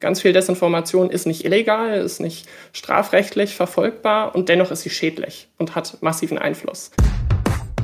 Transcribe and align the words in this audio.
Ganz 0.00 0.20
viel 0.20 0.32
Desinformation 0.32 1.10
ist 1.10 1.26
nicht 1.26 1.44
illegal, 1.44 1.98
ist 1.98 2.20
nicht 2.20 2.46
strafrechtlich 2.72 3.56
verfolgbar 3.56 4.32
und 4.36 4.48
dennoch 4.48 4.70
ist 4.70 4.82
sie 4.82 4.90
schädlich 4.90 5.48
und 5.58 5.74
hat 5.74 6.00
massiven 6.02 6.38
Einfluss. 6.38 6.92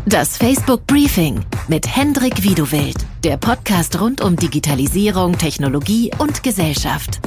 Das 0.07 0.37
Facebook 0.37 0.87
Briefing 0.87 1.45
mit 1.67 1.89
Hendrik 1.89 2.45
Wiedewild, 2.45 2.99
der 3.25 3.37
Podcast 3.37 4.01
rund 4.01 4.21
um 4.21 4.37
Digitalisierung, 4.37 5.37
Technologie 5.39 6.13
und 6.19 6.45
Gesellschaft. 6.45 7.19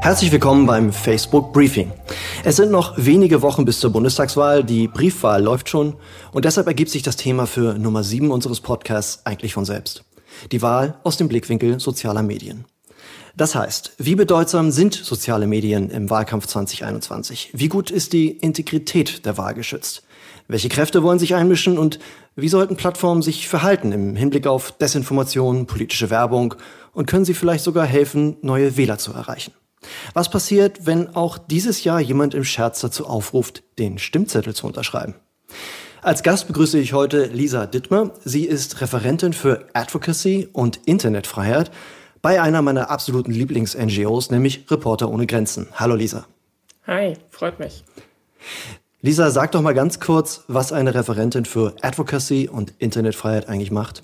Herzlich 0.00 0.30
willkommen 0.30 0.66
beim 0.66 0.92
Facebook 0.92 1.54
Briefing. 1.54 1.90
Es 2.44 2.56
sind 2.56 2.70
noch 2.70 2.98
wenige 2.98 3.40
Wochen 3.40 3.64
bis 3.64 3.80
zur 3.80 3.90
Bundestagswahl, 3.90 4.62
die 4.62 4.88
Briefwahl 4.88 5.42
läuft 5.42 5.70
schon 5.70 5.94
und 6.32 6.44
deshalb 6.44 6.66
ergibt 6.66 6.90
sich 6.90 7.02
das 7.02 7.16
Thema 7.16 7.46
für 7.46 7.78
Nummer 7.78 8.04
7 8.04 8.30
unseres 8.30 8.60
Podcasts 8.60 9.24
eigentlich 9.24 9.54
von 9.54 9.64
selbst. 9.64 10.04
Die 10.52 10.62
Wahl 10.62 10.98
aus 11.04 11.16
dem 11.16 11.28
Blickwinkel 11.28 11.80
sozialer 11.80 12.22
Medien. 12.22 12.64
Das 13.36 13.56
heißt, 13.56 13.94
wie 13.98 14.14
bedeutsam 14.14 14.70
sind 14.70 14.94
soziale 14.94 15.48
Medien 15.48 15.90
im 15.90 16.08
Wahlkampf 16.08 16.46
2021? 16.46 17.50
Wie 17.52 17.68
gut 17.68 17.90
ist 17.90 18.12
die 18.12 18.30
Integrität 18.30 19.26
der 19.26 19.36
Wahl 19.36 19.54
geschützt? 19.54 20.04
Welche 20.46 20.68
Kräfte 20.68 21.02
wollen 21.02 21.18
sich 21.18 21.34
einmischen 21.34 21.76
und 21.76 21.98
wie 22.36 22.48
sollten 22.48 22.76
Plattformen 22.76 23.22
sich 23.22 23.48
verhalten 23.48 23.90
im 23.92 24.14
Hinblick 24.14 24.46
auf 24.46 24.72
Desinformation, 24.72 25.66
politische 25.66 26.10
Werbung 26.10 26.54
und 26.92 27.06
können 27.06 27.24
sie 27.24 27.34
vielleicht 27.34 27.64
sogar 27.64 27.86
helfen, 27.86 28.36
neue 28.42 28.76
Wähler 28.76 28.98
zu 28.98 29.12
erreichen? 29.12 29.52
Was 30.12 30.30
passiert, 30.30 30.86
wenn 30.86 31.14
auch 31.16 31.38
dieses 31.38 31.82
Jahr 31.84 32.00
jemand 32.00 32.34
im 32.34 32.44
Scherz 32.44 32.80
dazu 32.80 33.06
aufruft, 33.06 33.64
den 33.78 33.98
Stimmzettel 33.98 34.54
zu 34.54 34.66
unterschreiben? 34.66 35.14
Als 36.04 36.22
Gast 36.22 36.48
begrüße 36.48 36.78
ich 36.78 36.92
heute 36.92 37.24
Lisa 37.32 37.64
Dittmer. 37.64 38.10
Sie 38.22 38.44
ist 38.44 38.82
Referentin 38.82 39.32
für 39.32 39.68
Advocacy 39.72 40.50
und 40.52 40.80
Internetfreiheit 40.84 41.70
bei 42.20 42.42
einer 42.42 42.60
meiner 42.60 42.90
absoluten 42.90 43.32
Lieblings-NGOs, 43.32 44.30
nämlich 44.30 44.70
Reporter 44.70 45.08
ohne 45.08 45.26
Grenzen. 45.26 45.66
Hallo 45.76 45.94
Lisa. 45.94 46.26
Hi, 46.86 47.14
freut 47.30 47.58
mich. 47.58 47.84
Lisa, 49.00 49.30
sag 49.30 49.52
doch 49.52 49.62
mal 49.62 49.72
ganz 49.72 49.98
kurz, 49.98 50.44
was 50.46 50.74
eine 50.74 50.94
Referentin 50.94 51.46
für 51.46 51.74
Advocacy 51.80 52.50
und 52.52 52.74
Internetfreiheit 52.76 53.48
eigentlich 53.48 53.70
macht. 53.70 54.02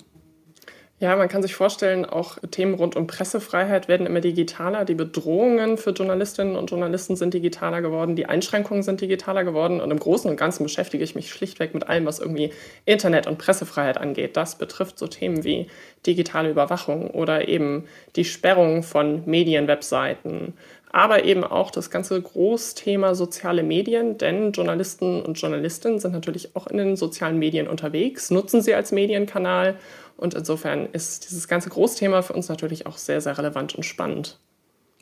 Ja, 1.01 1.15
man 1.15 1.29
kann 1.29 1.41
sich 1.41 1.55
vorstellen, 1.55 2.05
auch 2.05 2.37
Themen 2.51 2.75
rund 2.75 2.95
um 2.95 3.07
Pressefreiheit 3.07 3.87
werden 3.87 4.05
immer 4.05 4.21
digitaler. 4.21 4.85
Die 4.85 4.93
Bedrohungen 4.93 5.79
für 5.79 5.89
Journalistinnen 5.89 6.55
und 6.55 6.69
Journalisten 6.69 7.15
sind 7.15 7.33
digitaler 7.33 7.81
geworden, 7.81 8.15
die 8.15 8.27
Einschränkungen 8.27 8.83
sind 8.83 9.01
digitaler 9.01 9.43
geworden. 9.43 9.81
Und 9.81 9.89
im 9.89 9.97
Großen 9.99 10.29
und 10.29 10.37
Ganzen 10.37 10.61
beschäftige 10.61 11.03
ich 11.03 11.15
mich 11.15 11.31
schlichtweg 11.31 11.73
mit 11.73 11.89
allem, 11.89 12.05
was 12.05 12.19
irgendwie 12.19 12.51
Internet 12.85 13.25
und 13.25 13.39
Pressefreiheit 13.39 13.97
angeht. 13.97 14.37
Das 14.37 14.59
betrifft 14.59 14.99
so 14.99 15.07
Themen 15.07 15.43
wie 15.43 15.65
digitale 16.05 16.51
Überwachung 16.51 17.09
oder 17.09 17.47
eben 17.47 17.85
die 18.15 18.25
Sperrung 18.25 18.83
von 18.83 19.23
Medienwebseiten, 19.25 20.53
aber 20.91 21.23
eben 21.23 21.43
auch 21.43 21.71
das 21.71 21.89
ganze 21.89 22.21
Großthema 22.21 23.15
soziale 23.15 23.63
Medien, 23.63 24.17
denn 24.17 24.51
Journalisten 24.51 25.21
und 25.21 25.39
Journalistinnen 25.39 25.99
sind 25.99 26.11
natürlich 26.11 26.55
auch 26.55 26.67
in 26.67 26.77
den 26.77 26.95
sozialen 26.95 27.39
Medien 27.39 27.67
unterwegs, 27.67 28.29
nutzen 28.29 28.61
sie 28.61 28.75
als 28.75 28.91
Medienkanal 28.91 29.77
und 30.17 30.33
insofern 30.33 30.87
ist 30.91 31.29
dieses 31.29 31.47
ganze 31.47 31.69
Großthema 31.69 32.21
für 32.21 32.33
uns 32.33 32.49
natürlich 32.49 32.85
auch 32.85 32.97
sehr, 32.97 33.21
sehr 33.21 33.37
relevant 33.37 33.75
und 33.75 33.83
spannend. 33.83 34.39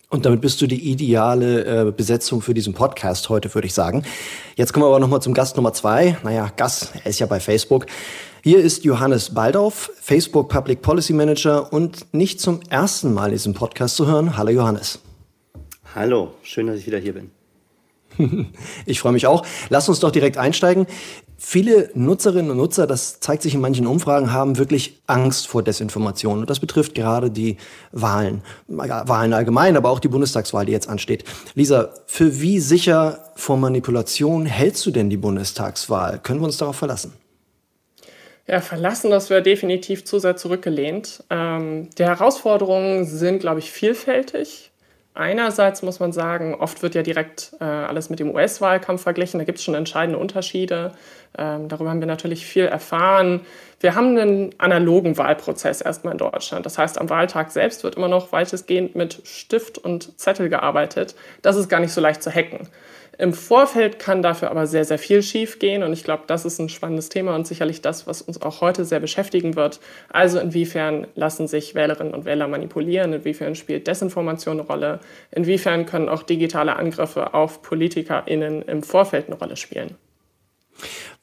Und 0.09 0.25
damit 0.25 0.41
bist 0.41 0.59
du 0.61 0.67
die 0.67 0.89
ideale 0.91 1.87
äh, 1.87 1.91
Besetzung 1.91 2.41
für 2.41 2.55
diesen 2.55 2.73
Podcast 2.73 3.29
heute, 3.29 3.53
würde 3.53 3.67
ich 3.67 3.75
sagen. 3.75 4.03
Jetzt 4.55 4.73
kommen 4.73 4.83
wir 4.83 4.87
aber 4.87 4.99
nochmal 4.99 5.21
zum 5.21 5.35
Gast 5.35 5.55
Nummer 5.55 5.71
zwei. 5.71 6.17
Naja, 6.23 6.51
Gast, 6.55 6.93
er 7.03 7.11
ist 7.11 7.19
ja 7.19 7.27
bei 7.27 7.39
Facebook. 7.39 7.85
Hier 8.43 8.59
ist 8.59 8.85
Johannes 8.85 9.33
Baldauf, 9.33 9.91
Facebook 10.01 10.49
Public 10.49 10.81
Policy 10.81 11.13
Manager 11.13 11.71
und 11.71 12.11
nicht 12.11 12.41
zum 12.41 12.61
ersten 12.69 13.13
Mal 13.13 13.27
in 13.27 13.33
diesem 13.33 13.53
Podcast 13.53 13.97
zu 13.97 14.07
hören. 14.07 14.35
Hallo 14.35 14.49
Johannes. 14.49 14.99
Hallo, 15.93 16.33
schön, 16.41 16.67
dass 16.67 16.77
ich 16.77 16.87
wieder 16.87 16.99
hier 16.99 17.13
bin. 17.13 17.31
Ich 18.85 18.99
freue 18.99 19.13
mich 19.13 19.27
auch. 19.27 19.45
Lass 19.69 19.89
uns 19.89 19.99
doch 19.99 20.11
direkt 20.11 20.37
einsteigen. 20.37 20.87
Viele 21.37 21.89
Nutzerinnen 21.93 22.51
und 22.51 22.57
Nutzer, 22.57 22.85
das 22.85 23.21
zeigt 23.21 23.43
sich 23.43 23.53
in 23.53 23.61
manchen 23.61 23.87
Umfragen, 23.87 24.33
haben 24.33 24.57
wirklich 24.57 25.01
Angst 25.07 25.47
vor 25.47 25.63
Desinformation. 25.63 26.39
Und 26.39 26.49
das 26.49 26.59
betrifft 26.59 26.95
gerade 26.95 27.31
die 27.31 27.55
Wahlen. 27.93 28.41
Wahlen 28.67 29.33
allgemein, 29.33 29.77
aber 29.77 29.89
auch 29.89 29.99
die 29.99 30.09
Bundestagswahl, 30.09 30.65
die 30.65 30.73
jetzt 30.73 30.89
ansteht. 30.89 31.23
Lisa, 31.55 31.93
für 32.07 32.41
wie 32.41 32.59
sicher 32.59 33.31
vor 33.35 33.55
Manipulation 33.55 34.45
hältst 34.45 34.85
du 34.85 34.91
denn 34.91 35.09
die 35.09 35.17
Bundestagswahl? 35.17 36.19
Können 36.19 36.41
wir 36.41 36.45
uns 36.45 36.57
darauf 36.57 36.75
verlassen? 36.75 37.13
Ja, 38.45 38.61
verlassen, 38.61 39.11
das 39.11 39.29
wäre 39.29 39.43
definitiv 39.43 40.05
zu 40.05 40.17
sehr 40.17 40.35
zurückgelehnt. 40.35 41.23
Ähm, 41.29 41.89
die 41.97 42.03
Herausforderungen 42.03 43.05
sind, 43.05 43.39
glaube 43.39 43.59
ich, 43.59 43.71
vielfältig. 43.71 44.68
Einerseits 45.19 45.81
muss 45.81 45.99
man 45.99 46.13
sagen, 46.13 46.55
oft 46.55 46.81
wird 46.81 46.95
ja 46.95 47.01
direkt 47.01 47.51
äh, 47.59 47.65
alles 47.65 48.09
mit 48.09 48.21
dem 48.21 48.33
US-Wahlkampf 48.33 49.01
verglichen. 49.01 49.37
Da 49.37 49.43
gibt 49.43 49.57
es 49.57 49.65
schon 49.65 49.75
entscheidende 49.75 50.17
Unterschiede. 50.17 50.93
Ähm, 51.37 51.67
darüber 51.67 51.89
haben 51.89 51.99
wir 51.99 52.07
natürlich 52.07 52.45
viel 52.45 52.63
erfahren. 52.63 53.41
Wir 53.81 53.95
haben 53.95 54.17
einen 54.17 54.55
analogen 54.59 55.17
Wahlprozess 55.17 55.81
erstmal 55.81 56.13
in 56.13 56.19
Deutschland. 56.19 56.65
Das 56.65 56.77
heißt, 56.77 57.01
am 57.01 57.09
Wahltag 57.09 57.51
selbst 57.51 57.83
wird 57.83 57.95
immer 57.95 58.07
noch 58.07 58.31
weitestgehend 58.31 58.95
mit 58.95 59.19
Stift 59.25 59.77
und 59.77 60.17
Zettel 60.17 60.47
gearbeitet. 60.47 61.15
Das 61.41 61.57
ist 61.57 61.67
gar 61.67 61.81
nicht 61.81 61.91
so 61.91 61.99
leicht 61.99 62.23
zu 62.23 62.33
hacken. 62.33 62.69
Im 63.19 63.33
Vorfeld 63.33 63.99
kann 63.99 64.21
dafür 64.21 64.49
aber 64.49 64.65
sehr, 64.65 64.85
sehr 64.85 64.97
viel 64.97 65.21
schief 65.21 65.59
gehen 65.59 65.83
und 65.83 65.91
ich 65.91 66.05
glaube, 66.05 66.23
das 66.27 66.45
ist 66.45 66.57
ein 66.57 66.69
spannendes 66.69 67.09
Thema 67.09 67.35
und 67.35 67.45
sicherlich 67.45 67.81
das, 67.81 68.07
was 68.07 68.21
uns 68.21 68.41
auch 68.41 68.61
heute 68.61 68.85
sehr 68.85 69.01
beschäftigen 69.01 69.57
wird. 69.57 69.81
Also 70.07 70.39
inwiefern 70.39 71.05
lassen 71.15 71.45
sich 71.45 71.75
Wählerinnen 71.75 72.13
und 72.13 72.23
Wähler 72.23 72.47
manipulieren, 72.47 73.11
inwiefern 73.11 73.55
spielt 73.55 73.87
Desinformation 73.87 74.61
eine 74.61 74.65
Rolle, 74.65 74.99
inwiefern 75.31 75.85
können 75.85 76.07
auch 76.07 76.23
digitale 76.23 76.77
Angriffe 76.77 77.33
auf 77.33 77.61
PolitikerInnen 77.61 78.61
im 78.61 78.83
Vorfeld 78.83 79.27
eine 79.27 79.35
Rolle 79.35 79.57
spielen. 79.57 79.95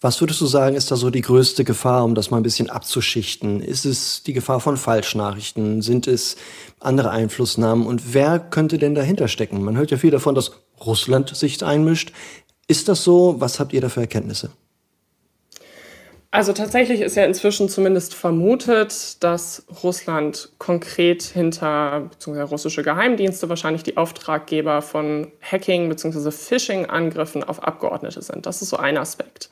Was 0.02 0.20
würdest 0.20 0.42
du 0.42 0.46
sagen, 0.46 0.76
ist 0.76 0.90
da 0.90 0.96
so 0.96 1.08
die 1.08 1.22
größte 1.22 1.64
Gefahr, 1.64 2.04
um 2.04 2.14
das 2.14 2.30
mal 2.30 2.36
ein 2.36 2.42
bisschen 2.42 2.68
abzuschichten? 2.68 3.62
Ist 3.62 3.86
es 3.86 4.22
die 4.22 4.34
Gefahr 4.34 4.60
von 4.60 4.76
Falschnachrichten? 4.76 5.80
Sind 5.80 6.06
es 6.06 6.36
andere 6.78 7.08
Einflussnahmen? 7.08 7.86
Und 7.86 8.12
wer 8.12 8.38
könnte 8.38 8.76
denn 8.76 8.94
dahinter 8.94 9.28
stecken? 9.28 9.64
Man 9.64 9.78
hört 9.78 9.90
ja 9.90 9.96
viel 9.96 10.10
davon, 10.10 10.34
dass 10.34 10.52
Russland 10.84 11.34
sich 11.34 11.64
einmischt. 11.64 12.12
Ist 12.68 12.88
das 12.88 13.04
so? 13.04 13.36
Was 13.38 13.60
habt 13.60 13.72
ihr 13.72 13.80
da 13.80 13.88
für 13.88 14.00
Erkenntnisse? 14.00 14.50
Also 16.36 16.52
tatsächlich 16.52 17.00
ist 17.00 17.16
ja 17.16 17.24
inzwischen 17.24 17.68
zumindest 17.68 18.12
vermutet, 18.12 19.22
dass 19.22 19.64
Russland 19.82 20.50
konkret 20.58 21.22
hinter, 21.22 22.08
beziehungsweise 22.10 22.50
russische 22.50 22.82
Geheimdienste 22.82 23.48
wahrscheinlich 23.48 23.84
die 23.84 23.96
Auftraggeber 23.96 24.82
von 24.82 25.32
Hacking 25.40 25.88
bzw. 25.88 26.30
Phishing-Angriffen 26.30 27.42
auf 27.42 27.62
Abgeordnete 27.62 28.20
sind. 28.20 28.44
Das 28.44 28.60
ist 28.60 28.68
so 28.68 28.76
ein 28.76 28.98
Aspekt. 28.98 29.48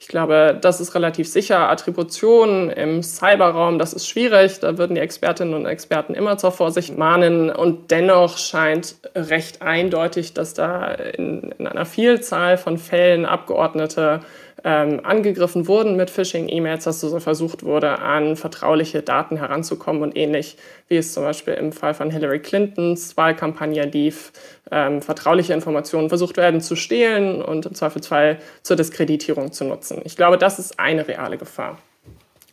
Ich 0.00 0.06
glaube, 0.06 0.56
das 0.60 0.80
ist 0.80 0.94
relativ 0.94 1.28
sicher. 1.28 1.68
Attribution 1.68 2.70
im 2.70 3.02
Cyberraum, 3.02 3.80
das 3.80 3.92
ist 3.92 4.08
schwierig. 4.08 4.60
Da 4.60 4.78
würden 4.78 4.94
die 4.94 5.00
Expertinnen 5.00 5.54
und 5.54 5.66
Experten 5.66 6.14
immer 6.14 6.38
zur 6.38 6.52
Vorsicht 6.52 6.96
mahnen. 6.96 7.50
Und 7.50 7.90
dennoch 7.90 8.38
scheint 8.38 8.94
recht 9.16 9.60
eindeutig, 9.60 10.34
dass 10.34 10.54
da 10.54 10.92
in, 10.92 11.52
in 11.58 11.66
einer 11.66 11.84
Vielzahl 11.84 12.58
von 12.58 12.78
Fällen 12.78 13.26
Abgeordnete 13.26 14.20
ähm, 14.64 15.00
angegriffen 15.04 15.68
wurden 15.68 15.96
mit 15.96 16.10
Phishing-E-Mails, 16.10 16.84
dass 16.84 17.00
so 17.00 17.18
versucht 17.20 17.62
wurde, 17.62 17.98
an 18.00 18.36
vertrauliche 18.36 19.02
Daten 19.02 19.36
heranzukommen 19.36 20.02
und 20.02 20.16
ähnlich 20.16 20.56
wie 20.88 20.96
es 20.96 21.12
zum 21.12 21.22
Beispiel 21.22 21.54
im 21.54 21.72
Fall 21.72 21.94
von 21.94 22.10
Hillary 22.10 22.40
Clintons 22.40 23.16
Wahlkampagne 23.16 23.84
lief, 23.86 24.32
ähm, 24.70 25.00
vertrauliche 25.02 25.52
Informationen 25.54 26.08
versucht 26.08 26.36
werden 26.36 26.60
zu 26.60 26.76
stehlen 26.76 27.42
und 27.42 27.66
im 27.66 27.74
Zweifelsfall 27.74 28.38
zur 28.62 28.76
Diskreditierung 28.76 29.52
zu 29.52 29.64
nutzen. 29.64 30.00
Ich 30.04 30.16
glaube, 30.16 30.38
das 30.38 30.58
ist 30.58 30.78
eine 30.80 31.06
reale 31.06 31.38
Gefahr. 31.38 31.78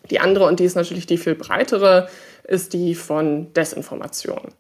Die 0.10 0.20
andere, 0.20 0.46
und 0.46 0.60
die 0.60 0.66
ist 0.66 0.76
natürlich 0.76 1.08
die 1.08 1.18
viel 1.18 1.36
breitere, 1.36 2.08
ist 2.44 2.74
die 2.74 2.94
von 2.94 3.52
Desinformation 3.54 4.52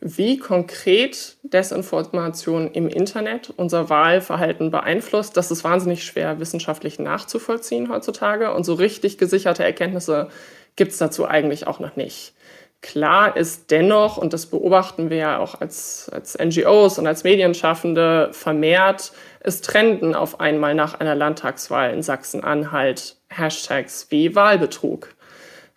wie 0.00 0.38
konkret 0.38 1.36
Desinformation 1.42 2.70
im 2.72 2.88
Internet 2.88 3.52
unser 3.56 3.90
Wahlverhalten 3.90 4.70
beeinflusst, 4.70 5.36
das 5.36 5.50
ist 5.50 5.64
wahnsinnig 5.64 6.04
schwer 6.04 6.38
wissenschaftlich 6.38 6.98
nachzuvollziehen 6.98 7.88
heutzutage. 7.88 8.52
Und 8.54 8.64
so 8.64 8.74
richtig 8.74 9.18
gesicherte 9.18 9.64
Erkenntnisse 9.64 10.28
gibt 10.76 10.92
es 10.92 10.98
dazu 10.98 11.26
eigentlich 11.26 11.66
auch 11.66 11.80
noch 11.80 11.96
nicht. 11.96 12.34
Klar 12.80 13.36
ist 13.36 13.72
dennoch, 13.72 14.18
und 14.18 14.32
das 14.32 14.46
beobachten 14.46 15.10
wir 15.10 15.16
ja 15.16 15.38
auch 15.38 15.60
als, 15.60 16.08
als 16.12 16.38
NGOs 16.38 16.98
und 16.98 17.08
als 17.08 17.24
Medienschaffende 17.24 18.28
vermehrt, 18.32 19.10
es 19.40 19.62
trenden 19.62 20.14
auf 20.14 20.38
einmal 20.38 20.76
nach 20.76 20.94
einer 21.00 21.16
Landtagswahl 21.16 21.92
in 21.92 22.04
Sachsen-Anhalt 22.04 23.16
Hashtags 23.30 24.06
wie 24.10 24.36
Wahlbetrug. 24.36 25.16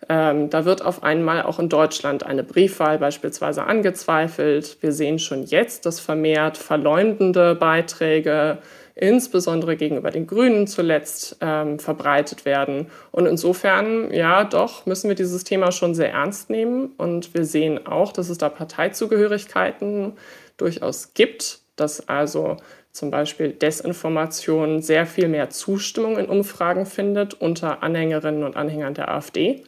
Ähm, 0.08 0.50
da 0.50 0.64
wird 0.64 0.84
auf 0.84 1.02
einmal 1.02 1.42
auch 1.42 1.58
in 1.58 1.68
Deutschland 1.68 2.24
eine 2.24 2.42
Briefwahl 2.42 2.98
beispielsweise 2.98 3.64
angezweifelt. 3.64 4.78
Wir 4.80 4.92
sehen 4.92 5.18
schon 5.18 5.44
jetzt, 5.44 5.86
dass 5.86 6.00
vermehrt 6.00 6.56
verleumdende 6.56 7.54
Beiträge 7.54 8.58
insbesondere 8.94 9.76
gegenüber 9.76 10.10
den 10.10 10.26
Grünen 10.26 10.66
zuletzt 10.66 11.36
ähm, 11.40 11.78
verbreitet 11.78 12.44
werden. 12.44 12.88
Und 13.10 13.26
insofern, 13.26 14.12
ja, 14.12 14.44
doch, 14.44 14.86
müssen 14.86 15.08
wir 15.08 15.14
dieses 15.14 15.44
Thema 15.44 15.72
schon 15.72 15.94
sehr 15.94 16.12
ernst 16.12 16.50
nehmen. 16.50 16.92
Und 16.98 17.34
wir 17.34 17.44
sehen 17.44 17.86
auch, 17.86 18.12
dass 18.12 18.28
es 18.28 18.38
da 18.38 18.48
Parteizugehörigkeiten 18.48 20.12
durchaus 20.56 21.14
gibt, 21.14 21.60
dass 21.76 22.08
also 22.08 22.58
zum 22.92 23.10
Beispiel 23.10 23.52
Desinformation 23.52 24.82
sehr 24.82 25.06
viel 25.06 25.28
mehr 25.28 25.50
Zustimmung 25.50 26.18
in 26.18 26.26
Umfragen 26.26 26.84
findet 26.84 27.34
unter 27.34 27.82
Anhängerinnen 27.82 28.44
und 28.44 28.56
Anhängern 28.56 28.94
der 28.94 29.10
AfD. 29.10 29.64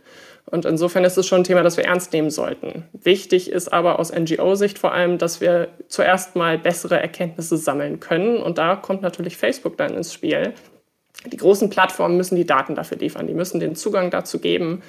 Und 0.46 0.66
insofern 0.66 1.04
ist 1.04 1.16
es 1.16 1.26
schon 1.26 1.40
ein 1.40 1.44
Thema, 1.44 1.62
das 1.62 1.78
wir 1.78 1.84
ernst 1.84 2.12
nehmen 2.12 2.30
sollten. 2.30 2.84
Wichtig 2.92 3.50
ist 3.50 3.72
aber 3.72 3.98
aus 3.98 4.12
NGO-Sicht 4.12 4.78
vor 4.78 4.92
allem, 4.92 5.16
dass 5.16 5.40
wir 5.40 5.68
zuerst 5.88 6.36
mal 6.36 6.58
bessere 6.58 7.00
Erkenntnisse 7.00 7.56
sammeln 7.56 7.98
können. 7.98 8.36
Und 8.36 8.58
da 8.58 8.76
kommt 8.76 9.00
natürlich 9.00 9.38
Facebook 9.38 9.78
dann 9.78 9.94
ins 9.94 10.12
Spiel. 10.12 10.52
Die 11.26 11.38
großen 11.38 11.70
Plattformen 11.70 12.18
müssen 12.18 12.36
die 12.36 12.44
Daten 12.44 12.74
dafür 12.74 12.98
liefern. 12.98 13.26
Die 13.26 13.32
müssen 13.32 13.58
den 13.58 13.74
Zugang 13.74 14.10
dazu 14.10 14.38
geben, 14.38 14.82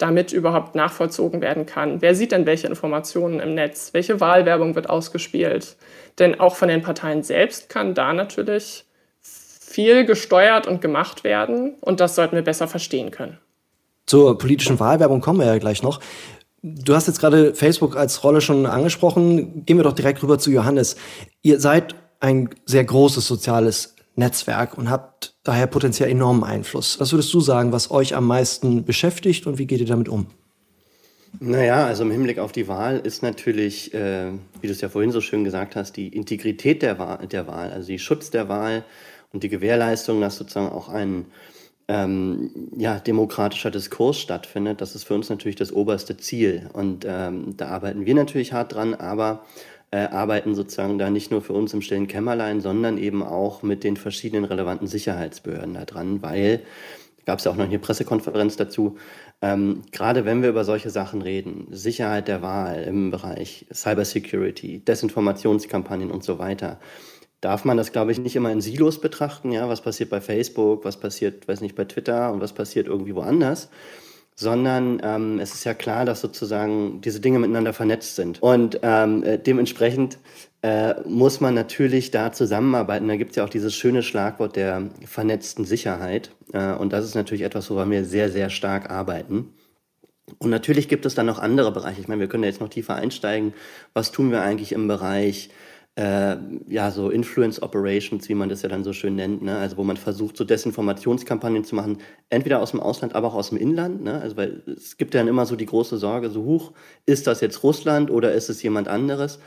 damit 0.00 0.32
überhaupt 0.32 0.74
nachvollzogen 0.74 1.42
werden 1.42 1.66
kann. 1.66 2.00
Wer 2.00 2.14
sieht 2.14 2.32
denn 2.32 2.46
welche 2.46 2.66
Informationen 2.66 3.38
im 3.38 3.54
Netz? 3.54 3.90
Welche 3.92 4.18
Wahlwerbung 4.18 4.74
wird 4.74 4.88
ausgespielt? 4.88 5.76
Denn 6.18 6.40
auch 6.40 6.56
von 6.56 6.68
den 6.68 6.80
Parteien 6.80 7.22
selbst 7.22 7.68
kann 7.68 7.94
da 7.94 8.14
natürlich 8.14 8.86
viel 9.20 10.06
gesteuert 10.06 10.66
und 10.66 10.80
gemacht 10.80 11.22
werden. 11.22 11.74
Und 11.80 12.00
das 12.00 12.14
sollten 12.14 12.34
wir 12.34 12.42
besser 12.42 12.66
verstehen 12.66 13.10
können. 13.10 13.38
Zur 14.06 14.38
politischen 14.38 14.80
Wahlwerbung 14.80 15.20
kommen 15.20 15.38
wir 15.38 15.46
ja 15.46 15.58
gleich 15.58 15.82
noch. 15.82 16.00
Du 16.62 16.94
hast 16.94 17.06
jetzt 17.06 17.20
gerade 17.20 17.54
Facebook 17.54 17.96
als 17.96 18.24
Rolle 18.24 18.40
schon 18.40 18.64
angesprochen. 18.66 19.66
Gehen 19.66 19.76
wir 19.76 19.84
doch 19.84 19.92
direkt 19.92 20.22
rüber 20.22 20.38
zu 20.38 20.50
Johannes. 20.50 20.96
Ihr 21.42 21.60
seid 21.60 21.94
ein 22.20 22.48
sehr 22.64 22.84
großes 22.84 23.26
soziales 23.26 23.96
Netzwerk 24.20 24.78
und 24.78 24.88
habt 24.88 25.34
daher 25.42 25.66
potenziell 25.66 26.08
enormen 26.08 26.44
Einfluss. 26.44 27.00
Was 27.00 27.12
würdest 27.12 27.34
du 27.34 27.40
sagen, 27.40 27.72
was 27.72 27.90
euch 27.90 28.14
am 28.14 28.26
meisten 28.26 28.84
beschäftigt 28.84 29.46
und 29.46 29.58
wie 29.58 29.66
geht 29.66 29.80
ihr 29.80 29.86
damit 29.86 30.08
um? 30.08 30.26
Naja, 31.38 31.86
also 31.86 32.02
im 32.02 32.10
Hinblick 32.10 32.38
auf 32.38 32.52
die 32.52 32.68
Wahl 32.68 32.98
ist 32.98 33.22
natürlich, 33.22 33.94
äh, 33.94 34.32
wie 34.60 34.66
du 34.66 34.72
es 34.72 34.80
ja 34.80 34.88
vorhin 34.88 35.12
so 35.12 35.20
schön 35.20 35.44
gesagt 35.44 35.76
hast, 35.76 35.96
die 35.96 36.08
Integrität 36.08 36.82
der 36.82 36.98
Wahl, 36.98 37.26
der 37.26 37.46
Wahl, 37.46 37.72
also 37.72 37.86
die 37.86 37.98
Schutz 37.98 38.30
der 38.30 38.48
Wahl 38.48 38.84
und 39.32 39.42
die 39.42 39.48
Gewährleistung, 39.48 40.20
dass 40.20 40.36
sozusagen 40.36 40.70
auch 40.70 40.88
ein 40.88 41.26
ähm, 41.90 42.50
ja, 42.76 42.98
demokratischer 42.98 43.70
Diskurs 43.70 44.18
stattfindet, 44.18 44.80
das 44.80 44.94
ist 44.94 45.04
für 45.04 45.14
uns 45.14 45.28
natürlich 45.28 45.56
das 45.56 45.72
oberste 45.72 46.16
Ziel. 46.16 46.68
Und 46.72 47.04
ähm, 47.08 47.56
da 47.56 47.68
arbeiten 47.68 48.06
wir 48.06 48.14
natürlich 48.14 48.52
hart 48.52 48.74
dran, 48.74 48.94
aber 48.94 49.44
äh, 49.90 50.06
arbeiten 50.06 50.54
sozusagen 50.54 50.98
da 50.98 51.10
nicht 51.10 51.30
nur 51.30 51.42
für 51.42 51.52
uns 51.52 51.74
im 51.74 51.82
stillen 51.82 52.06
Kämmerlein, 52.06 52.60
sondern 52.60 52.98
eben 52.98 53.22
auch 53.22 53.62
mit 53.62 53.84
den 53.84 53.96
verschiedenen 53.96 54.44
relevanten 54.44 54.86
Sicherheitsbehörden 54.86 55.74
da 55.74 55.84
dran, 55.84 56.22
weil 56.22 56.62
gab 57.26 57.38
es 57.38 57.44
ja 57.44 57.52
auch 57.52 57.56
noch 57.56 57.66
eine 57.66 57.78
Pressekonferenz 57.78 58.56
dazu. 58.56 58.96
Ähm, 59.42 59.82
gerade 59.92 60.24
wenn 60.24 60.42
wir 60.42 60.48
über 60.50 60.64
solche 60.64 60.90
Sachen 60.90 61.22
reden, 61.22 61.68
Sicherheit 61.70 62.28
der 62.28 62.42
Wahl 62.42 62.82
im 62.82 63.10
Bereich 63.10 63.66
Cybersecurity, 63.72 64.80
Desinformationskampagnen 64.84 66.10
und 66.10 66.24
so 66.24 66.38
weiter, 66.38 66.78
darf 67.40 67.64
man 67.64 67.76
das, 67.76 67.92
glaube 67.92 68.12
ich, 68.12 68.18
nicht 68.18 68.36
immer 68.36 68.52
in 68.52 68.60
Silos 68.60 69.00
betrachten. 69.00 69.52
Ja, 69.52 69.68
was 69.68 69.80
passiert 69.80 70.10
bei 70.10 70.20
Facebook, 70.20 70.84
was 70.84 70.98
passiert, 70.98 71.48
weiß 71.48 71.60
nicht, 71.62 71.74
bei 71.74 71.84
Twitter 71.84 72.32
und 72.32 72.40
was 72.40 72.52
passiert 72.52 72.86
irgendwie 72.86 73.14
woanders. 73.14 73.70
Sondern 74.40 75.02
ähm, 75.04 75.38
es 75.38 75.52
ist 75.52 75.64
ja 75.64 75.74
klar, 75.74 76.06
dass 76.06 76.22
sozusagen 76.22 77.02
diese 77.02 77.20
Dinge 77.20 77.38
miteinander 77.38 77.74
vernetzt 77.74 78.16
sind. 78.16 78.42
Und 78.42 78.80
ähm, 78.82 79.22
äh, 79.22 79.36
dementsprechend 79.36 80.16
äh, 80.62 80.94
muss 81.06 81.42
man 81.42 81.52
natürlich 81.52 82.10
da 82.10 82.32
zusammenarbeiten. 82.32 83.06
Da 83.06 83.16
gibt 83.16 83.32
es 83.32 83.36
ja 83.36 83.44
auch 83.44 83.50
dieses 83.50 83.74
schöne 83.74 84.02
Schlagwort 84.02 84.56
der 84.56 84.88
vernetzten 85.04 85.66
Sicherheit. 85.66 86.30
Äh, 86.54 86.72
und 86.72 86.94
das 86.94 87.04
ist 87.04 87.14
natürlich 87.14 87.42
etwas, 87.42 87.68
woran 87.68 87.90
wir 87.90 88.06
sehr, 88.06 88.30
sehr 88.30 88.48
stark 88.48 88.90
arbeiten. 88.90 89.52
Und 90.38 90.48
natürlich 90.48 90.88
gibt 90.88 91.04
es 91.04 91.14
dann 91.14 91.26
noch 91.26 91.38
andere 91.38 91.70
Bereiche. 91.70 92.00
Ich 92.00 92.08
meine, 92.08 92.20
wir 92.20 92.28
können 92.28 92.44
ja 92.44 92.48
jetzt 92.48 92.62
noch 92.62 92.70
tiefer 92.70 92.94
einsteigen. 92.94 93.52
Was 93.92 94.10
tun 94.10 94.30
wir 94.30 94.40
eigentlich 94.40 94.72
im 94.72 94.88
Bereich 94.88 95.50
äh, 95.96 96.36
ja, 96.68 96.90
so 96.90 97.10
Influence 97.10 97.60
Operations, 97.62 98.28
wie 98.28 98.34
man 98.34 98.48
das 98.48 98.62
ja 98.62 98.68
dann 98.68 98.84
so 98.84 98.92
schön 98.92 99.16
nennt, 99.16 99.42
ne? 99.42 99.58
also 99.58 99.76
wo 99.76 99.84
man 99.84 99.96
versucht, 99.96 100.36
so 100.36 100.44
Desinformationskampagnen 100.44 101.64
zu 101.64 101.74
machen, 101.74 101.98
entweder 102.28 102.62
aus 102.62 102.70
dem 102.70 102.80
Ausland, 102.80 103.14
aber 103.14 103.28
auch 103.28 103.34
aus 103.34 103.50
dem 103.50 103.58
Inland, 103.58 104.02
ne? 104.02 104.20
also 104.20 104.36
weil 104.36 104.62
es 104.66 104.96
gibt 104.96 105.14
ja 105.14 105.20
dann 105.20 105.28
immer 105.28 105.46
so 105.46 105.56
die 105.56 105.66
große 105.66 105.98
Sorge, 105.98 106.30
so 106.30 106.44
hoch, 106.44 106.72
ist 107.06 107.26
das 107.26 107.40
jetzt 107.40 107.62
Russland 107.64 108.10
oder 108.10 108.32
ist 108.32 108.48
es 108.48 108.62
jemand 108.62 108.88
anderes? 108.88 109.40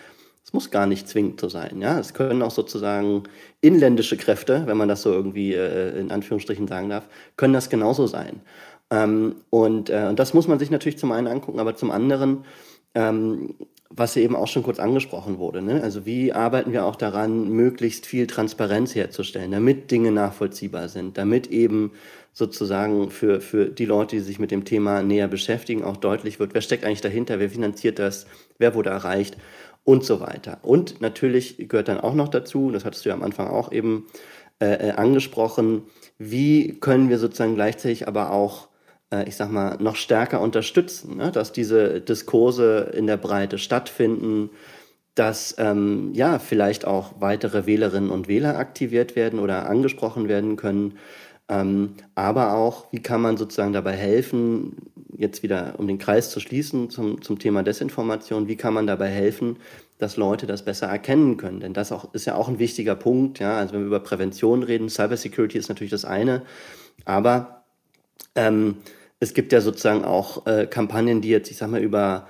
Es 0.45 0.51
muss 0.51 0.69
gar 0.69 0.85
nicht 0.85 1.07
zwingend 1.07 1.39
so 1.39 1.47
sein, 1.47 1.81
ja, 1.81 1.97
es 1.97 2.13
können 2.13 2.41
auch 2.41 2.51
sozusagen 2.51 3.23
inländische 3.61 4.17
Kräfte, 4.17 4.63
wenn 4.65 4.75
man 4.75 4.89
das 4.89 5.01
so 5.01 5.13
irgendwie 5.13 5.53
äh, 5.53 5.97
in 5.97 6.11
Anführungsstrichen 6.11 6.67
sagen 6.67 6.89
darf, 6.89 7.07
können 7.37 7.53
das 7.53 7.69
genauso 7.69 8.05
sein. 8.05 8.41
Ähm, 8.91 9.37
und, 9.49 9.89
äh, 9.89 10.07
und 10.09 10.19
das 10.19 10.33
muss 10.33 10.49
man 10.49 10.59
sich 10.59 10.69
natürlich 10.69 10.99
zum 10.99 11.13
einen 11.13 11.27
angucken, 11.27 11.59
aber 11.59 11.75
zum 11.75 11.89
anderen 11.89 12.43
ähm, 12.93 13.55
was 13.95 14.15
ja 14.15 14.23
eben 14.23 14.35
auch 14.35 14.47
schon 14.47 14.63
kurz 14.63 14.79
angesprochen 14.79 15.37
wurde. 15.37 15.61
Ne? 15.61 15.81
Also 15.83 16.05
wie 16.05 16.33
arbeiten 16.33 16.71
wir 16.71 16.85
auch 16.85 16.95
daran, 16.95 17.49
möglichst 17.49 18.05
viel 18.05 18.25
Transparenz 18.25 18.95
herzustellen, 18.95 19.51
damit 19.51 19.91
Dinge 19.91 20.11
nachvollziehbar 20.11 20.89
sind, 20.89 21.17
damit 21.17 21.47
eben 21.47 21.91
sozusagen 22.31 23.11
für, 23.11 23.39
für 23.39 23.65
die 23.67 23.85
Leute, 23.85 24.15
die 24.15 24.21
sich 24.21 24.39
mit 24.39 24.49
dem 24.49 24.65
Thema 24.65 25.03
näher 25.03 25.27
beschäftigen, 25.27 25.83
auch 25.83 25.97
deutlich 25.97 26.39
wird, 26.39 26.55
wer 26.55 26.61
steckt 26.61 26.85
eigentlich 26.85 27.01
dahinter, 27.01 27.39
wer 27.39 27.51
finanziert 27.51 27.99
das, 27.99 28.25
wer 28.57 28.73
wurde 28.73 28.89
erreicht 28.89 29.37
und 29.83 30.03
so 30.03 30.19
weiter. 30.19 30.57
Und 30.63 30.99
natürlich 31.01 31.57
gehört 31.69 31.87
dann 31.87 31.99
auch 31.99 32.15
noch 32.15 32.29
dazu, 32.29 32.71
das 32.71 32.85
hattest 32.85 33.05
du 33.05 33.09
ja 33.09 33.15
am 33.15 33.23
Anfang 33.23 33.47
auch 33.47 33.71
eben 33.71 34.07
äh, 34.59 34.89
äh 34.89 34.91
angesprochen, 34.91 35.83
wie 36.17 36.79
können 36.79 37.09
wir 37.09 37.19
sozusagen 37.19 37.53
gleichzeitig 37.53 38.07
aber 38.07 38.31
auch 38.31 38.69
ich 39.21 39.35
sag 39.35 39.51
mal, 39.51 39.77
noch 39.79 39.95
stärker 39.95 40.41
unterstützen, 40.41 41.17
ne? 41.17 41.31
dass 41.31 41.51
diese 41.51 42.01
Diskurse 42.01 42.91
in 42.93 43.07
der 43.07 43.17
Breite 43.17 43.57
stattfinden, 43.57 44.49
dass 45.15 45.55
ähm, 45.59 46.11
ja 46.13 46.39
vielleicht 46.39 46.85
auch 46.85 47.13
weitere 47.19 47.65
Wählerinnen 47.65 48.09
und 48.09 48.27
Wähler 48.27 48.57
aktiviert 48.57 49.15
werden 49.15 49.39
oder 49.39 49.69
angesprochen 49.69 50.27
werden 50.27 50.55
können. 50.55 50.97
Ähm, 51.49 51.93
aber 52.15 52.53
auch, 52.53 52.91
wie 52.91 53.01
kann 53.01 53.21
man 53.21 53.37
sozusagen 53.37 53.73
dabei 53.73 53.93
helfen, 53.93 54.75
jetzt 55.15 55.43
wieder 55.43 55.75
um 55.77 55.87
den 55.87 55.99
Kreis 55.99 56.31
zu 56.31 56.39
schließen 56.39 56.89
zum, 56.89 57.21
zum 57.21 57.37
Thema 57.37 57.63
Desinformation, 57.63 58.47
wie 58.47 58.55
kann 58.55 58.73
man 58.73 58.87
dabei 58.87 59.09
helfen, 59.09 59.57
dass 59.99 60.17
Leute 60.17 60.47
das 60.47 60.65
besser 60.65 60.87
erkennen 60.87 61.37
können? 61.37 61.59
Denn 61.59 61.73
das 61.73 61.91
auch, 61.91 62.13
ist 62.13 62.25
ja 62.25 62.35
auch 62.35 62.47
ein 62.47 62.59
wichtiger 62.59 62.95
Punkt. 62.95 63.39
Ja? 63.39 63.57
Also 63.57 63.73
wenn 63.73 63.81
wir 63.81 63.87
über 63.87 63.99
Prävention 63.99 64.63
reden, 64.63 64.89
Cybersecurity 64.89 65.57
ist 65.57 65.69
natürlich 65.69 65.91
das 65.91 66.05
eine, 66.05 66.41
aber 67.05 67.63
ähm, 68.35 68.77
es 69.23 69.33
gibt 69.33 69.53
ja 69.53 69.61
sozusagen 69.61 70.03
auch 70.03 70.45
äh, 70.45 70.67
Kampagnen, 70.67 71.21
die 71.21 71.29
jetzt, 71.29 71.49
ich 71.49 71.57
sag 71.57 71.69
mal, 71.69 71.81
über 71.81 72.27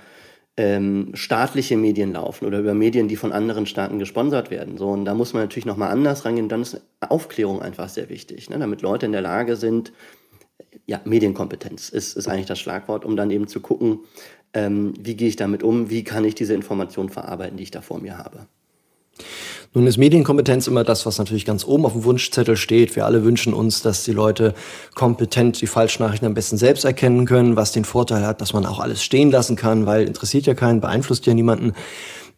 ähm, 0.55 1.09
staatliche 1.15 1.75
Medien 1.75 2.13
laufen 2.13 2.45
oder 2.45 2.59
über 2.59 2.75
Medien, 2.75 3.07
die 3.07 3.15
von 3.15 3.31
anderen 3.31 3.65
Staaten 3.65 3.97
gesponsert 3.97 4.51
werden. 4.51 4.77
So, 4.77 4.89
und 4.89 5.05
da 5.05 5.15
muss 5.15 5.33
man 5.33 5.43
natürlich 5.43 5.65
nochmal 5.65 5.91
anders 5.91 6.25
rangehen. 6.25 6.47
Dann 6.49 6.61
ist 6.61 6.79
Aufklärung 7.01 7.61
einfach 7.61 7.89
sehr 7.89 8.09
wichtig, 8.09 8.49
ne? 8.49 8.59
damit 8.59 8.83
Leute 8.83 9.07
in 9.07 9.11
der 9.11 9.21
Lage 9.21 9.55
sind, 9.55 9.91
ja, 10.85 11.01
Medienkompetenz 11.05 11.89
ist, 11.89 12.15
ist 12.15 12.27
eigentlich 12.27 12.45
das 12.45 12.59
Schlagwort, 12.59 13.05
um 13.05 13.15
dann 13.15 13.31
eben 13.31 13.47
zu 13.47 13.61
gucken, 13.61 14.01
ähm, 14.53 14.93
wie 14.99 15.15
gehe 15.15 15.29
ich 15.29 15.35
damit 15.35 15.63
um, 15.63 15.89
wie 15.89 16.03
kann 16.03 16.25
ich 16.25 16.35
diese 16.35 16.53
Informationen 16.53 17.09
verarbeiten, 17.09 17.57
die 17.57 17.63
ich 17.63 17.71
da 17.71 17.81
vor 17.81 17.99
mir 17.99 18.19
habe. 18.19 18.45
Nun 19.75 19.87
ist 19.87 19.97
Medienkompetenz 19.97 20.67
immer 20.67 20.83
das, 20.83 21.05
was 21.07 21.17
natürlich 21.17 21.45
ganz 21.45 21.65
oben 21.65 21.85
auf 21.85 21.93
dem 21.93 22.03
Wunschzettel 22.03 22.57
steht. 22.57 22.95
Wir 22.95 23.05
alle 23.05 23.23
wünschen 23.23 23.55
uns, 23.55 23.81
dass 23.81 24.03
die 24.03 24.11
Leute 24.11 24.53
kompetent 24.93 25.61
die 25.61 25.67
Falschnachrichten 25.67 26.27
am 26.27 26.35
besten 26.35 26.57
selbst 26.57 26.85
erkennen 26.85 27.25
können, 27.25 27.55
was 27.55 27.71
den 27.71 27.83
Vorteil 27.83 28.23
hat, 28.25 28.39
dass 28.39 28.53
man 28.53 28.67
auch 28.67 28.79
alles 28.79 29.03
stehen 29.03 29.31
lassen 29.31 29.55
kann, 29.55 29.87
weil 29.87 30.05
interessiert 30.05 30.45
ja 30.45 30.53
keinen, 30.53 30.79
beeinflusst 30.79 31.25
ja 31.25 31.33
niemanden. 31.33 31.73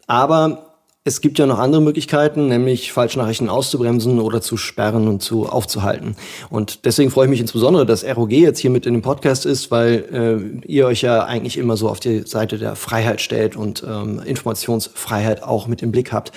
Aber 0.06 0.65
es 1.06 1.20
gibt 1.20 1.38
ja 1.38 1.46
noch 1.46 1.60
andere 1.60 1.80
Möglichkeiten, 1.80 2.48
nämlich 2.48 2.92
Falschnachrichten 2.92 3.48
auszubremsen 3.48 4.18
oder 4.18 4.40
zu 4.40 4.56
sperren 4.56 5.06
und 5.06 5.22
zu 5.22 5.46
aufzuhalten. 5.46 6.16
Und 6.50 6.84
deswegen 6.84 7.12
freue 7.12 7.26
ich 7.26 7.30
mich 7.30 7.40
insbesondere, 7.40 7.86
dass 7.86 8.04
ROG 8.04 8.32
jetzt 8.32 8.58
hier 8.58 8.70
mit 8.70 8.86
in 8.86 8.94
dem 8.94 9.02
Podcast 9.02 9.46
ist, 9.46 9.70
weil 9.70 10.60
äh, 10.64 10.66
ihr 10.66 10.84
euch 10.86 11.02
ja 11.02 11.24
eigentlich 11.24 11.58
immer 11.58 11.76
so 11.76 11.88
auf 11.88 12.00
die 12.00 12.26
Seite 12.26 12.58
der 12.58 12.74
Freiheit 12.74 13.20
stellt 13.20 13.54
und 13.54 13.84
ähm, 13.88 14.20
Informationsfreiheit 14.24 15.44
auch 15.44 15.68
mit 15.68 15.80
im 15.80 15.92
Blick 15.92 16.12
habt. 16.12 16.32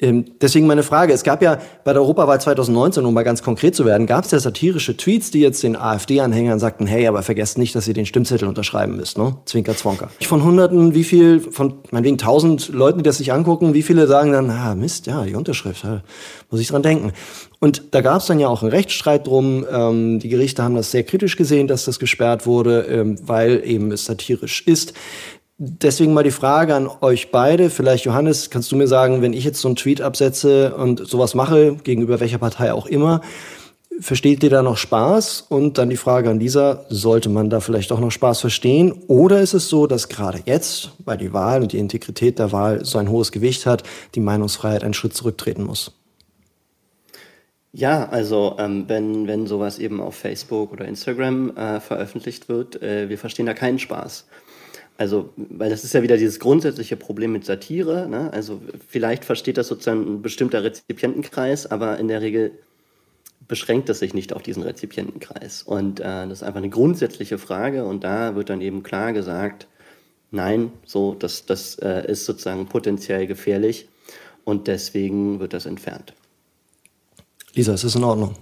Ähm, 0.00 0.24
deswegen 0.40 0.66
meine 0.66 0.82
Frage, 0.82 1.12
es 1.12 1.22
gab 1.22 1.40
ja 1.40 1.58
bei 1.84 1.92
der 1.92 2.02
Europawahl 2.02 2.40
2019, 2.40 3.04
um 3.04 3.14
mal 3.14 3.22
ganz 3.22 3.44
konkret 3.44 3.76
zu 3.76 3.84
werden, 3.84 4.08
gab 4.08 4.24
es 4.24 4.32
ja 4.32 4.40
satirische 4.40 4.96
Tweets, 4.96 5.30
die 5.30 5.40
jetzt 5.40 5.62
den 5.62 5.76
AfD-Anhängern 5.76 6.58
sagten, 6.58 6.88
hey, 6.88 7.06
aber 7.06 7.22
vergesst 7.22 7.56
nicht, 7.56 7.72
dass 7.76 7.86
ihr 7.86 7.94
den 7.94 8.06
Stimmzettel 8.06 8.48
unterschreiben 8.48 8.96
müsst, 8.96 9.16
ne? 9.16 9.36
Zwinker, 9.44 9.76
Zwonker. 9.76 10.10
Von 10.22 10.42
Hunderten, 10.42 10.94
wie 10.94 11.04
viel, 11.04 11.38
von 11.38 11.74
meinetwegen 11.92 12.18
tausend 12.18 12.70
Leuten, 12.70 12.98
die 12.98 13.04
das 13.04 13.18
sich 13.18 13.32
angucken, 13.32 13.74
wie 13.74 13.82
viele 13.82 14.07
sagen 14.08 14.32
dann, 14.32 14.50
ah, 14.50 14.74
Mist, 14.74 15.06
ja, 15.06 15.24
die 15.24 15.34
Unterschrift, 15.34 15.84
muss 16.50 16.60
ich 16.60 16.68
dran 16.68 16.82
denken. 16.82 17.12
Und 17.60 17.82
da 17.92 18.00
gab 18.00 18.20
es 18.20 18.26
dann 18.26 18.40
ja 18.40 18.48
auch 18.48 18.62
einen 18.62 18.70
Rechtsstreit 18.70 19.26
drum. 19.26 19.64
Ähm, 19.70 20.18
die 20.18 20.28
Gerichte 20.28 20.62
haben 20.62 20.74
das 20.74 20.90
sehr 20.90 21.04
kritisch 21.04 21.36
gesehen, 21.36 21.68
dass 21.68 21.84
das 21.84 21.98
gesperrt 21.98 22.46
wurde, 22.46 22.82
ähm, 22.82 23.18
weil 23.22 23.62
eben 23.64 23.92
es 23.92 24.04
satirisch 24.04 24.62
ist. 24.66 24.94
Deswegen 25.60 26.14
mal 26.14 26.22
die 26.22 26.30
Frage 26.30 26.74
an 26.74 26.88
euch 27.00 27.32
beide. 27.32 27.68
Vielleicht, 27.68 28.04
Johannes, 28.04 28.48
kannst 28.48 28.70
du 28.70 28.76
mir 28.76 28.86
sagen, 28.86 29.22
wenn 29.22 29.32
ich 29.32 29.44
jetzt 29.44 29.60
so 29.60 29.66
einen 29.66 29.74
Tweet 29.74 30.00
absetze 30.00 30.74
und 30.76 31.06
sowas 31.08 31.34
mache, 31.34 31.74
gegenüber 31.82 32.20
welcher 32.20 32.38
Partei 32.38 32.72
auch 32.72 32.86
immer, 32.86 33.22
versteht 34.00 34.42
ihr 34.42 34.50
da 34.50 34.62
noch 34.62 34.76
Spaß? 34.76 35.46
Und 35.48 35.78
dann 35.78 35.90
die 35.90 35.96
Frage 35.96 36.30
an 36.30 36.40
Lisa, 36.40 36.84
sollte 36.88 37.28
man 37.28 37.50
da 37.50 37.60
vielleicht 37.60 37.92
auch 37.92 38.00
noch 38.00 38.10
Spaß 38.10 38.40
verstehen? 38.40 38.92
Oder 39.08 39.40
ist 39.40 39.54
es 39.54 39.68
so, 39.68 39.86
dass 39.86 40.08
gerade 40.08 40.40
jetzt, 40.44 40.92
weil 41.04 41.18
die 41.18 41.32
Wahl 41.32 41.62
und 41.62 41.72
die 41.72 41.78
Integrität 41.78 42.38
der 42.38 42.52
Wahl 42.52 42.84
so 42.84 42.98
ein 42.98 43.10
hohes 43.10 43.32
Gewicht 43.32 43.66
hat, 43.66 43.82
die 44.14 44.20
Meinungsfreiheit 44.20 44.84
einen 44.84 44.94
Schritt 44.94 45.14
zurücktreten 45.14 45.64
muss? 45.64 45.92
Ja, 47.72 48.08
also 48.08 48.56
ähm, 48.58 48.84
wenn, 48.88 49.26
wenn 49.26 49.46
sowas 49.46 49.78
eben 49.78 50.00
auf 50.00 50.14
Facebook 50.14 50.72
oder 50.72 50.86
Instagram 50.86 51.56
äh, 51.56 51.80
veröffentlicht 51.80 52.48
wird, 52.48 52.82
äh, 52.82 53.08
wir 53.08 53.18
verstehen 53.18 53.46
da 53.46 53.54
keinen 53.54 53.78
Spaß. 53.78 54.26
Also, 54.96 55.30
weil 55.36 55.70
das 55.70 55.84
ist 55.84 55.94
ja 55.94 56.02
wieder 56.02 56.16
dieses 56.16 56.40
grundsätzliche 56.40 56.96
Problem 56.96 57.30
mit 57.30 57.44
Satire. 57.44 58.08
Ne? 58.08 58.32
Also 58.32 58.60
vielleicht 58.88 59.24
versteht 59.24 59.56
das 59.56 59.68
sozusagen 59.68 60.00
ein 60.00 60.22
bestimmter 60.22 60.64
Rezipientenkreis, 60.64 61.66
aber 61.70 61.98
in 61.98 62.08
der 62.08 62.20
Regel 62.20 62.52
beschränkt 63.48 63.88
es 63.88 63.98
sich 63.98 64.14
nicht 64.14 64.32
auf 64.32 64.42
diesen 64.42 64.62
Rezipientenkreis. 64.62 65.62
Und 65.62 66.00
äh, 66.00 66.04
das 66.04 66.32
ist 66.38 66.42
einfach 66.42 66.58
eine 66.58 66.68
grundsätzliche 66.68 67.38
Frage 67.38 67.84
und 67.84 68.04
da 68.04 68.34
wird 68.34 68.50
dann 68.50 68.60
eben 68.60 68.82
klar 68.82 69.12
gesagt, 69.12 69.66
nein, 70.30 70.70
so, 70.84 71.14
das, 71.14 71.46
das 71.46 71.76
äh, 71.76 72.10
ist 72.10 72.26
sozusagen 72.26 72.66
potenziell 72.66 73.26
gefährlich 73.26 73.88
und 74.44 74.68
deswegen 74.68 75.40
wird 75.40 75.54
das 75.54 75.66
entfernt. 75.66 76.14
Lisa, 77.54 77.74
ist 77.74 77.84
das 77.84 77.94
in 77.94 78.04
Ordnung? 78.04 78.34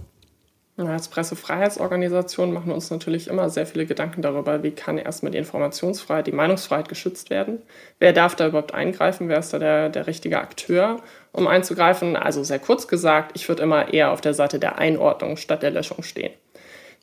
Als 0.79 1.09
Pressefreiheitsorganisation 1.09 2.53
machen 2.53 2.69
wir 2.69 2.75
uns 2.75 2.91
natürlich 2.91 3.29
immer 3.29 3.49
sehr 3.49 3.67
viele 3.67 3.87
Gedanken 3.87 4.21
darüber, 4.21 4.63
wie 4.63 4.73
kann 4.73 4.99
erstmal 4.99 5.33
die 5.33 5.39
Informationsfreiheit, 5.39 6.27
die 6.27 6.33
Meinungsfreiheit 6.33 6.91
geschützt 6.91 7.31
werden. 7.31 7.63
Wer 7.99 8.13
darf 8.13 8.37
da 8.37 8.49
überhaupt 8.49 8.75
eingreifen? 8.75 9.31
Wer 9.31 9.39
ist 9.39 9.55
da 9.55 9.59
der, 9.59 9.89
der 9.89 10.07
richtige 10.07 10.39
Akteur, 10.39 11.01
um 11.33 11.47
einzugreifen? 11.47 12.15
Also 12.15 12.45
sehr 12.45 12.59
kurz 12.59 12.89
gesagt, 12.89 13.33
ich 13.35 13.49
würde 13.49 13.63
immer 13.63 13.95
eher 13.95 14.11
auf 14.13 14.21
der 14.21 14.35
Seite 14.35 14.59
der 14.59 14.77
Einordnung 14.77 15.39
statt 15.39 15.63
der 15.63 15.71
Löschung 15.71 16.03
stehen. 16.03 16.33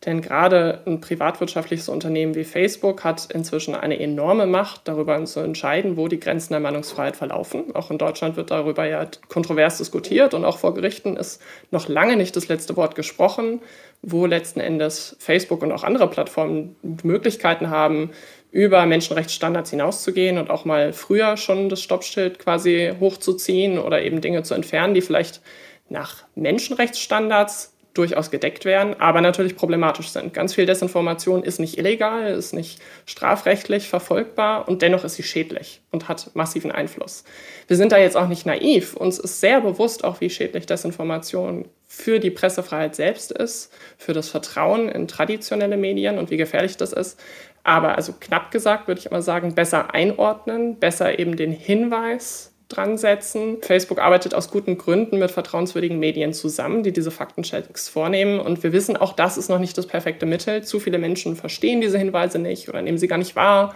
Denn 0.05 0.21
gerade 0.21 0.81
ein 0.85 0.99
privatwirtschaftliches 0.99 1.87
Unternehmen 1.87 2.35
wie 2.35 2.43
Facebook 2.43 3.05
hat 3.05 3.31
inzwischen 3.33 3.73
eine 3.73 3.99
enorme 3.99 4.45
Macht, 4.45 4.81
darüber 4.85 5.23
zu 5.23 5.39
entscheiden, 5.39 5.95
wo 5.95 6.09
die 6.09 6.19
Grenzen 6.19 6.51
der 6.51 6.59
Meinungsfreiheit 6.59 7.15
verlaufen. 7.15 7.73
Auch 7.73 7.89
in 7.89 7.97
Deutschland 7.97 8.35
wird 8.35 8.51
darüber 8.51 8.85
ja 8.85 9.07
kontrovers 9.29 9.77
diskutiert 9.77 10.33
und 10.33 10.43
auch 10.43 10.57
vor 10.57 10.73
Gerichten 10.73 11.15
ist 11.15 11.41
noch 11.71 11.87
lange 11.87 12.17
nicht 12.17 12.35
das 12.35 12.49
letzte 12.49 12.75
Wort 12.75 12.95
gesprochen, 12.95 13.61
wo 14.01 14.25
letzten 14.25 14.59
Endes 14.59 15.15
Facebook 15.19 15.63
und 15.63 15.71
auch 15.71 15.85
andere 15.85 16.09
Plattformen 16.09 16.75
Möglichkeiten 17.03 17.69
haben, 17.69 18.11
über 18.51 18.85
Menschenrechtsstandards 18.85 19.69
hinauszugehen 19.69 20.37
und 20.37 20.49
auch 20.49 20.65
mal 20.65 20.91
früher 20.91 21.37
schon 21.37 21.69
das 21.69 21.81
Stoppschild 21.81 22.39
quasi 22.39 22.91
hochzuziehen 22.99 23.79
oder 23.79 24.01
eben 24.03 24.21
Dinge 24.21 24.43
zu 24.43 24.53
entfernen, 24.53 24.93
die 24.93 25.01
vielleicht 25.01 25.41
nach 25.89 26.23
Menschenrechtsstandards 26.35 27.72
durchaus 27.93 28.31
gedeckt 28.31 28.65
werden, 28.65 28.99
aber 28.99 29.21
natürlich 29.21 29.55
problematisch 29.55 30.09
sind. 30.09 30.33
Ganz 30.33 30.55
viel 30.55 30.65
Desinformation 30.65 31.43
ist 31.43 31.59
nicht 31.59 31.77
illegal, 31.77 32.33
ist 32.33 32.53
nicht 32.53 32.81
strafrechtlich 33.05 33.87
verfolgbar 33.87 34.67
und 34.67 34.81
dennoch 34.81 35.03
ist 35.03 35.15
sie 35.15 35.23
schädlich 35.23 35.81
und 35.91 36.07
hat 36.07 36.31
massiven 36.33 36.71
Einfluss. 36.71 37.23
Wir 37.67 37.77
sind 37.77 37.91
da 37.91 37.97
jetzt 37.97 38.17
auch 38.17 38.27
nicht 38.27 38.47
naiv. 38.47 38.95
Uns 38.95 39.19
ist 39.19 39.41
sehr 39.41 39.61
bewusst 39.61 40.03
auch, 40.03 40.21
wie 40.21 40.31
schädlich 40.31 40.65
Desinformation 40.65 41.65
für 41.87 42.19
die 42.19 42.31
Pressefreiheit 42.31 42.95
selbst 42.95 43.31
ist, 43.31 43.71
für 43.99 44.13
das 44.13 44.29
Vertrauen 44.29 44.89
in 44.89 45.07
traditionelle 45.07 45.77
Medien 45.77 46.17
und 46.17 46.31
wie 46.31 46.37
gefährlich 46.37 46.77
das 46.77 46.93
ist. 46.93 47.19
Aber 47.63 47.95
also 47.95 48.13
knapp 48.19 48.49
gesagt 48.49 48.87
würde 48.87 48.99
ich 48.99 49.05
immer 49.05 49.21
sagen, 49.21 49.53
besser 49.53 49.93
einordnen, 49.93 50.79
besser 50.79 51.19
eben 51.19 51.37
den 51.37 51.51
Hinweis 51.51 52.52
dran 52.75 52.97
setzen. 52.97 53.57
Facebook 53.61 53.99
arbeitet 53.99 54.33
aus 54.33 54.49
guten 54.49 54.77
Gründen 54.77 55.19
mit 55.19 55.31
vertrauenswürdigen 55.31 55.99
Medien 55.99 56.33
zusammen, 56.33 56.83
die 56.83 56.91
diese 56.91 57.11
Faktenchecks 57.11 57.89
vornehmen. 57.89 58.39
Und 58.39 58.63
wir 58.63 58.73
wissen, 58.73 58.97
auch 58.97 59.13
das 59.13 59.37
ist 59.37 59.49
noch 59.49 59.59
nicht 59.59 59.77
das 59.77 59.87
perfekte 59.87 60.25
Mittel. 60.25 60.63
Zu 60.63 60.79
viele 60.79 60.97
Menschen 60.97 61.35
verstehen 61.35 61.81
diese 61.81 61.97
Hinweise 61.97 62.39
nicht 62.39 62.69
oder 62.69 62.81
nehmen 62.81 62.97
sie 62.97 63.07
gar 63.07 63.17
nicht 63.17 63.35
wahr. 63.35 63.75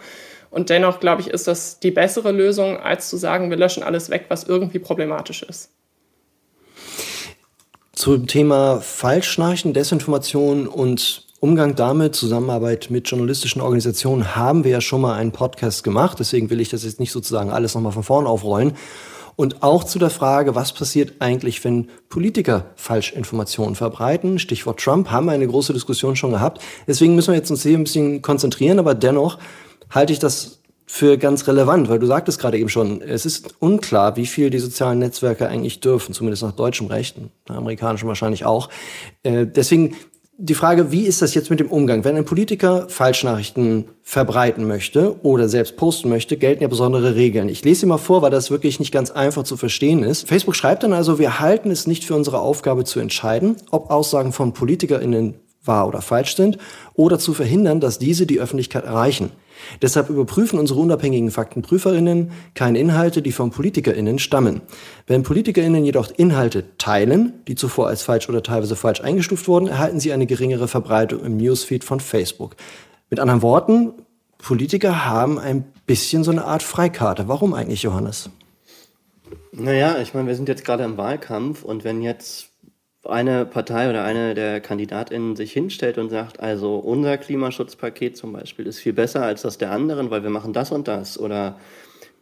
Und 0.49 0.69
dennoch, 0.69 0.99
glaube 0.99 1.21
ich, 1.21 1.27
ist 1.27 1.47
das 1.47 1.79
die 1.79 1.91
bessere 1.91 2.31
Lösung, 2.31 2.77
als 2.77 3.09
zu 3.09 3.17
sagen, 3.17 3.49
wir 3.49 3.57
löschen 3.57 3.83
alles 3.83 4.09
weg, 4.09 4.25
was 4.29 4.45
irgendwie 4.45 4.79
problematisch 4.79 5.43
ist. 5.43 5.71
Zum 7.93 8.27
Thema 8.27 8.79
Falschnachrichten, 8.79 9.73
Desinformation 9.73 10.67
und 10.67 11.26
Umgang 11.39 11.75
damit, 11.75 12.15
Zusammenarbeit 12.15 12.87
mit 12.89 13.07
journalistischen 13.07 13.61
Organisationen, 13.61 14.35
haben 14.35 14.63
wir 14.63 14.71
ja 14.71 14.81
schon 14.81 15.01
mal 15.01 15.13
einen 15.13 15.31
Podcast 15.31 15.83
gemacht. 15.83 16.17
Deswegen 16.19 16.49
will 16.49 16.59
ich 16.59 16.69
das 16.69 16.83
jetzt 16.83 16.99
nicht 16.99 17.11
sozusagen 17.11 17.51
alles 17.51 17.75
nochmal 17.75 17.91
von 17.91 18.01
vorn 18.01 18.25
aufrollen. 18.25 18.73
Und 19.35 19.61
auch 19.61 19.83
zu 19.83 19.99
der 19.99 20.09
Frage, 20.09 20.55
was 20.55 20.73
passiert 20.73 21.13
eigentlich, 21.19 21.63
wenn 21.63 21.89
Politiker 22.09 22.65
Falschinformationen 22.75 23.75
verbreiten? 23.75 24.39
Stichwort 24.39 24.79
Trump, 24.79 25.11
haben 25.11 25.27
wir 25.27 25.33
eine 25.33 25.45
große 25.45 25.73
Diskussion 25.73 26.15
schon 26.15 26.31
gehabt. 26.31 26.59
Deswegen 26.87 27.13
müssen 27.13 27.33
wir 27.33 27.37
jetzt 27.37 27.51
uns 27.51 27.61
hier 27.61 27.77
ein 27.77 27.83
bisschen 27.83 28.23
konzentrieren, 28.23 28.79
aber 28.79 28.95
dennoch 28.95 29.37
halte 29.91 30.13
ich 30.13 30.17
das 30.17 30.57
für 30.87 31.19
ganz 31.19 31.47
relevant, 31.47 31.87
weil 31.87 31.99
du 31.99 32.07
sagtest 32.07 32.39
gerade 32.39 32.57
eben 32.57 32.69
schon, 32.69 33.01
es 33.01 33.27
ist 33.27 33.55
unklar, 33.59 34.15
wie 34.15 34.25
viel 34.25 34.49
die 34.49 34.57
sozialen 34.57 34.99
Netzwerke 34.99 35.47
eigentlich 35.47 35.81
dürfen, 35.81 36.13
zumindest 36.13 36.41
nach 36.41 36.53
deutschem 36.53 36.87
Recht, 36.87 37.17
amerikanischem 37.47 38.07
wahrscheinlich 38.07 38.43
auch. 38.43 38.69
Äh, 39.21 39.45
deswegen 39.45 39.95
die 40.39 40.53
Frage, 40.53 40.91
wie 40.91 41.01
ist 41.01 41.23
das 41.23 41.33
jetzt 41.33 41.49
mit 41.49 41.59
dem 41.59 41.71
Umgang? 41.71 42.03
Wenn 42.03 42.15
ein 42.15 42.25
Politiker 42.25 42.87
Falschnachrichten 42.89 43.85
verbreiten 44.03 44.67
möchte 44.67 45.15
oder 45.23 45.49
selbst 45.49 45.77
posten 45.77 46.09
möchte, 46.09 46.37
gelten 46.37 46.61
ja 46.61 46.67
besondere 46.67 47.15
Regeln. 47.15 47.49
Ich 47.49 47.63
lese 47.63 47.81
sie 47.81 47.85
mal 47.87 47.97
vor, 47.97 48.21
weil 48.21 48.29
das 48.29 48.51
wirklich 48.51 48.79
nicht 48.79 48.91
ganz 48.91 49.09
einfach 49.09 49.43
zu 49.43 49.57
verstehen 49.57 50.03
ist. 50.03 50.27
Facebook 50.27 50.55
schreibt 50.55 50.83
dann 50.83 50.93
also, 50.93 51.17
wir 51.17 51.39
halten 51.39 51.71
es 51.71 51.87
nicht 51.87 52.05
für 52.05 52.13
unsere 52.13 52.39
Aufgabe 52.39 52.83
zu 52.83 52.99
entscheiden, 52.99 53.55
ob 53.71 53.89
Aussagen 53.89 54.31
von 54.31 54.53
PolitikerInnen 54.53 55.33
wahr 55.63 55.87
oder 55.87 56.01
falsch 56.01 56.35
sind 56.35 56.59
oder 56.93 57.17
zu 57.17 57.33
verhindern, 57.33 57.79
dass 57.79 57.97
diese 57.97 58.27
die 58.27 58.39
Öffentlichkeit 58.39 58.85
erreichen. 58.85 59.31
Deshalb 59.81 60.09
überprüfen 60.09 60.59
unsere 60.59 60.79
unabhängigen 60.79 61.31
Faktenprüferinnen 61.31 62.31
keine 62.53 62.79
Inhalte, 62.79 63.21
die 63.21 63.31
von 63.31 63.51
Politikerinnen 63.51 64.19
stammen. 64.19 64.61
Wenn 65.05 65.23
Politikerinnen 65.23 65.85
jedoch 65.85 66.11
Inhalte 66.15 66.77
teilen, 66.77 67.33
die 67.47 67.55
zuvor 67.55 67.87
als 67.87 68.03
falsch 68.03 68.29
oder 68.29 68.43
teilweise 68.43 68.75
falsch 68.75 69.01
eingestuft 69.01 69.47
wurden, 69.47 69.67
erhalten 69.67 69.99
sie 69.99 70.13
eine 70.13 70.25
geringere 70.25 70.67
Verbreitung 70.67 71.23
im 71.23 71.37
Newsfeed 71.37 71.83
von 71.83 71.99
Facebook. 71.99 72.55
Mit 73.09 73.19
anderen 73.19 73.41
Worten, 73.41 73.93
Politiker 74.37 75.05
haben 75.05 75.39
ein 75.39 75.65
bisschen 75.85 76.23
so 76.23 76.31
eine 76.31 76.45
Art 76.45 76.63
Freikarte. 76.63 77.27
Warum 77.27 77.53
eigentlich, 77.53 77.83
Johannes? 77.83 78.29
Naja, 79.51 79.97
ich 79.99 80.13
meine, 80.13 80.27
wir 80.27 80.35
sind 80.35 80.47
jetzt 80.47 80.65
gerade 80.65 80.83
im 80.83 80.97
Wahlkampf 80.97 81.63
und 81.63 81.83
wenn 81.83 82.01
jetzt 82.01 82.49
eine 83.07 83.45
Partei 83.45 83.89
oder 83.89 84.03
eine 84.03 84.33
der 84.33 84.59
KandidatInnen 84.61 85.35
sich 85.35 85.51
hinstellt 85.51 85.97
und 85.97 86.09
sagt, 86.09 86.39
also 86.39 86.77
unser 86.77 87.17
Klimaschutzpaket 87.17 88.17
zum 88.17 88.33
Beispiel 88.33 88.67
ist 88.67 88.79
viel 88.79 88.93
besser 88.93 89.23
als 89.23 89.41
das 89.41 89.57
der 89.57 89.71
anderen, 89.71 90.09
weil 90.09 90.23
wir 90.23 90.29
machen 90.29 90.53
das 90.53 90.71
und 90.71 90.87
das 90.87 91.19
oder 91.19 91.57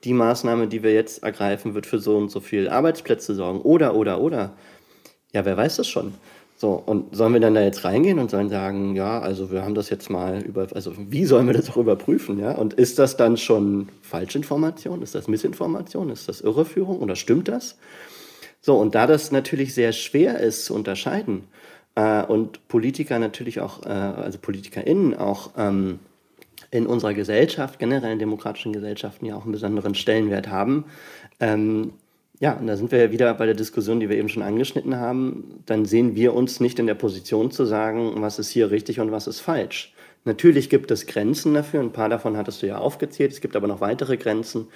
die 0.04 0.14
Maßnahme, 0.14 0.68
die 0.68 0.84
wir 0.84 0.94
jetzt 0.94 1.24
ergreifen, 1.24 1.74
wird 1.74 1.86
für 1.86 2.00
so 2.00 2.18
und 2.18 2.30
so 2.30 2.40
viel 2.40 2.70
Arbeitsplätze 2.70 3.34
sorgen 3.34 3.62
oder, 3.62 3.96
oder, 3.96 4.22
oder. 4.22 4.54
Ja, 5.34 5.46
wer 5.46 5.58
weiß 5.58 5.78
das 5.78 5.88
schon? 5.88 6.14
So, 6.58 6.72
und 6.86 7.14
sollen 7.14 7.34
wir 7.34 7.42
dann 7.42 7.54
da 7.54 7.62
jetzt 7.62 7.84
reingehen 7.84 8.18
und 8.18 8.32
sollen 8.32 8.50
sagen, 8.50 8.96
ja, 8.96 9.20
also 9.20 9.52
wir 9.52 9.64
haben 9.64 9.76
das 9.76 9.90
jetzt 9.90 10.10
mal 10.10 10.42
über, 10.42 10.68
also 10.74 10.94
wie 10.98 11.26
sollen 11.26 11.48
wir 11.48 11.54
das 11.54 11.70
auch 11.70 11.78
überprüfen, 11.78 12.40
ja? 12.40 12.52
Und 12.54 12.74
ist 12.76 12.98
das 12.98 13.18
dann 13.18 13.36
schon 13.36 13.90
Falschinformation? 14.02 15.02
Ist 15.02 15.16
das 15.16 15.28
Missinformation? 15.28 16.10
Ist 16.10 16.30
das 16.30 16.40
Irreführung 16.40 17.00
oder 17.00 17.18
stimmt 17.18 17.50
das? 17.50 17.78
So, 18.66 18.78
und 18.78 18.96
da 18.96 19.06
das 19.06 19.32
natürlich 19.32 19.76
sehr 19.76 19.92
schwer 19.92 20.40
ist 20.40 20.66
zu 20.66 20.74
unterscheiden 20.74 21.44
äh, 21.94 22.24
und 22.24 22.68
Politiker 22.68 23.20
natürlich 23.20 23.60
auch, 23.60 23.86
äh, 23.86 23.90
also 23.90 24.40
PolitikerInnen 24.40 25.16
auch 25.16 25.52
ähm, 25.56 26.00
in 26.72 26.88
unserer 26.88 27.14
Gesellschaft, 27.14 27.78
generell 27.78 28.14
in 28.14 28.18
demokratischen 28.18 28.74
Gesellschaften 28.74 29.28
ja 29.28 29.36
auch 29.36 29.44
einen 29.44 29.52
besonderen 29.52 29.94
Stellenwert 29.94 30.48
haben, 30.48 30.86
ähm, 31.40 31.94
ja, 32.40 32.54
und 32.54 32.66
da 32.66 32.76
sind 32.76 32.92
wir 32.92 32.98
ja 32.98 33.12
wieder 33.12 33.32
bei 33.36 33.46
der 33.46 33.54
Diskussion, 33.54 34.00
die 34.00 34.10
wir 34.10 34.18
eben 34.18 34.30
schon 34.30 34.42
angeschnitten 34.42 34.98
haben. 34.98 35.62
Dann 35.68 35.86
sehen 35.86 36.16
wir 36.16 36.34
uns 36.34 36.60
nicht 36.60 36.80
in 36.80 36.88
der 36.88 36.96
Position 36.96 37.52
zu 37.52 37.66
sagen, 37.66 38.14
was 38.18 38.40
ist 38.40 38.50
hier 38.50 38.72
richtig 38.72 39.00
und 39.00 39.12
was 39.12 39.28
ist 39.28 39.42
falsch. 39.42 39.94
Natürlich 40.24 40.72
gibt 40.72 40.90
es 40.90 41.06
Grenzen 41.06 41.54
dafür, 41.54 41.82
ein 41.82 41.94
paar 41.94 42.10
davon 42.10 42.36
hattest 42.36 42.64
du 42.64 42.68
ja 42.68 42.80
aufgezählt, 42.80 43.32
es 43.32 43.42
gibt 43.42 43.56
aber 43.56 43.68
noch 43.68 43.80
weitere 43.80 44.18
Grenzen 44.18 44.70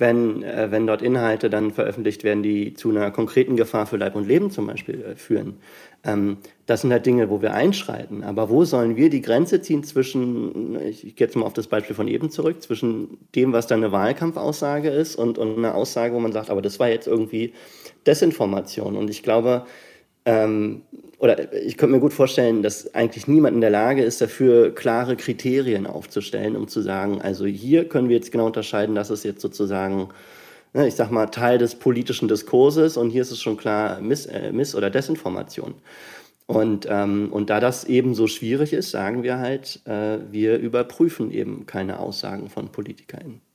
wenn, 0.00 0.42
äh, 0.42 0.70
wenn 0.70 0.86
dort 0.86 1.02
Inhalte 1.02 1.50
dann 1.50 1.72
veröffentlicht 1.72 2.24
werden, 2.24 2.42
die 2.42 2.74
zu 2.74 2.90
einer 2.90 3.10
konkreten 3.10 3.56
Gefahr 3.56 3.86
für 3.86 3.96
Leib 3.96 4.14
und 4.16 4.26
Leben 4.26 4.50
zum 4.50 4.66
Beispiel 4.66 5.02
äh, 5.02 5.16
führen. 5.16 5.56
Ähm, 6.04 6.38
das 6.66 6.82
sind 6.82 6.92
halt 6.92 7.06
Dinge, 7.06 7.30
wo 7.30 7.42
wir 7.42 7.54
einschreiten. 7.54 8.22
Aber 8.22 8.50
wo 8.50 8.64
sollen 8.64 8.96
wir 8.96 9.10
die 9.10 9.22
Grenze 9.22 9.60
ziehen 9.60 9.84
zwischen, 9.84 10.80
ich, 10.82 11.02
gehe 11.16 11.26
jetzt 11.26 11.36
mal 11.36 11.46
auf 11.46 11.52
das 11.52 11.66
Beispiel 11.66 11.96
von 11.96 12.08
eben 12.08 12.30
zurück, 12.30 12.62
zwischen 12.62 13.18
dem, 13.34 13.52
was 13.52 13.66
dann 13.66 13.82
eine 13.82 13.92
Wahlkampfaussage 13.92 14.90
ist 14.90 15.16
und, 15.16 15.38
und 15.38 15.58
einer 15.58 15.74
Aussage, 15.74 16.14
wo 16.14 16.20
man 16.20 16.32
sagt, 16.32 16.50
aber 16.50 16.62
das 16.62 16.78
war 16.78 16.88
jetzt 16.88 17.06
irgendwie 17.06 17.52
Desinformation. 18.06 18.96
Und 18.96 19.10
ich 19.10 19.22
glaube, 19.22 19.64
Ähm, 20.28 20.82
oder 21.18 21.54
ich 21.54 21.78
könnte 21.78 21.94
mir 21.94 22.00
gut 22.00 22.12
vorstellen, 22.12 22.62
dass 22.62 22.94
eigentlich 22.94 23.26
niemand 23.26 23.54
in 23.54 23.62
der 23.62 23.70
Lage 23.70 24.02
ist, 24.02 24.20
dafür 24.20 24.74
klare 24.74 25.16
Kriterien 25.16 25.86
aufzustellen, 25.86 26.54
um 26.54 26.68
zu 26.68 26.82
sagen, 26.82 27.22
also 27.22 27.46
hier 27.46 27.88
können 27.88 28.10
wir 28.10 28.16
jetzt 28.16 28.30
genau 28.30 28.44
unterscheiden, 28.44 28.94
das 28.94 29.08
ist 29.08 29.24
jetzt 29.24 29.40
sozusagen, 29.40 30.10
ne, 30.74 30.86
ich 30.86 30.94
sag 30.96 31.10
mal, 31.10 31.26
Teil 31.28 31.56
des 31.56 31.76
politischen 31.76 32.28
Diskurses 32.28 32.98
und 32.98 33.08
hier 33.08 33.22
ist 33.22 33.30
es 33.30 33.40
schon 33.40 33.56
klar 33.56 34.02
Miss, 34.02 34.26
äh, 34.26 34.52
Miss 34.52 34.74
oder 34.74 34.90
Desinformation. 34.90 35.76
Und, 36.46 36.86
ähm, 36.90 37.28
und 37.32 37.48
da 37.48 37.58
das 37.58 37.84
eben 37.84 38.14
so 38.14 38.26
schwierig 38.26 38.74
ist, 38.74 38.90
sagen 38.90 39.22
wir 39.22 39.38
halt, 39.38 39.80
äh, 39.86 40.18
wir 40.30 40.58
überprüfen 40.58 41.30
eben 41.30 41.64
keine 41.64 42.00
Aussagen 42.00 42.50
von 42.50 42.70
PolitikerInnen. 42.70 43.47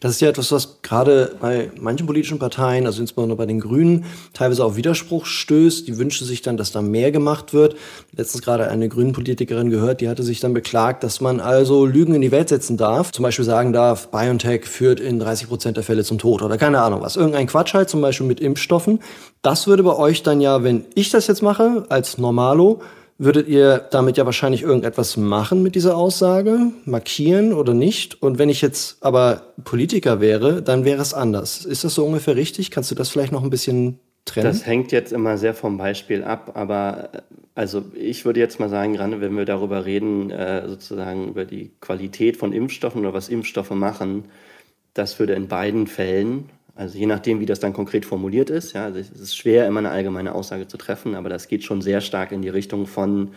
Das 0.00 0.12
ist 0.12 0.20
ja 0.20 0.28
etwas, 0.28 0.52
was 0.52 0.82
gerade 0.82 1.36
bei 1.40 1.70
manchen 1.80 2.06
politischen 2.06 2.38
Parteien, 2.38 2.86
also 2.86 3.00
insbesondere 3.00 3.36
bei 3.36 3.46
den 3.46 3.60
Grünen, 3.60 4.04
teilweise 4.32 4.64
auf 4.64 4.76
Widerspruch 4.76 5.26
stößt. 5.26 5.88
Die 5.88 5.98
wünschen 5.98 6.26
sich 6.26 6.42
dann, 6.42 6.56
dass 6.56 6.72
da 6.72 6.82
mehr 6.82 7.10
gemacht 7.10 7.52
wird. 7.52 7.76
Letztens 8.14 8.42
gerade 8.42 8.68
eine 8.68 8.88
grünen 8.88 9.12
Politikerin 9.12 9.70
gehört, 9.70 10.00
die 10.00 10.08
hatte 10.08 10.22
sich 10.22 10.40
dann 10.40 10.54
beklagt, 10.54 11.02
dass 11.02 11.20
man 11.20 11.40
also 11.40 11.86
Lügen 11.86 12.14
in 12.14 12.20
die 12.20 12.30
Welt 12.30 12.48
setzen 12.48 12.76
darf. 12.76 13.12
Zum 13.12 13.22
Beispiel 13.22 13.44
sagen 13.44 13.72
darf, 13.72 14.08
BioNTech 14.10 14.66
führt 14.66 15.00
in 15.00 15.18
30 15.18 15.48
Prozent 15.48 15.76
der 15.76 15.84
Fälle 15.84 16.04
zum 16.04 16.18
Tod 16.18 16.42
oder 16.42 16.58
keine 16.58 16.80
Ahnung 16.80 17.00
was. 17.00 17.16
Irgendein 17.16 17.46
Quatsch 17.46 17.74
halt, 17.74 17.90
zum 17.90 18.00
Beispiel 18.00 18.26
mit 18.26 18.40
Impfstoffen. 18.40 19.00
Das 19.42 19.66
würde 19.66 19.82
bei 19.82 19.96
euch 19.96 20.22
dann 20.22 20.40
ja, 20.40 20.62
wenn 20.62 20.84
ich 20.94 21.10
das 21.10 21.26
jetzt 21.26 21.42
mache, 21.42 21.84
als 21.88 22.18
Normalo, 22.18 22.80
würdet 23.18 23.48
ihr 23.48 23.78
damit 23.90 24.16
ja 24.18 24.26
wahrscheinlich 24.26 24.62
irgendetwas 24.62 25.16
machen 25.16 25.62
mit 25.62 25.74
dieser 25.74 25.96
Aussage, 25.96 26.72
markieren 26.84 27.54
oder 27.54 27.72
nicht. 27.72 28.22
Und 28.22 28.38
wenn 28.38 28.48
ich 28.48 28.60
jetzt 28.60 28.98
aber 29.02 29.54
Politiker 29.64 30.20
wäre, 30.20 30.62
dann 30.62 30.84
wäre 30.84 31.00
es 31.00 31.14
anders. 31.14 31.64
Ist 31.64 31.84
das 31.84 31.94
so 31.94 32.04
ungefähr 32.04 32.36
richtig? 32.36 32.70
Kannst 32.70 32.90
du 32.90 32.94
das 32.94 33.08
vielleicht 33.08 33.32
noch 33.32 33.42
ein 33.42 33.50
bisschen 33.50 33.98
trennen? 34.26 34.46
Das 34.46 34.66
hängt 34.66 34.92
jetzt 34.92 35.12
immer 35.12 35.38
sehr 35.38 35.54
vom 35.54 35.78
Beispiel 35.78 36.24
ab, 36.24 36.52
aber 36.54 37.10
äh, 37.12 37.22
also 37.54 37.84
ich 37.94 38.26
würde 38.26 38.40
jetzt 38.40 38.60
mal 38.60 38.68
sagen, 38.68 38.92
gerade 38.92 39.20
wenn 39.22 39.34
wir 39.34 39.46
darüber 39.46 39.86
reden, 39.86 40.30
äh, 40.30 40.68
sozusagen 40.68 41.28
über 41.28 41.46
die 41.46 41.70
Qualität 41.80 42.36
von 42.36 42.52
Impfstoffen 42.52 43.00
oder 43.00 43.14
was 43.14 43.30
Impfstoffe 43.30 43.70
machen, 43.70 44.26
das 44.92 45.18
würde 45.18 45.32
in 45.32 45.48
beiden 45.48 45.86
Fällen 45.86 46.50
also 46.76 46.98
je 46.98 47.06
nachdem, 47.06 47.40
wie 47.40 47.46
das 47.46 47.58
dann 47.58 47.72
konkret 47.72 48.04
formuliert 48.04 48.50
ist. 48.50 48.74
Ja, 48.74 48.84
also 48.84 48.98
es 48.98 49.10
ist 49.10 49.36
schwer, 49.36 49.66
immer 49.66 49.80
eine 49.80 49.90
allgemeine 49.90 50.34
Aussage 50.34 50.68
zu 50.68 50.76
treffen, 50.76 51.14
aber 51.14 51.30
das 51.30 51.48
geht 51.48 51.64
schon 51.64 51.80
sehr 51.80 52.02
stark 52.02 52.32
in 52.32 52.42
die 52.42 52.50
Richtung 52.50 52.86
von 52.86 53.30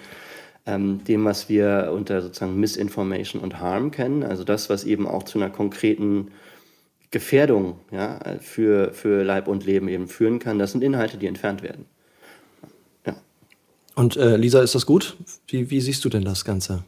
ähm, 0.65 1.03
dem, 1.05 1.23
was 1.23 1.47
wir 1.47 1.91
unter 1.93 2.21
sozusagen 2.21 2.59
Misinformation 2.59 3.41
und 3.41 3.59
Harm 3.59 3.91
kennen. 3.91 4.23
Also 4.23 4.43
das, 4.43 4.69
was 4.69 4.83
eben 4.83 5.07
auch 5.07 5.23
zu 5.23 5.39
einer 5.39 5.49
konkreten 5.49 6.31
Gefährdung 7.11 7.79
ja, 7.91 8.19
für, 8.41 8.91
für 8.93 9.23
Leib 9.23 9.47
und 9.47 9.65
Leben 9.65 9.87
eben 9.87 10.07
führen 10.07 10.39
kann. 10.39 10.59
Das 10.59 10.73
sind 10.73 10.83
Inhalte, 10.83 11.17
die 11.17 11.27
entfernt 11.27 11.63
werden. 11.63 11.85
Ja. 13.05 13.15
Und 13.95 14.17
äh, 14.17 14.35
Lisa, 14.35 14.61
ist 14.61 14.75
das 14.75 14.85
gut? 14.85 15.15
Wie, 15.47 15.71
wie 15.71 15.81
siehst 15.81 16.03
du 16.03 16.09
denn 16.09 16.23
das 16.23 16.43
Ganze? 16.43 16.83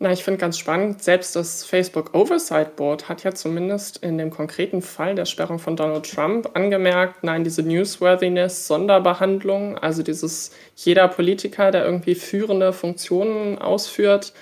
Na, 0.00 0.10
ich 0.10 0.24
finde 0.24 0.40
ganz 0.40 0.58
spannend, 0.58 1.02
selbst 1.02 1.36
das 1.36 1.64
Facebook 1.64 2.14
Oversight 2.14 2.74
Board 2.74 3.08
hat 3.08 3.22
ja 3.22 3.32
zumindest 3.32 3.98
in 3.98 4.18
dem 4.18 4.30
konkreten 4.30 4.82
Fall 4.82 5.14
der 5.14 5.24
Sperrung 5.24 5.60
von 5.60 5.76
Donald 5.76 6.10
Trump 6.10 6.50
angemerkt, 6.54 7.22
nein, 7.22 7.44
diese 7.44 7.62
Newsworthiness, 7.62 8.66
Sonderbehandlung, 8.66 9.78
also 9.78 10.02
dieses 10.02 10.50
jeder 10.74 11.06
Politiker, 11.06 11.70
der 11.70 11.84
irgendwie 11.84 12.16
führende 12.16 12.72
Funktionen 12.72 13.56
ausführt, 13.58 14.32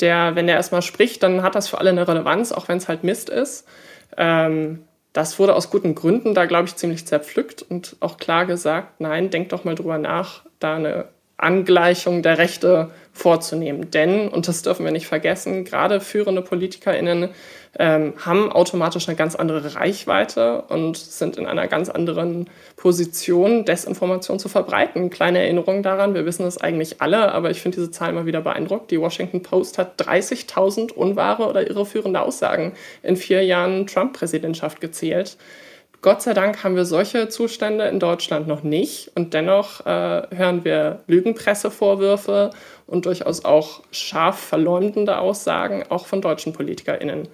der, 0.00 0.34
wenn 0.34 0.48
der 0.48 0.56
erstmal 0.56 0.82
spricht, 0.82 1.22
dann 1.22 1.42
hat 1.42 1.54
das 1.54 1.68
für 1.68 1.78
alle 1.78 1.90
eine 1.90 2.06
Relevanz, 2.06 2.50
auch 2.50 2.68
wenn 2.68 2.78
es 2.78 2.88
halt 2.88 3.04
Mist 3.04 3.30
ist. 3.30 3.66
Ähm, 4.16 4.84
das 5.12 5.38
wurde 5.38 5.54
aus 5.54 5.70
guten 5.70 5.94
Gründen 5.94 6.34
da, 6.34 6.46
glaube 6.46 6.66
ich, 6.66 6.76
ziemlich 6.76 7.06
zerpflückt 7.06 7.62
und 7.62 7.96
auch 8.00 8.18
klar 8.18 8.44
gesagt, 8.44 9.00
nein, 9.00 9.30
denkt 9.30 9.52
doch 9.52 9.64
mal 9.64 9.76
drüber 9.76 9.98
nach, 9.98 10.42
da 10.58 10.76
eine 10.76 11.08
Angleichung 11.38 12.22
der 12.22 12.38
Rechte 12.38 12.90
vorzunehmen. 13.12 13.90
Denn, 13.90 14.28
und 14.28 14.48
das 14.48 14.62
dürfen 14.62 14.84
wir 14.84 14.92
nicht 14.92 15.06
vergessen, 15.06 15.64
gerade 15.64 16.00
führende 16.00 16.42
PolitikerInnen 16.42 17.30
ähm, 17.78 18.14
haben 18.24 18.50
automatisch 18.50 19.08
eine 19.08 19.16
ganz 19.16 19.34
andere 19.34 19.74
Reichweite 19.74 20.62
und 20.68 20.96
sind 20.96 21.36
in 21.36 21.46
einer 21.46 21.66
ganz 21.66 21.90
anderen 21.90 22.48
Position, 22.76 23.64
Desinformation 23.64 24.38
zu 24.38 24.48
verbreiten. 24.48 25.10
Kleine 25.10 25.40
Erinnerung 25.40 25.82
daran, 25.82 26.14
wir 26.14 26.24
wissen 26.24 26.46
es 26.46 26.58
eigentlich 26.58 27.02
alle, 27.02 27.32
aber 27.32 27.50
ich 27.50 27.60
finde 27.60 27.76
diese 27.76 27.90
Zahl 27.90 28.12
mal 28.12 28.24
wieder 28.24 28.40
beeindruckt. 28.40 28.90
Die 28.90 29.00
Washington 29.00 29.42
Post 29.42 29.76
hat 29.78 30.00
30.000 30.00 30.92
unwahre 30.92 31.46
oder 31.46 31.68
irreführende 31.68 32.20
Aussagen 32.20 32.72
in 33.02 33.16
vier 33.16 33.44
Jahren 33.44 33.86
Trump-Präsidentschaft 33.86 34.80
gezählt. 34.80 35.36
Gott 36.02 36.22
sei 36.22 36.34
Dank 36.34 36.62
haben 36.62 36.76
wir 36.76 36.84
solche 36.84 37.28
Zustände 37.28 37.86
in 37.86 37.98
Deutschland 37.98 38.46
noch 38.46 38.62
nicht 38.62 39.10
und 39.14 39.34
dennoch 39.34 39.84
äh, 39.86 40.22
hören 40.34 40.64
wir 40.64 41.00
Lügenpressevorwürfe 41.06 42.50
und 42.86 43.06
durchaus 43.06 43.44
auch 43.44 43.82
scharf 43.90 44.38
verleumdende 44.38 45.18
Aussagen, 45.18 45.84
auch 45.88 46.06
von 46.06 46.20
deutschen 46.20 46.52
PolitikerInnen. 46.52 47.28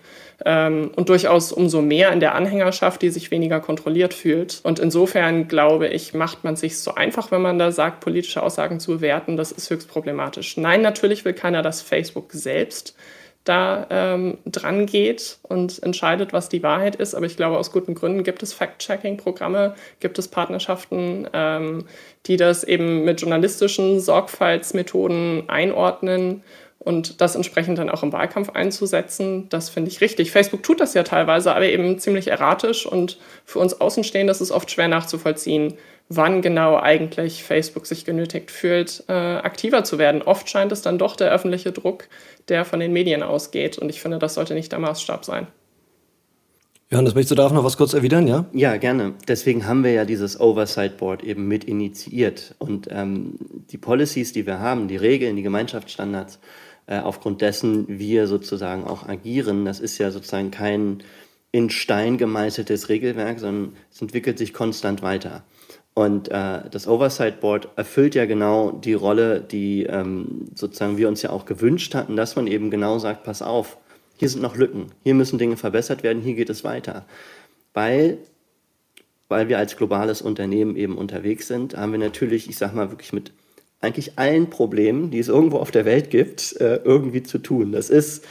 Ähm, 0.45 0.91
und 0.97 1.09
durchaus 1.09 1.53
umso 1.53 1.83
mehr 1.83 2.13
in 2.13 2.21
der 2.21 2.35
Anhängerschaft, 2.35 3.03
die 3.03 3.11
sich 3.11 3.31
weniger 3.31 3.61
kontrolliert 3.61 4.15
fühlt. 4.15 4.61
Und 4.63 4.79
insofern 4.79 5.49
glaube 5.49 5.89
ich, 5.89 6.15
macht 6.15 6.43
man 6.43 6.57
sich 6.57 6.79
so 6.79 6.95
einfach, 6.95 7.31
wenn 7.31 7.43
man 7.43 7.59
da 7.59 7.71
sagt, 7.71 8.01
politische 8.01 8.43
Aussagen 8.43 8.81
zu 8.81 8.93
bewerten, 8.93 9.37
das 9.37 9.53
ist 9.53 9.69
höchst 9.71 9.89
problematisch. 9.89 10.57
Nein, 10.57 10.81
natürlich 10.81 11.25
will 11.25 11.35
keiner, 11.35 11.63
dass 11.63 11.83
Facebook 11.83 12.33
selbst 12.33 12.97
da 13.45 13.87
ähm, 13.91 14.39
dran 14.47 14.87
geht 14.87 15.39
und 15.43 15.83
entscheidet, 15.83 16.33
was 16.33 16.49
die 16.49 16.63
Wahrheit 16.63 16.97
ist. 16.97 17.15
Aber 17.15 17.27
ich 17.27 17.37
glaube, 17.37 17.59
aus 17.59 17.73
guten 17.73 17.95
Gründen 17.95 18.23
gibt 18.23 18.43
es 18.43 18.53
Fact-Checking-Programme, 18.53 19.75
gibt 20.01 20.19
es 20.19 20.29
Partnerschaften, 20.29 21.29
ähm, 21.33 21.87
die 22.27 22.37
das 22.37 22.63
eben 22.63 23.05
mit 23.05 23.21
journalistischen 23.21 23.99
Sorgfaltsmethoden 24.01 25.49
einordnen 25.49 26.43
und 26.85 27.21
das 27.21 27.37
entsprechend 27.37 27.79
dann 27.79 27.91
auch 27.91 28.03
im 28.03 28.13
Wahlkampf 28.13 28.51
einzusetzen, 28.51 29.49
das 29.49 29.71
finde 29.71 29.91
ich 29.91 30.01
richtig. 30.01 30.33
Facebook 30.33 30.65
tut 30.65 30.81
das 30.81 30.95
ja 30.95 31.05
teilweise, 31.05 31.55
aber 31.55 31.67
eben 31.67 31.99
ziemlich 31.99 32.29
erratisch 32.29 32.87
und 32.87 33.19
für 33.45 33.61
uns 33.61 33.81
Außenstehende 33.81 34.33
ist 34.33 34.41
es 34.41 34.51
oft 34.51 34.71
schwer 34.71 34.89
nachzuvollziehen, 34.89 35.75
wann 36.09 36.43
genau 36.43 36.77
eigentlich 36.77 37.43
Facebook 37.43 37.87
sich 37.87 38.05
genötigt 38.05 38.51
fühlt, 38.51 39.05
äh, 39.09 39.13
aktiver 39.13 39.85
zu 39.85 39.99
werden. 39.99 40.23
Oft 40.23 40.49
scheint 40.49 40.73
es 40.73 40.83
dann 40.83 40.99
doch 40.99 41.17
der 41.17 41.31
öffentliche 41.31 41.73
Druck, 41.73 42.09
der 42.49 42.65
von 42.65 42.81
den 42.81 42.93
Medien 42.93 43.23
ausgeht. 43.23 43.79
Und 43.79 43.89
ich 43.89 44.01
finde, 44.01 44.19
das 44.19 44.35
sollte 44.35 44.55
nicht 44.55 44.73
der 44.73 44.79
Maßstab 44.79 45.25
sein. 45.25 45.47
Johannes, 46.91 47.15
möchtest 47.15 47.31
du 47.31 47.35
darauf 47.37 47.53
noch 47.53 47.65
was 47.65 47.79
kurz 47.79 47.95
erwidern, 47.95 48.27
ja? 48.27 48.45
Ja, 48.53 48.77
gerne. 48.77 49.15
Deswegen 49.27 49.67
haben 49.67 49.83
wir 49.83 49.93
ja 49.93 50.05
dieses 50.05 50.39
Oversight 50.39 50.99
Board 50.99 51.25
eben 51.25 51.49
mit 51.49 51.65
initiiert. 51.65 52.55
Und 52.59 52.87
ähm, 52.91 53.37
die 53.71 53.79
Policies, 53.79 54.35
die 54.35 54.47
wir 54.47 54.59
haben, 54.59 54.89
die 54.89 54.97
Regeln, 54.97 55.37
die 55.37 55.43
Gemeinschaftsstandards, 55.43 56.39
äh, 56.87 56.99
aufgrund 56.99 57.41
dessen 57.41 57.87
wir 57.89 58.27
sozusagen 58.27 58.85
auch 58.85 59.09
agieren, 59.09 59.65
das 59.65 59.81
ist 59.81 59.97
ja 59.97 60.11
sozusagen 60.11 60.51
kein 60.51 61.03
in 61.51 61.71
Stein 61.71 62.19
gemeißeltes 62.19 62.91
Regelwerk, 62.91 63.39
sondern 63.39 63.77
es 63.91 64.03
entwickelt 64.03 64.37
sich 64.37 64.53
konstant 64.53 65.01
weiter. 65.01 65.45
Und 65.95 66.29
äh, 66.29 66.61
das 66.71 66.89
Oversight 66.89 67.41
Board 67.41 67.69
erfüllt 67.77 68.15
ja 68.15 68.25
genau 68.25 68.71
die 68.71 68.95
Rolle, 68.95 69.41
die 69.41 69.85
ähm, 69.85 70.47
sozusagen 70.55 70.97
wir 70.97 71.09
uns 71.09 71.21
ja 71.21 71.31
auch 71.31 71.45
gewünscht 71.45 71.95
hatten, 71.95 72.17
dass 72.17 72.35
man 72.35 72.47
eben 72.47 72.71
genau 72.71 72.99
sagt, 72.99 73.25
pass 73.25 73.43
auf, 73.43 73.77
hier 74.17 74.29
sind 74.29 74.41
noch 74.41 74.57
Lücken, 74.57 74.93
hier 75.03 75.15
müssen 75.15 75.39
Dinge 75.39 75.57
verbessert 75.57 76.03
werden, 76.03 76.23
hier 76.23 76.35
geht 76.35 76.49
es 76.49 76.65
weiter. 76.65 77.05
Weil, 77.75 78.19
weil 79.29 79.49
wir 79.49 79.59
als 79.59 79.77
globales 79.77 80.23
Unternehmen 80.23 80.77
eben 80.77 80.97
unterwegs 80.97 81.47
sind, 81.47 81.77
haben 81.77 81.93
wir 81.93 81.99
natürlich, 81.99 82.49
ich 82.49 82.57
sag 82.57 82.75
mal, 82.75 82.91
wirklich 82.91 83.13
mit 83.13 83.33
eigentlich 83.83 84.19
allen 84.19 84.49
Problemen, 84.49 85.11
die 85.11 85.19
es 85.19 85.29
irgendwo 85.29 85.59
auf 85.59 85.73
der 85.73 85.85
Welt 85.85 86.09
gibt, 86.09 86.59
äh, 86.61 86.77
irgendwie 86.85 87.23
zu 87.23 87.39
tun. 87.39 87.73
Das 87.73 87.91
ist 87.91 88.25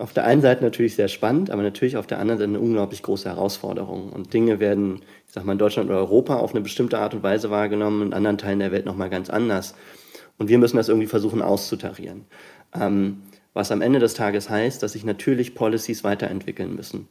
auf 0.00 0.12
der 0.12 0.24
einen 0.24 0.40
Seite 0.40 0.64
natürlich 0.64 0.96
sehr 0.96 1.08
spannend, 1.08 1.50
aber 1.50 1.62
natürlich 1.62 1.96
auf 1.96 2.06
der 2.06 2.18
anderen 2.18 2.38
Seite 2.38 2.50
eine 2.50 2.60
unglaublich 2.60 3.02
große 3.02 3.28
Herausforderung. 3.28 4.12
Und 4.12 4.32
Dinge 4.32 4.58
werden 4.60 5.02
ich 5.30 5.34
sag 5.34 5.44
mal, 5.44 5.52
in 5.52 5.58
Deutschland 5.58 5.88
oder 5.88 6.00
Europa 6.00 6.38
auf 6.38 6.50
eine 6.50 6.60
bestimmte 6.60 6.98
Art 6.98 7.14
und 7.14 7.22
Weise 7.22 7.50
wahrgenommen, 7.50 8.02
in 8.02 8.12
anderen 8.12 8.36
Teilen 8.36 8.58
der 8.58 8.72
Welt 8.72 8.84
nochmal 8.84 9.10
ganz 9.10 9.30
anders. 9.30 9.76
Und 10.38 10.48
wir 10.48 10.58
müssen 10.58 10.76
das 10.76 10.88
irgendwie 10.88 11.06
versuchen 11.06 11.40
auszutarieren. 11.40 12.24
Ähm, 12.74 13.22
was 13.54 13.70
am 13.70 13.80
Ende 13.80 14.00
des 14.00 14.14
Tages 14.14 14.50
heißt, 14.50 14.82
dass 14.82 14.94
sich 14.94 15.04
natürlich 15.04 15.54
Policies 15.54 16.02
weiterentwickeln 16.02 16.74
müssen. 16.74 17.06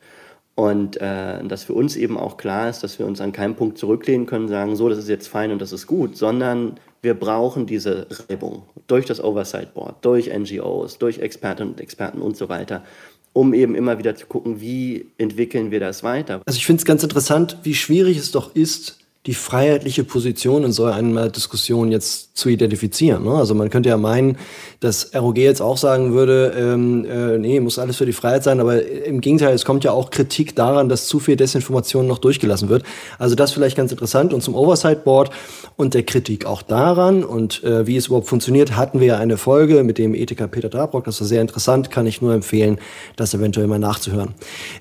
Und 0.56 0.98
äh, 0.98 1.42
dass 1.46 1.64
für 1.64 1.74
uns 1.74 1.96
eben 1.96 2.18
auch 2.18 2.36
klar 2.36 2.70
ist, 2.70 2.84
dass 2.84 3.00
wir 3.00 3.06
uns 3.06 3.22
an 3.22 3.32
keinem 3.32 3.56
Punkt 3.56 3.78
zurücklehnen 3.78 4.26
können, 4.26 4.50
sagen, 4.50 4.76
so, 4.76 4.90
das 4.90 4.98
ist 4.98 5.08
jetzt 5.08 5.28
fein 5.28 5.52
und 5.52 5.62
das 5.62 5.72
ist 5.72 5.88
gut, 5.88 6.18
sondern 6.18 6.78
wir 7.02 7.14
brauchen 7.14 7.66
diese 7.66 8.08
Reibung 8.28 8.64
durch 8.88 9.06
das 9.06 9.24
Oversight 9.24 9.74
Board, 9.74 10.04
durch 10.04 10.28
NGOs, 10.28 10.98
durch 10.98 11.20
Expertinnen 11.20 11.74
und 11.74 11.80
Experten 11.80 12.22
und 12.22 12.36
so 12.36 12.50
weiter, 12.50 12.84
um 13.32 13.54
eben 13.54 13.74
immer 13.74 14.00
wieder 14.00 14.16
zu 14.16 14.26
gucken, 14.26 14.60
wie 14.60 15.08
entwickeln 15.18 15.72
wir 15.72 15.80
das 15.80 16.04
weiter. 16.04 16.42
Also 16.46 16.58
ich 16.58 16.66
finde 16.66 16.82
es 16.82 16.86
ganz 16.86 17.04
interessant, 17.04 17.60
wie 17.64 17.76
schwierig 17.76 18.18
es 18.18 18.32
doch 18.32 18.54
ist, 18.54 18.99
die 19.30 19.36
freiheitliche 19.36 20.04
Position 20.04 20.64
in 20.64 20.72
so 20.72 20.86
einer 20.86 21.30
Diskussion 21.30 21.92
jetzt 21.92 22.36
zu 22.36 22.50
identifizieren. 22.50 23.26
Ne? 23.26 23.34
Also 23.34 23.54
man 23.54 23.70
könnte 23.70 23.88
ja 23.88 23.96
meinen, 23.96 24.40
dass 24.80 25.14
ROG 25.14 25.38
jetzt 25.38 25.62
auch 25.62 25.78
sagen 25.78 26.14
würde, 26.14 26.52
ähm, 26.58 27.06
äh, 27.06 27.38
nee, 27.38 27.60
muss 27.60 27.78
alles 27.78 27.98
für 27.98 28.08
die 28.08 28.12
Freiheit 28.12 28.44
sein, 28.44 28.60
aber 28.60 28.84
im 28.84 29.22
Gegenteil, 29.22 29.54
es 29.54 29.66
kommt 29.66 29.84
ja 29.84 29.92
auch 29.92 30.10
Kritik 30.10 30.56
daran, 30.56 30.90
dass 30.90 31.06
zu 31.06 31.20
viel 31.20 31.36
Desinformation 31.36 32.08
noch 32.08 32.18
durchgelassen 32.18 32.70
wird. 32.70 32.82
Also 33.20 33.36
das 33.36 33.52
vielleicht 33.52 33.78
ganz 33.78 33.92
interessant. 33.92 34.34
Und 34.34 34.42
zum 34.42 34.56
Oversight 34.56 35.04
Board 35.04 35.30
und 35.76 35.94
der 35.94 36.02
Kritik 36.02 36.48
auch 36.48 36.64
daran 36.64 37.24
und 37.24 37.64
äh, 37.64 37.86
wie 37.86 37.98
es 37.98 38.08
überhaupt 38.08 38.28
funktioniert, 38.28 38.78
hatten 38.78 39.00
wir 39.00 39.06
ja 39.06 39.18
eine 39.20 39.38
Folge 39.38 39.84
mit 39.84 40.00
dem 40.00 40.16
Ethiker 40.16 40.48
Peter 40.48 40.70
Dabrock. 40.70 41.04
Das 41.04 41.22
war 41.22 41.28
sehr 41.28 41.42
interessant, 41.42 41.92
kann 41.92 42.08
ich 42.08 42.20
nur 42.20 42.34
empfehlen, 42.34 42.80
das 43.16 43.36
eventuell 43.36 43.68
mal 43.68 43.78
nachzuhören. 43.78 44.34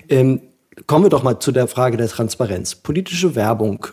Ähm, 0.09 0.41
kommen 0.87 1.05
wir 1.05 1.09
doch 1.11 1.21
mal 1.21 1.37
zu 1.37 1.51
der 1.51 1.67
Frage 1.67 1.97
der 1.97 2.07
Transparenz. 2.07 2.73
Politische 2.73 3.35
Werbung 3.35 3.85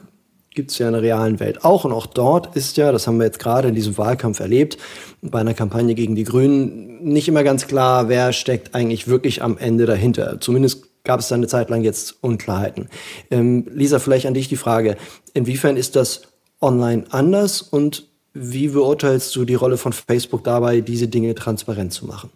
gibt 0.57 0.73
es 0.73 0.79
ja 0.79 0.89
in 0.89 0.95
der 0.95 1.03
realen 1.03 1.39
Welt 1.39 1.65
auch. 1.65 1.85
Und 1.85 1.93
auch 1.93 2.07
dort 2.07 2.57
ist 2.57 2.77
ja, 2.77 2.91
das 2.91 3.07
haben 3.07 3.19
wir 3.19 3.27
jetzt 3.27 3.39
gerade 3.39 3.69
in 3.69 3.75
diesem 3.77 3.97
Wahlkampf 3.97 4.41
erlebt, 4.41 4.79
bei 5.23 5.39
einer 5.39 5.55
Kampagne 5.55 5.95
gegen 5.95 6.17
die 6.17 6.25
Grünen, 6.25 7.05
nicht 7.05 7.29
immer 7.29 7.45
ganz 7.45 7.69
klar, 7.69 8.09
wer 8.09 8.33
steckt 8.33 8.75
eigentlich 8.75 9.07
wirklich 9.07 9.43
am 9.43 9.59
Ende 9.59 9.87
dahinter. 9.87 10.41
Zumindest 10.41 11.05
gab 11.05 11.21
es 11.21 11.29
da 11.29 11.37
eine 11.37 11.47
Zeit 11.47 11.71
lang 11.71 11.85
jetzt 11.85 12.17
Unklarheiten. 12.23 12.89
Ähm, 13.31 13.67
Lisa, 13.73 14.01
vielleicht 14.01 14.27
an 14.27 14.35
dich 14.35 14.49
die 14.49 14.57
Frage, 14.57 14.97
inwiefern 15.35 15.77
ist 15.77 15.95
das 15.95 16.23
online 16.61 17.05
anders 17.11 17.63
und 17.63 18.09
wie 18.33 18.69
beurteilst 18.69 19.35
du 19.37 19.45
die 19.45 19.55
Rolle 19.55 19.79
von 19.79 19.93
Facebook 19.93 20.45
dabei, 20.45 20.81
diese 20.81 21.09
Dinge 21.09 21.35
transparent 21.35 21.93
zu 21.93 22.07
machen? 22.07 22.31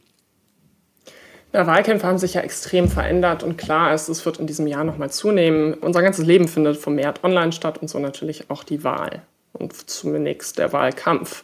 Ja, 1.52 1.66
Wahlkämpfe 1.66 2.06
haben 2.06 2.18
sich 2.18 2.34
ja 2.34 2.42
extrem 2.42 2.88
verändert 2.88 3.42
und 3.42 3.58
klar 3.58 3.92
ist, 3.92 4.08
es 4.08 4.24
wird 4.24 4.38
in 4.38 4.46
diesem 4.46 4.68
Jahr 4.68 4.84
nochmal 4.84 5.10
zunehmen. 5.10 5.74
Unser 5.74 6.00
ganzes 6.00 6.24
Leben 6.24 6.46
findet 6.46 6.76
vermehrt 6.76 7.24
online 7.24 7.50
statt 7.50 7.78
und 7.78 7.88
so 7.88 7.98
natürlich 7.98 8.50
auch 8.50 8.62
die 8.62 8.84
Wahl 8.84 9.22
und 9.52 9.90
zunächst 9.90 10.58
der 10.58 10.72
Wahlkampf. 10.72 11.42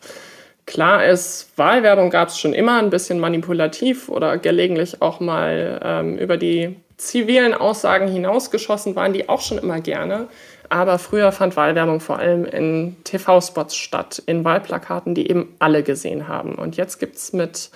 Klar 0.64 1.04
ist, 1.06 1.50
Wahlwerbung 1.56 2.10
gab 2.10 2.28
es 2.28 2.38
schon 2.38 2.52
immer 2.52 2.78
ein 2.78 2.90
bisschen 2.90 3.18
manipulativ 3.18 4.08
oder 4.08 4.38
gelegentlich 4.38 5.02
auch 5.02 5.18
mal 5.18 5.80
ähm, 5.82 6.18
über 6.18 6.36
die 6.36 6.76
zivilen 6.96 7.54
Aussagen 7.54 8.08
hinausgeschossen, 8.08 8.96
waren 8.96 9.12
die 9.12 9.28
auch 9.28 9.40
schon 9.40 9.58
immer 9.58 9.80
gerne. 9.80 10.28
Aber 10.68 10.98
früher 10.98 11.30
fand 11.32 11.56
Wahlwerbung 11.56 12.00
vor 12.00 12.18
allem 12.18 12.44
in 12.44 12.96
TV-Spots 13.04 13.76
statt, 13.76 14.22
in 14.26 14.44
Wahlplakaten, 14.44 15.14
die 15.14 15.28
eben 15.28 15.54
alle 15.58 15.82
gesehen 15.82 16.26
haben. 16.28 16.54
Und 16.56 16.76
jetzt 16.76 16.98
gibt 16.98 17.16
es 17.16 17.32
mit 17.32 17.70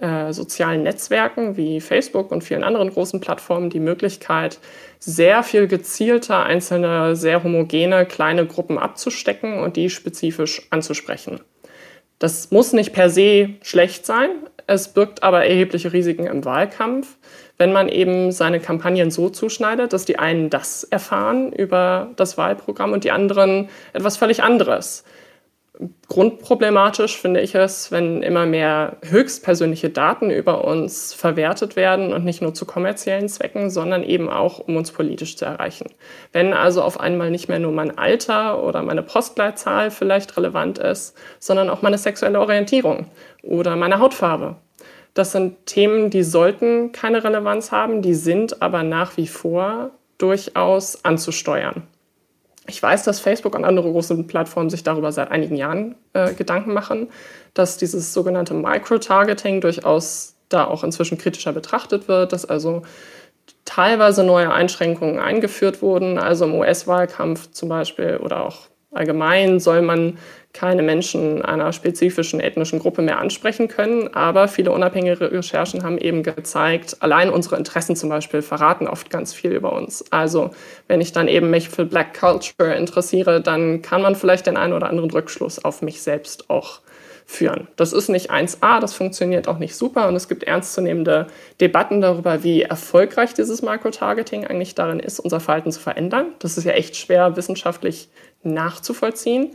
äh, 0.00 0.32
sozialen 0.32 0.82
Netzwerken 0.82 1.56
wie 1.56 1.80
Facebook 1.80 2.30
und 2.30 2.42
vielen 2.42 2.64
anderen 2.64 2.90
großen 2.90 3.20
Plattformen 3.20 3.70
die 3.70 3.80
Möglichkeit, 3.80 4.58
sehr 4.98 5.42
viel 5.42 5.66
gezielter 5.66 6.44
einzelne, 6.44 7.16
sehr 7.16 7.42
homogene 7.42 8.06
kleine 8.06 8.46
Gruppen 8.46 8.78
abzustecken 8.78 9.58
und 9.60 9.76
die 9.76 9.90
spezifisch 9.90 10.66
anzusprechen. 10.70 11.40
Das 12.18 12.50
muss 12.50 12.72
nicht 12.72 12.92
per 12.92 13.08
se 13.08 13.50
schlecht 13.62 14.04
sein, 14.04 14.30
es 14.66 14.88
birgt 14.88 15.22
aber 15.22 15.44
erhebliche 15.44 15.92
Risiken 15.92 16.26
im 16.26 16.44
Wahlkampf, 16.44 17.16
wenn 17.58 17.72
man 17.72 17.88
eben 17.88 18.30
seine 18.30 18.60
Kampagnen 18.60 19.10
so 19.10 19.28
zuschneidet, 19.28 19.92
dass 19.92 20.04
die 20.04 20.18
einen 20.18 20.48
das 20.48 20.84
erfahren 20.84 21.52
über 21.52 22.10
das 22.16 22.38
Wahlprogramm 22.38 22.92
und 22.92 23.04
die 23.04 23.10
anderen 23.10 23.68
etwas 23.92 24.16
völlig 24.16 24.42
anderes 24.42 25.04
grundproblematisch 26.08 27.16
finde 27.16 27.40
ich 27.40 27.54
es, 27.54 27.90
wenn 27.90 28.22
immer 28.22 28.46
mehr 28.46 28.96
höchstpersönliche 29.02 29.90
Daten 29.90 30.30
über 30.30 30.64
uns 30.64 31.14
verwertet 31.14 31.76
werden 31.76 32.12
und 32.12 32.24
nicht 32.24 32.42
nur 32.42 32.54
zu 32.54 32.66
kommerziellen 32.66 33.28
Zwecken, 33.28 33.70
sondern 33.70 34.02
eben 34.02 34.28
auch, 34.28 34.58
um 34.58 34.76
uns 34.76 34.92
politisch 34.92 35.36
zu 35.36 35.44
erreichen. 35.44 35.86
Wenn 36.32 36.52
also 36.52 36.82
auf 36.82 37.00
einmal 37.00 37.30
nicht 37.30 37.48
mehr 37.48 37.58
nur 37.58 37.72
mein 37.72 37.96
Alter 37.96 38.62
oder 38.62 38.82
meine 38.82 39.02
Postleitzahl 39.02 39.90
vielleicht 39.90 40.36
relevant 40.36 40.78
ist, 40.78 41.16
sondern 41.38 41.70
auch 41.70 41.82
meine 41.82 41.98
sexuelle 41.98 42.40
Orientierung 42.40 43.06
oder 43.42 43.76
meine 43.76 44.00
Hautfarbe. 44.00 44.56
Das 45.14 45.32
sind 45.32 45.66
Themen, 45.66 46.10
die 46.10 46.22
sollten 46.22 46.92
keine 46.92 47.24
Relevanz 47.24 47.72
haben, 47.72 48.02
die 48.02 48.14
sind 48.14 48.62
aber 48.62 48.82
nach 48.82 49.16
wie 49.16 49.26
vor 49.26 49.90
durchaus 50.18 51.04
anzusteuern. 51.04 51.82
Ich 52.70 52.80
weiß, 52.80 53.02
dass 53.02 53.18
Facebook 53.18 53.56
und 53.56 53.64
andere 53.64 53.90
große 53.90 54.22
Plattformen 54.22 54.70
sich 54.70 54.84
darüber 54.84 55.10
seit 55.10 55.32
einigen 55.32 55.56
Jahren 55.56 55.96
äh, 56.12 56.32
Gedanken 56.34 56.72
machen, 56.72 57.08
dass 57.52 57.78
dieses 57.78 58.14
sogenannte 58.14 58.54
Microtargeting 58.54 59.60
durchaus 59.60 60.36
da 60.48 60.66
auch 60.66 60.84
inzwischen 60.84 61.18
kritischer 61.18 61.52
betrachtet 61.52 62.06
wird, 62.06 62.32
dass 62.32 62.44
also 62.44 62.82
teilweise 63.64 64.22
neue 64.22 64.52
Einschränkungen 64.52 65.18
eingeführt 65.18 65.82
wurden, 65.82 66.16
also 66.16 66.44
im 66.44 66.54
US-Wahlkampf 66.54 67.50
zum 67.50 67.68
Beispiel 67.68 68.18
oder 68.22 68.46
auch 68.46 68.68
allgemein 68.92 69.58
soll 69.58 69.82
man 69.82 70.18
keine 70.52 70.82
Menschen 70.82 71.42
einer 71.42 71.72
spezifischen 71.72 72.40
ethnischen 72.40 72.80
Gruppe 72.80 73.02
mehr 73.02 73.18
ansprechen 73.18 73.68
können. 73.68 74.12
Aber 74.14 74.48
viele 74.48 74.72
unabhängige 74.72 75.30
Recherchen 75.30 75.84
haben 75.84 75.98
eben 75.98 76.22
gezeigt, 76.22 76.96
allein 77.00 77.30
unsere 77.30 77.56
Interessen 77.56 77.94
zum 77.94 78.08
Beispiel 78.08 78.42
verraten 78.42 78.88
oft 78.88 79.10
ganz 79.10 79.32
viel 79.32 79.52
über 79.52 79.72
uns. 79.72 80.04
Also 80.10 80.50
wenn 80.88 81.00
ich 81.00 81.12
dann 81.12 81.28
eben 81.28 81.50
mich 81.50 81.68
für 81.68 81.84
Black 81.84 82.18
Culture 82.18 82.74
interessiere, 82.74 83.40
dann 83.40 83.82
kann 83.82 84.02
man 84.02 84.16
vielleicht 84.16 84.46
den 84.46 84.56
einen 84.56 84.72
oder 84.72 84.88
anderen 84.88 85.10
Rückschluss 85.10 85.64
auf 85.64 85.82
mich 85.82 86.02
selbst 86.02 86.50
auch 86.50 86.80
führen. 87.30 87.68
Das 87.76 87.92
ist 87.92 88.08
nicht 88.08 88.32
1a, 88.32 88.80
das 88.80 88.92
funktioniert 88.92 89.46
auch 89.46 89.58
nicht 89.58 89.76
super 89.76 90.08
und 90.08 90.16
es 90.16 90.26
gibt 90.26 90.42
ernstzunehmende 90.42 91.28
Debatten 91.60 92.00
darüber, 92.00 92.42
wie 92.42 92.62
erfolgreich 92.62 93.34
dieses 93.34 93.62
Microtargeting 93.62 94.48
eigentlich 94.48 94.74
darin 94.74 94.98
ist, 94.98 95.20
unser 95.20 95.38
Verhalten 95.38 95.70
zu 95.70 95.78
verändern. 95.78 96.26
Das 96.40 96.58
ist 96.58 96.64
ja 96.64 96.72
echt 96.72 96.96
schwer 96.96 97.36
wissenschaftlich 97.36 98.08
nachzuvollziehen. 98.42 99.54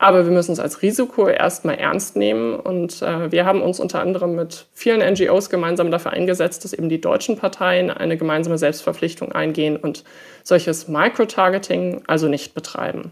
Aber 0.00 0.24
wir 0.24 0.32
müssen 0.32 0.52
es 0.52 0.60
als 0.60 0.80
Risiko 0.82 1.26
erstmal 1.26 1.74
ernst 1.74 2.14
nehmen. 2.14 2.54
Und 2.54 3.02
äh, 3.02 3.32
wir 3.32 3.44
haben 3.44 3.60
uns 3.62 3.80
unter 3.80 4.00
anderem 4.00 4.36
mit 4.36 4.66
vielen 4.72 5.00
NGOs 5.00 5.50
gemeinsam 5.50 5.90
dafür 5.90 6.12
eingesetzt, 6.12 6.64
dass 6.64 6.72
eben 6.72 6.88
die 6.88 7.00
deutschen 7.00 7.36
Parteien 7.36 7.90
eine 7.90 8.16
gemeinsame 8.16 8.58
Selbstverpflichtung 8.58 9.32
eingehen 9.32 9.76
und 9.76 10.04
solches 10.44 10.86
Microtargeting 10.86 12.02
also 12.06 12.28
nicht 12.28 12.54
betreiben. 12.54 13.10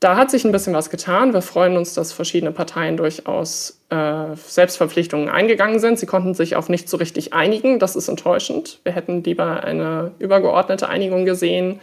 Da 0.00 0.16
hat 0.16 0.30
sich 0.30 0.44
ein 0.44 0.52
bisschen 0.52 0.74
was 0.74 0.90
getan. 0.90 1.32
Wir 1.32 1.42
freuen 1.42 1.76
uns, 1.76 1.92
dass 1.92 2.12
verschiedene 2.12 2.52
Parteien 2.52 2.96
durchaus 2.96 3.80
äh, 3.90 4.36
Selbstverpflichtungen 4.36 5.28
eingegangen 5.28 5.80
sind. 5.80 5.98
Sie 5.98 6.06
konnten 6.06 6.34
sich 6.34 6.54
auf 6.54 6.68
nicht 6.68 6.88
so 6.88 6.96
richtig 6.98 7.32
einigen. 7.32 7.80
Das 7.80 7.96
ist 7.96 8.06
enttäuschend. 8.06 8.78
Wir 8.84 8.92
hätten 8.92 9.24
lieber 9.24 9.64
eine 9.64 10.12
übergeordnete 10.20 10.88
Einigung 10.88 11.24
gesehen. 11.24 11.80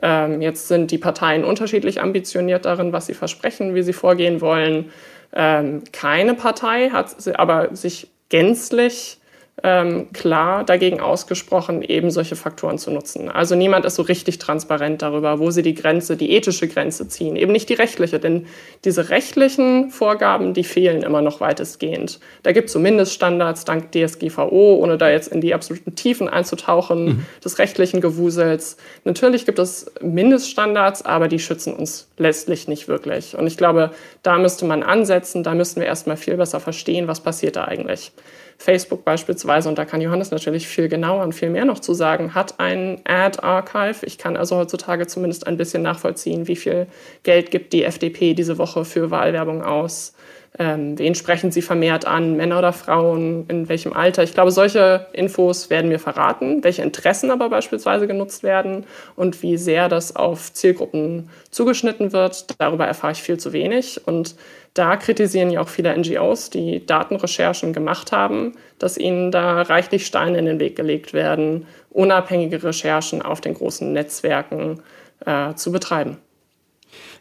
Ähm, 0.00 0.40
jetzt 0.40 0.68
sind 0.68 0.90
die 0.90 0.98
Parteien 0.98 1.44
unterschiedlich 1.44 2.00
ambitioniert 2.00 2.64
darin, 2.64 2.92
was 2.92 3.06
sie 3.06 3.14
versprechen, 3.14 3.74
wie 3.74 3.82
sie 3.82 3.92
vorgehen 3.92 4.40
wollen. 4.40 4.90
Ähm, 5.34 5.82
keine 5.92 6.32
Partei 6.34 6.88
hat 6.88 7.14
aber 7.34 7.76
sich 7.76 8.08
gänzlich 8.30 9.17
ähm, 9.64 10.12
klar 10.12 10.64
dagegen 10.64 11.00
ausgesprochen, 11.00 11.82
eben 11.82 12.10
solche 12.10 12.36
Faktoren 12.36 12.78
zu 12.78 12.90
nutzen. 12.90 13.28
Also 13.28 13.56
niemand 13.56 13.84
ist 13.84 13.96
so 13.96 14.02
richtig 14.02 14.38
transparent 14.38 15.02
darüber, 15.02 15.40
wo 15.40 15.50
sie 15.50 15.62
die 15.62 15.74
Grenze, 15.74 16.16
die 16.16 16.32
ethische 16.32 16.68
Grenze 16.68 17.08
ziehen. 17.08 17.34
Eben 17.34 17.52
nicht 17.52 17.68
die 17.68 17.74
rechtliche, 17.74 18.20
denn 18.20 18.46
diese 18.84 19.10
rechtlichen 19.10 19.90
Vorgaben, 19.90 20.54
die 20.54 20.62
fehlen 20.62 21.02
immer 21.02 21.22
noch 21.22 21.40
weitestgehend. 21.40 22.20
Da 22.44 22.52
gibt 22.52 22.68
es 22.68 22.72
so 22.72 22.78
Mindeststandards 22.78 23.64
dank 23.64 23.90
DSGVO, 23.90 24.76
ohne 24.76 24.96
da 24.96 25.10
jetzt 25.10 25.28
in 25.28 25.40
die 25.40 25.54
absoluten 25.54 25.96
Tiefen 25.96 26.28
einzutauchen, 26.28 27.04
mhm. 27.04 27.26
des 27.44 27.58
rechtlichen 27.58 28.00
Gewusels. 28.00 28.76
Natürlich 29.04 29.44
gibt 29.44 29.58
es 29.58 29.90
Mindeststandards, 30.00 31.04
aber 31.04 31.26
die 31.26 31.40
schützen 31.40 31.74
uns 31.74 32.08
letztlich 32.16 32.68
nicht 32.68 32.86
wirklich. 32.86 33.36
Und 33.36 33.46
ich 33.48 33.56
glaube, 33.56 33.90
da 34.22 34.38
müsste 34.38 34.66
man 34.66 34.84
ansetzen, 34.84 35.42
da 35.42 35.54
müssten 35.54 35.80
wir 35.80 35.88
erstmal 35.88 36.16
viel 36.16 36.36
besser 36.36 36.60
verstehen, 36.60 37.08
was 37.08 37.20
passiert 37.20 37.56
da 37.56 37.64
eigentlich. 37.64 38.12
Facebook 38.58 39.04
beispielsweise, 39.04 39.68
und 39.68 39.78
da 39.78 39.84
kann 39.84 40.00
Johannes 40.00 40.32
natürlich 40.32 40.66
viel 40.66 40.88
genauer 40.88 41.22
und 41.22 41.32
viel 41.32 41.48
mehr 41.48 41.64
noch 41.64 41.78
zu 41.78 41.94
sagen, 41.94 42.34
hat 42.34 42.58
ein 42.58 43.00
Ad-Archive. 43.04 44.04
Ich 44.04 44.18
kann 44.18 44.36
also 44.36 44.56
heutzutage 44.56 45.06
zumindest 45.06 45.46
ein 45.46 45.56
bisschen 45.56 45.82
nachvollziehen, 45.82 46.48
wie 46.48 46.56
viel 46.56 46.88
Geld 47.22 47.52
gibt 47.52 47.72
die 47.72 47.84
FDP 47.84 48.34
diese 48.34 48.58
Woche 48.58 48.84
für 48.84 49.12
Wahlwerbung 49.12 49.62
aus. 49.62 50.12
Ähm, 50.58 50.98
wen 50.98 51.14
sprechen 51.14 51.52
sie 51.52 51.62
vermehrt 51.62 52.04
an, 52.04 52.36
Männer 52.36 52.58
oder 52.58 52.72
Frauen, 52.72 53.44
in 53.48 53.68
welchem 53.68 53.92
Alter. 53.92 54.24
Ich 54.24 54.34
glaube, 54.34 54.50
solche 54.50 55.06
Infos 55.12 55.70
werden 55.70 55.88
mir 55.88 56.00
verraten, 56.00 56.64
welche 56.64 56.82
Interessen 56.82 57.30
aber 57.30 57.48
beispielsweise 57.48 58.08
genutzt 58.08 58.42
werden 58.42 58.84
und 59.14 59.42
wie 59.42 59.56
sehr 59.56 59.88
das 59.88 60.16
auf 60.16 60.52
Zielgruppen 60.52 61.30
zugeschnitten 61.50 62.12
wird. 62.12 62.46
Darüber 62.58 62.86
erfahre 62.86 63.12
ich 63.12 63.22
viel 63.22 63.38
zu 63.38 63.52
wenig. 63.52 64.00
Und 64.06 64.34
da 64.78 64.96
kritisieren 64.96 65.50
ja 65.50 65.60
auch 65.60 65.68
viele 65.68 65.96
NGOs, 65.98 66.50
die 66.50 66.86
Datenrecherchen 66.86 67.72
gemacht 67.72 68.12
haben, 68.12 68.52
dass 68.78 68.96
ihnen 68.96 69.32
da 69.32 69.62
reichlich 69.62 70.06
Steine 70.06 70.38
in 70.38 70.46
den 70.46 70.60
Weg 70.60 70.76
gelegt 70.76 71.12
werden, 71.12 71.66
unabhängige 71.90 72.62
Recherchen 72.62 73.20
auf 73.20 73.40
den 73.40 73.54
großen 73.54 73.92
Netzwerken 73.92 74.80
äh, 75.26 75.54
zu 75.54 75.72
betreiben. 75.72 76.18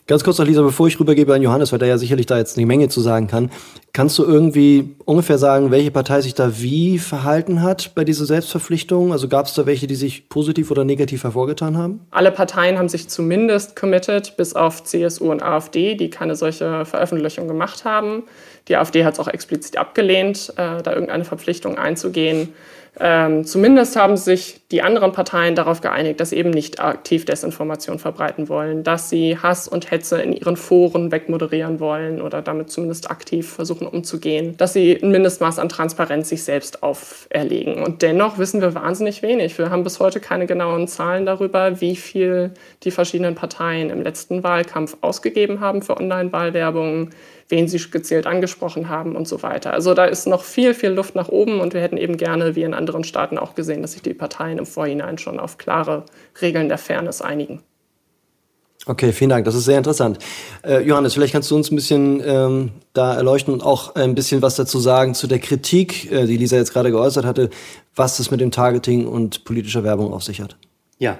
Ganz 0.07 0.23
kurz 0.23 0.37
noch, 0.37 0.45
Lisa, 0.45 0.61
bevor 0.61 0.87
ich 0.87 0.97
rübergebe 0.97 1.33
an 1.33 1.41
Johannes, 1.41 1.73
weil 1.73 1.79
der 1.79 1.89
ja 1.89 1.97
sicherlich 1.97 2.25
da 2.27 2.37
jetzt 2.37 2.57
eine 2.57 2.65
Menge 2.65 2.87
zu 2.87 3.01
sagen 3.01 3.27
kann. 3.27 3.51
Kannst 3.91 4.17
du 4.17 4.23
irgendwie 4.23 4.95
ungefähr 5.03 5.37
sagen, 5.37 5.69
welche 5.69 5.91
Partei 5.91 6.21
sich 6.21 6.33
da 6.33 6.61
wie 6.61 6.97
verhalten 6.97 7.61
hat 7.61 7.93
bei 7.93 8.05
dieser 8.05 8.25
Selbstverpflichtung? 8.25 9.11
Also 9.11 9.27
gab 9.27 9.47
es 9.47 9.53
da 9.53 9.65
welche, 9.65 9.85
die 9.85 9.95
sich 9.95 10.29
positiv 10.29 10.71
oder 10.71 10.85
negativ 10.85 11.25
hervorgetan 11.25 11.77
haben? 11.77 12.07
Alle 12.11 12.31
Parteien 12.31 12.77
haben 12.77 12.87
sich 12.87 13.09
zumindest 13.09 13.75
committed, 13.75 14.37
bis 14.37 14.55
auf 14.55 14.81
CSU 14.85 15.29
und 15.29 15.43
AfD, 15.43 15.95
die 15.95 16.09
keine 16.09 16.37
solche 16.37 16.85
Veröffentlichung 16.85 17.49
gemacht 17.49 17.83
haben. 17.83 18.23
Die 18.69 18.77
AfD 18.77 19.03
hat 19.03 19.15
es 19.15 19.19
auch 19.19 19.27
explizit 19.27 19.77
abgelehnt, 19.77 20.53
äh, 20.55 20.81
da 20.81 20.93
irgendeine 20.93 21.25
Verpflichtung 21.25 21.77
einzugehen. 21.77 22.53
Ähm, 22.99 23.45
zumindest 23.45 23.95
haben 23.95 24.17
sich 24.17 24.61
die 24.71 24.81
anderen 24.81 25.11
Parteien 25.11 25.55
darauf 25.55 25.81
geeinigt, 25.81 26.19
dass 26.19 26.31
sie 26.31 26.37
eben 26.37 26.49
nicht 26.49 26.79
aktiv 26.79 27.25
Desinformation 27.25 27.99
verbreiten 27.99 28.49
wollen, 28.49 28.83
dass 28.83 29.09
sie 29.09 29.37
Hass 29.37 29.67
und 29.67 29.91
Hetze 29.91 30.21
in 30.21 30.33
ihren 30.33 30.57
Foren 30.57 31.11
wegmoderieren 31.11 31.79
wollen 31.79 32.21
oder 32.21 32.41
damit 32.41 32.71
zumindest 32.71 33.11
aktiv 33.11 33.49
versuchen 33.49 33.87
umzugehen, 33.87 34.57
dass 34.57 34.73
sie 34.73 34.99
ein 35.01 35.11
Mindestmaß 35.11 35.59
an 35.59 35.69
Transparenz 35.69 36.29
sich 36.29 36.43
selbst 36.43 36.83
auferlegen. 36.83 37.83
Und 37.83 38.01
dennoch 38.01 38.39
wissen 38.39 38.61
wir 38.61 38.73
wahnsinnig 38.73 39.21
wenig. 39.21 39.57
Wir 39.57 39.69
haben 39.69 39.83
bis 39.83 39.99
heute 39.99 40.19
keine 40.19 40.47
genauen 40.47 40.87
Zahlen 40.87 41.25
darüber, 41.25 41.79
wie 41.79 41.95
viel 41.95 42.51
die 42.83 42.91
verschiedenen 42.91 43.35
Parteien 43.35 43.89
im 43.89 44.01
letzten 44.01 44.43
Wahlkampf 44.43 44.97
ausgegeben 45.01 45.59
haben 45.59 45.81
für 45.81 45.97
Online-Wahlwerbung, 45.97 47.11
wen 47.49 47.67
sie 47.67 47.79
gezielt 47.89 48.27
angesprochen 48.27 48.89
haben 48.89 49.15
und 49.15 49.27
so 49.27 49.41
weiter. 49.41 49.73
Also 49.73 49.93
da 49.93 50.05
ist 50.05 50.27
noch 50.27 50.43
viel, 50.43 50.73
viel 50.73 50.89
Luft 50.89 51.15
nach 51.15 51.29
oben 51.29 51.59
und 51.59 51.73
wir 51.73 51.81
hätten 51.81 51.97
eben 51.97 52.17
gerne, 52.17 52.55
wie 52.55 52.63
in 52.63 52.73
anderen 52.73 53.03
Staaten 53.03 53.37
auch 53.37 53.55
gesehen, 53.55 53.81
dass 53.81 53.93
sich 53.93 54.01
die 54.01 54.13
Parteien 54.13 54.57
im 54.57 54.65
Vorhinein 54.65 55.17
schon 55.17 55.39
auf 55.39 55.57
klare 55.57 56.03
Regeln 56.41 56.67
der 56.67 56.77
Fairness 56.77 57.21
einigen. 57.21 57.61
Okay, 58.85 59.11
vielen 59.11 59.29
Dank. 59.29 59.43
Das 59.43 59.55
ist 59.55 59.65
sehr 59.65 59.77
interessant. 59.77 60.17
Äh, 60.63 60.81
Johannes, 60.81 61.13
vielleicht 61.13 61.33
kannst 61.33 61.51
du 61.51 61.55
uns 61.55 61.71
ein 61.71 61.75
bisschen 61.75 62.21
ähm, 62.25 62.71
da 62.93 63.15
erleuchten 63.15 63.53
und 63.53 63.61
auch 63.61 63.95
ein 63.95 64.15
bisschen 64.15 64.41
was 64.41 64.55
dazu 64.55 64.79
sagen 64.79 65.13
zu 65.13 65.27
der 65.27 65.39
Kritik, 65.39 66.09
äh, 66.09 66.25
die 66.25 66.37
Lisa 66.37 66.55
jetzt 66.55 66.71
gerade 66.71 66.91
geäußert 66.91 67.25
hatte, 67.25 67.49
was 67.95 68.19
es 68.19 68.31
mit 68.31 68.39
dem 68.39 68.51
Targeting 68.51 69.05
und 69.05 69.43
politischer 69.43 69.83
Werbung 69.83 70.13
auf 70.13 70.23
sich 70.23 70.39
hat. 70.39 70.55
Ja, 70.99 71.17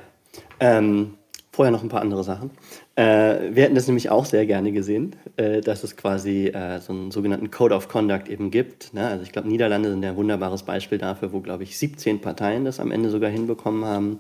ähm, 0.61 1.15
vorher 1.51 1.71
noch 1.71 1.83
ein 1.83 1.89
paar 1.89 2.01
andere 2.01 2.23
Sachen. 2.23 2.51
Äh, 2.97 3.53
wir 3.55 3.63
hätten 3.63 3.75
das 3.75 3.85
nämlich 3.85 4.09
auch 4.09 4.25
sehr 4.25 4.47
gerne 4.47 4.71
gesehen, 4.71 5.15
äh, 5.35 5.61
dass 5.61 5.83
es 5.83 5.95
quasi 5.95 6.47
äh, 6.47 6.79
so 6.79 6.91
einen 6.91 7.11
sogenannten 7.11 7.51
Code 7.51 7.75
of 7.75 7.89
Conduct 7.89 8.27
eben 8.27 8.49
gibt. 8.49 8.91
Ne? 8.95 9.07
Also 9.07 9.21
ich 9.21 9.31
glaube, 9.31 9.47
Niederlande 9.47 9.91
sind 9.91 10.01
ja 10.01 10.09
ein 10.09 10.15
wunderbares 10.15 10.63
Beispiel 10.63 10.97
dafür, 10.97 11.31
wo, 11.31 11.39
glaube 11.39 11.61
ich, 11.61 11.77
17 11.77 12.21
Parteien 12.21 12.65
das 12.65 12.79
am 12.79 12.89
Ende 12.89 13.11
sogar 13.11 13.29
hinbekommen 13.29 13.85
haben, 13.85 14.19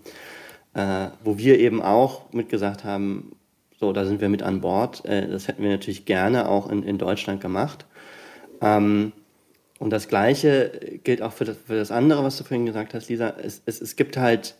äh, 0.75 1.07
wo 1.23 1.39
wir 1.39 1.59
eben 1.59 1.81
auch 1.81 2.31
mitgesagt 2.31 2.83
haben, 2.83 3.35
so, 3.79 3.93
da 3.93 4.05
sind 4.05 4.21
wir 4.21 4.29
mit 4.29 4.43
an 4.43 4.61
Bord. 4.61 5.03
Äh, 5.05 5.27
das 5.27 5.47
hätten 5.47 5.63
wir 5.63 5.71
natürlich 5.71 6.05
gerne 6.05 6.47
auch 6.47 6.69
in, 6.69 6.83
in 6.83 6.99
Deutschland 6.99 7.41
gemacht. 7.41 7.87
Ähm, 8.61 9.11
und 9.79 9.89
das 9.89 10.07
Gleiche 10.07 10.99
gilt 11.03 11.23
auch 11.23 11.33
für 11.33 11.45
das, 11.45 11.57
für 11.65 11.75
das 11.75 11.89
andere, 11.89 12.23
was 12.23 12.37
du 12.37 12.43
vorhin 12.43 12.67
gesagt 12.67 12.93
hast, 12.93 13.09
Lisa. 13.09 13.33
Es, 13.41 13.63
es, 13.65 13.81
es 13.81 13.95
gibt 13.95 14.17
halt 14.17 14.55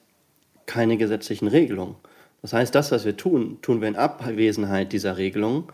keine 0.65 0.97
gesetzlichen 0.97 1.47
Regelungen. 1.47 1.95
Das 2.41 2.53
heißt, 2.53 2.73
das, 2.73 2.91
was 2.91 3.05
wir 3.05 3.17
tun, 3.17 3.57
tun 3.61 3.81
wir 3.81 3.87
in 3.87 3.95
Abwesenheit 3.95 4.93
dieser 4.93 5.17
Regelung. 5.17 5.71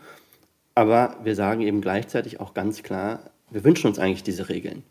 Aber 0.76 1.18
wir 1.24 1.36
sagen 1.36 1.62
eben 1.62 1.82
gleichzeitig 1.82 2.40
auch 2.40 2.54
ganz 2.54 2.84
klar, 2.84 3.32
wir 3.52 3.64
wünschen 3.64 3.88
uns 3.88 4.00
eigentlich 4.00 4.24
diese 4.24 4.50
Regeln. 4.50 4.84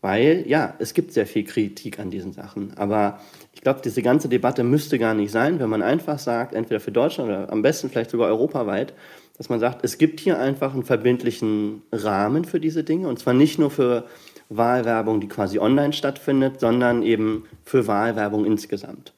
Weil, 0.00 0.44
ja, 0.46 0.74
es 0.78 0.94
gibt 0.94 1.12
sehr 1.12 1.26
viel 1.26 1.44
Kritik 1.44 1.98
an 1.98 2.10
diesen 2.10 2.32
Sachen. 2.32 2.72
Aber 2.76 3.20
ich 3.52 3.62
glaube, 3.62 3.80
diese 3.82 4.00
ganze 4.00 4.28
Debatte 4.28 4.62
müsste 4.62 4.98
gar 4.98 5.12
nicht 5.12 5.32
sein, 5.32 5.58
wenn 5.58 5.68
man 5.68 5.82
einfach 5.82 6.20
sagt, 6.20 6.54
entweder 6.54 6.78
für 6.78 6.92
Deutschland 6.92 7.28
oder 7.28 7.52
am 7.52 7.62
besten 7.62 7.90
vielleicht 7.90 8.10
sogar 8.10 8.28
europaweit, 8.28 8.94
dass 9.36 9.48
man 9.48 9.58
sagt, 9.58 9.84
es 9.84 9.98
gibt 9.98 10.20
hier 10.20 10.38
einfach 10.38 10.72
einen 10.72 10.84
verbindlichen 10.84 11.82
Rahmen 11.90 12.44
für 12.44 12.60
diese 12.60 12.84
Dinge. 12.84 13.08
Und 13.08 13.18
zwar 13.18 13.34
nicht 13.34 13.58
nur 13.58 13.70
für 13.70 14.04
Wahlwerbung, 14.48 15.20
die 15.20 15.28
quasi 15.28 15.58
online 15.58 15.92
stattfindet, 15.92 16.60
sondern 16.60 17.02
eben 17.02 17.44
für 17.64 17.86
Wahlwerbung 17.86 18.44
insgesamt. 18.44 19.12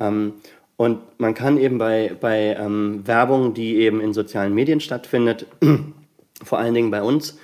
Ähm, 0.00 0.34
und 0.82 0.98
man 1.18 1.34
kann 1.34 1.58
eben 1.58 1.78
bei, 1.78 2.16
bei 2.20 2.56
ähm, 2.58 3.06
Werbung, 3.06 3.54
die 3.54 3.76
eben 3.76 4.00
in 4.00 4.12
sozialen 4.12 4.52
Medien 4.52 4.80
stattfindet, 4.80 5.46
vor 6.44 6.58
allen 6.58 6.74
Dingen 6.74 6.90
bei 6.90 7.04
uns, 7.04 7.38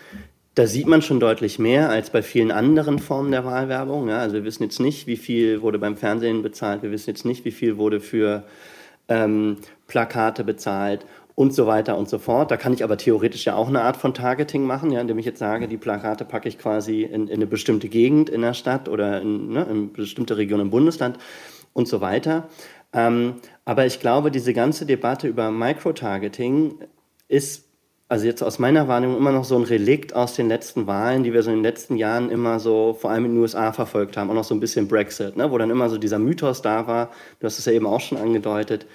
da 0.57 0.67
sieht 0.67 0.89
man 0.89 1.03
schon 1.03 1.21
deutlich 1.21 1.61
mehr 1.61 1.89
als 1.89 2.11
bei 2.11 2.23
vielen 2.23 2.51
anderen 2.51 2.99
Formen 2.99 3.31
der 3.31 3.45
Wahlwerbung. 3.45 4.09
Ja, 4.09 4.19
also 4.19 4.35
wir 4.35 4.45
wissen 4.45 4.65
jetzt 4.65 4.81
nicht, 4.81 5.07
wie 5.07 5.17
viel 5.17 5.63
wurde 5.63 5.79
beim 5.79 5.97
Fernsehen 5.97 6.43
bezahlt, 6.43 6.83
wir 6.83 6.91
wissen 6.91 7.11
jetzt 7.11 7.25
nicht, 7.25 7.45
wie 7.45 7.53
viel 7.53 7.77
wurde 7.77 8.01
für 8.01 8.43
ähm, 9.07 9.59
Plakate 9.87 10.43
bezahlt 10.43 11.07
und 11.37 11.55
so 11.55 11.69
weiter 11.69 11.97
und 11.97 12.09
so 12.09 12.19
fort. 12.19 12.51
Da 12.51 12.57
kann 12.57 12.73
ich 12.73 12.83
aber 12.83 12.97
theoretisch 12.97 13.45
ja 13.45 13.55
auch 13.55 13.69
eine 13.69 13.83
Art 13.83 13.99
von 13.99 14.15
Targeting 14.15 14.65
machen, 14.65 14.91
ja, 14.91 15.01
indem 15.01 15.21
ich 15.21 15.27
jetzt 15.27 15.39
sage, 15.39 15.69
die 15.69 15.77
Plakate 15.77 16.25
packe 16.25 16.49
ich 16.49 16.59
quasi 16.59 17.03
in, 17.03 17.29
in 17.29 17.35
eine 17.35 17.47
bestimmte 17.47 17.89
Gegend 17.89 18.31
in 18.31 18.43
der 18.43 18.55
Stadt 18.55 18.89
oder 18.89 19.21
in, 19.21 19.51
ne, 19.51 19.63
in 19.63 19.71
eine 19.71 19.87
bestimmte 19.87 20.37
Region 20.39 20.59
im 20.59 20.71
Bundesland 20.71 21.19
und 21.73 21.87
so 21.87 22.01
weiter. 22.01 22.49
Ähm, 22.93 23.35
aber 23.65 23.87
ich 23.87 24.01
glaube, 24.01 24.31
diese 24.31 24.55
ganze 24.55 24.87
Debatte 24.87 25.29
über 25.29 25.51
Microtargeting 25.51 26.81
ist 27.29 27.69
also 28.09 28.25
jetzt 28.25 28.43
aus 28.43 28.59
meiner 28.59 28.89
Wahrnehmung 28.89 29.19
immer 29.19 29.33
noch 29.33 29.45
so 29.45 29.57
ein 29.57 29.65
Relikt 29.65 30.15
aus 30.17 30.33
den 30.33 30.49
letzten 30.49 30.87
Wahlen, 30.87 31.25
die 31.25 31.35
wir 31.35 31.43
so 31.43 31.51
in 31.51 31.57
den 31.57 31.63
letzten 31.63 31.97
Jahren 31.97 32.31
immer 32.31 32.59
so, 32.59 32.97
vor 32.99 33.11
allem 33.11 33.27
in 33.27 33.35
den 33.35 33.41
USA 33.43 33.73
verfolgt 33.73 34.17
haben, 34.17 34.31
auch 34.31 34.35
noch 34.35 34.45
so 34.45 34.55
ein 34.55 34.61
bisschen 34.61 34.89
Brexit, 34.89 35.37
ne, 35.37 35.51
wo 35.51 35.59
dann 35.59 35.69
immer 35.69 35.91
so 35.91 35.99
dieser 35.99 36.19
Mythos 36.19 36.63
da 36.63 36.87
war, 36.87 37.11
du 37.39 37.47
hast 37.47 37.59
es 37.59 37.67
ja 37.67 37.73
eben 37.73 37.87
auch 37.87 38.01
schon 38.01 38.17
angedeutet, 38.17 38.87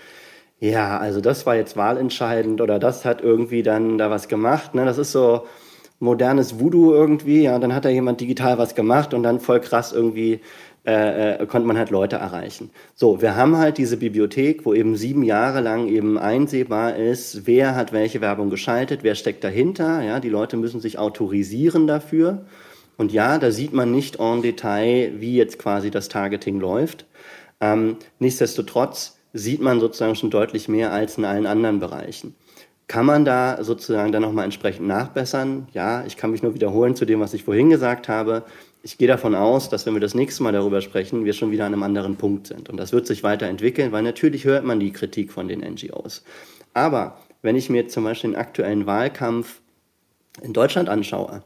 ja, 0.59 0.97
also 0.97 1.21
das 1.21 1.45
war 1.45 1.55
jetzt 1.55 1.77
wahlentscheidend 1.77 2.59
oder 2.59 2.79
das 2.79 3.05
hat 3.05 3.21
irgendwie 3.21 3.61
dann 3.61 3.99
da 3.99 4.09
was 4.09 4.27
gemacht, 4.27 4.73
ne, 4.73 4.83
das 4.83 4.97
ist 4.97 5.11
so 5.11 5.45
modernes 5.99 6.59
Voodoo 6.59 6.93
irgendwie, 6.93 7.43
ja, 7.43 7.59
dann 7.59 7.75
hat 7.75 7.85
da 7.85 7.89
jemand 7.89 8.19
digital 8.19 8.57
was 8.57 8.73
gemacht 8.73 9.13
und 9.13 9.21
dann 9.21 9.39
voll 9.39 9.59
krass 9.59 9.93
irgendwie 9.93 10.41
äh, 10.85 11.35
äh, 11.35 11.45
konnte 11.45 11.65
man 11.65 11.77
halt 11.77 11.91
Leute 11.91 12.17
erreichen. 12.17 12.69
So, 12.93 13.21
wir 13.21 13.37
haben 13.37 13.55
halt 13.57 13.77
diese 13.77 13.95
Bibliothek, 13.95 14.65
wo 14.65 14.73
eben 14.73 14.97
sieben 14.97 15.23
Jahre 15.23 15.61
lang 15.61 15.87
eben 15.87 16.17
einsehbar 16.17 16.97
ist, 16.97 17.47
wer 17.47 17.75
hat 17.75 17.93
welche 17.93 18.19
Werbung 18.19 18.49
geschaltet, 18.49 18.99
wer 19.01 19.15
steckt 19.15 19.45
dahinter. 19.45 20.01
Ja, 20.01 20.19
die 20.19 20.27
Leute 20.27 20.57
müssen 20.57 20.81
sich 20.81 20.99
autorisieren 20.99 21.87
dafür. 21.87 22.45
Und 22.97 23.13
ja, 23.13 23.39
da 23.39 23.51
sieht 23.51 23.71
man 23.71 23.91
nicht 23.91 24.19
en 24.19 24.41
Detail, 24.41 25.13
wie 25.19 25.37
jetzt 25.37 25.57
quasi 25.57 25.89
das 25.89 26.09
Targeting 26.09 26.59
läuft. 26.59 27.05
Ähm, 27.61 27.95
nichtsdestotrotz 28.19 29.17
sieht 29.31 29.61
man 29.61 29.79
sozusagen 29.79 30.15
schon 30.15 30.31
deutlich 30.31 30.67
mehr 30.67 30.91
als 30.91 31.17
in 31.17 31.23
allen 31.23 31.45
anderen 31.45 31.79
Bereichen. 31.79 32.35
Kann 32.87 33.05
man 33.05 33.23
da 33.23 33.63
sozusagen 33.63 34.11
dann 34.11 34.21
nochmal 34.21 34.43
entsprechend 34.43 34.85
nachbessern? 34.87 35.67
Ja, 35.71 36.03
ich 36.05 36.17
kann 36.17 36.31
mich 36.31 36.43
nur 36.43 36.53
wiederholen 36.53 36.97
zu 36.97 37.05
dem, 37.05 37.21
was 37.21 37.33
ich 37.33 37.45
vorhin 37.45 37.69
gesagt 37.69 38.09
habe 38.09 38.43
ich 38.85 38.97
gehe 38.97 39.07
davon 39.07 39.33
aus, 39.33 39.69
dass 39.69 39.85
wenn 39.85 39.93
wir 39.93 40.01
das 40.01 40.13
nächste 40.13 40.43
Mal 40.43 40.51
darüber 40.51 40.81
sprechen, 40.81 41.23
wir 41.23 41.31
schon 41.31 41.51
wieder 41.51 41.65
an 41.65 41.73
einem 41.73 41.83
anderen 41.83 42.17
Punkt 42.17 42.47
sind. 42.47 42.69
Und 42.69 42.75
das 42.75 42.91
wird 42.91 43.07
sich 43.07 43.23
weiterentwickeln, 43.23 43.93
weil 43.93 44.03
natürlich 44.03 44.43
hört 44.43 44.65
man 44.65 44.81
die 44.81 44.91
Kritik 44.91 45.31
von 45.31 45.47
den 45.47 45.61
NGOs. 45.61 46.23
Aber 46.73 47.17
wenn 47.41 47.55
ich 47.55 47.69
mir 47.69 47.87
zum 47.87 48.03
Beispiel 48.03 48.31
den 48.31 48.39
aktuellen 48.39 48.85
Wahlkampf 48.85 49.61
in 50.41 50.51
Deutschland 50.51 50.89
anschaue, 50.89 51.43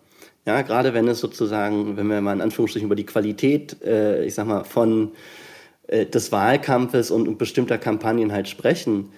ja, 0.48 0.62
gerade 0.64 0.96
wenn 0.96 1.08
es 1.08 1.20
sozusagen, 1.20 1.96
wenn 1.96 2.08
wir 2.08 2.22
mal 2.22 2.34
in 2.34 2.42
Anführungsstrichen 2.42 2.88
über 2.88 2.96
die 2.96 3.06
Qualität, 3.06 3.84
äh, 3.84 4.26
ich 4.26 4.34
sag 4.34 4.48
mal, 4.48 4.64
von 4.64 5.12
äh, 5.88 6.08
des 6.08 6.32
Wahlkampfes 6.32 7.12
und, 7.12 7.28
und 7.28 7.38
bestimmter 7.38 7.78
Kampagnen 7.78 8.32
halt 8.32 8.48
sprechen, 8.48 9.12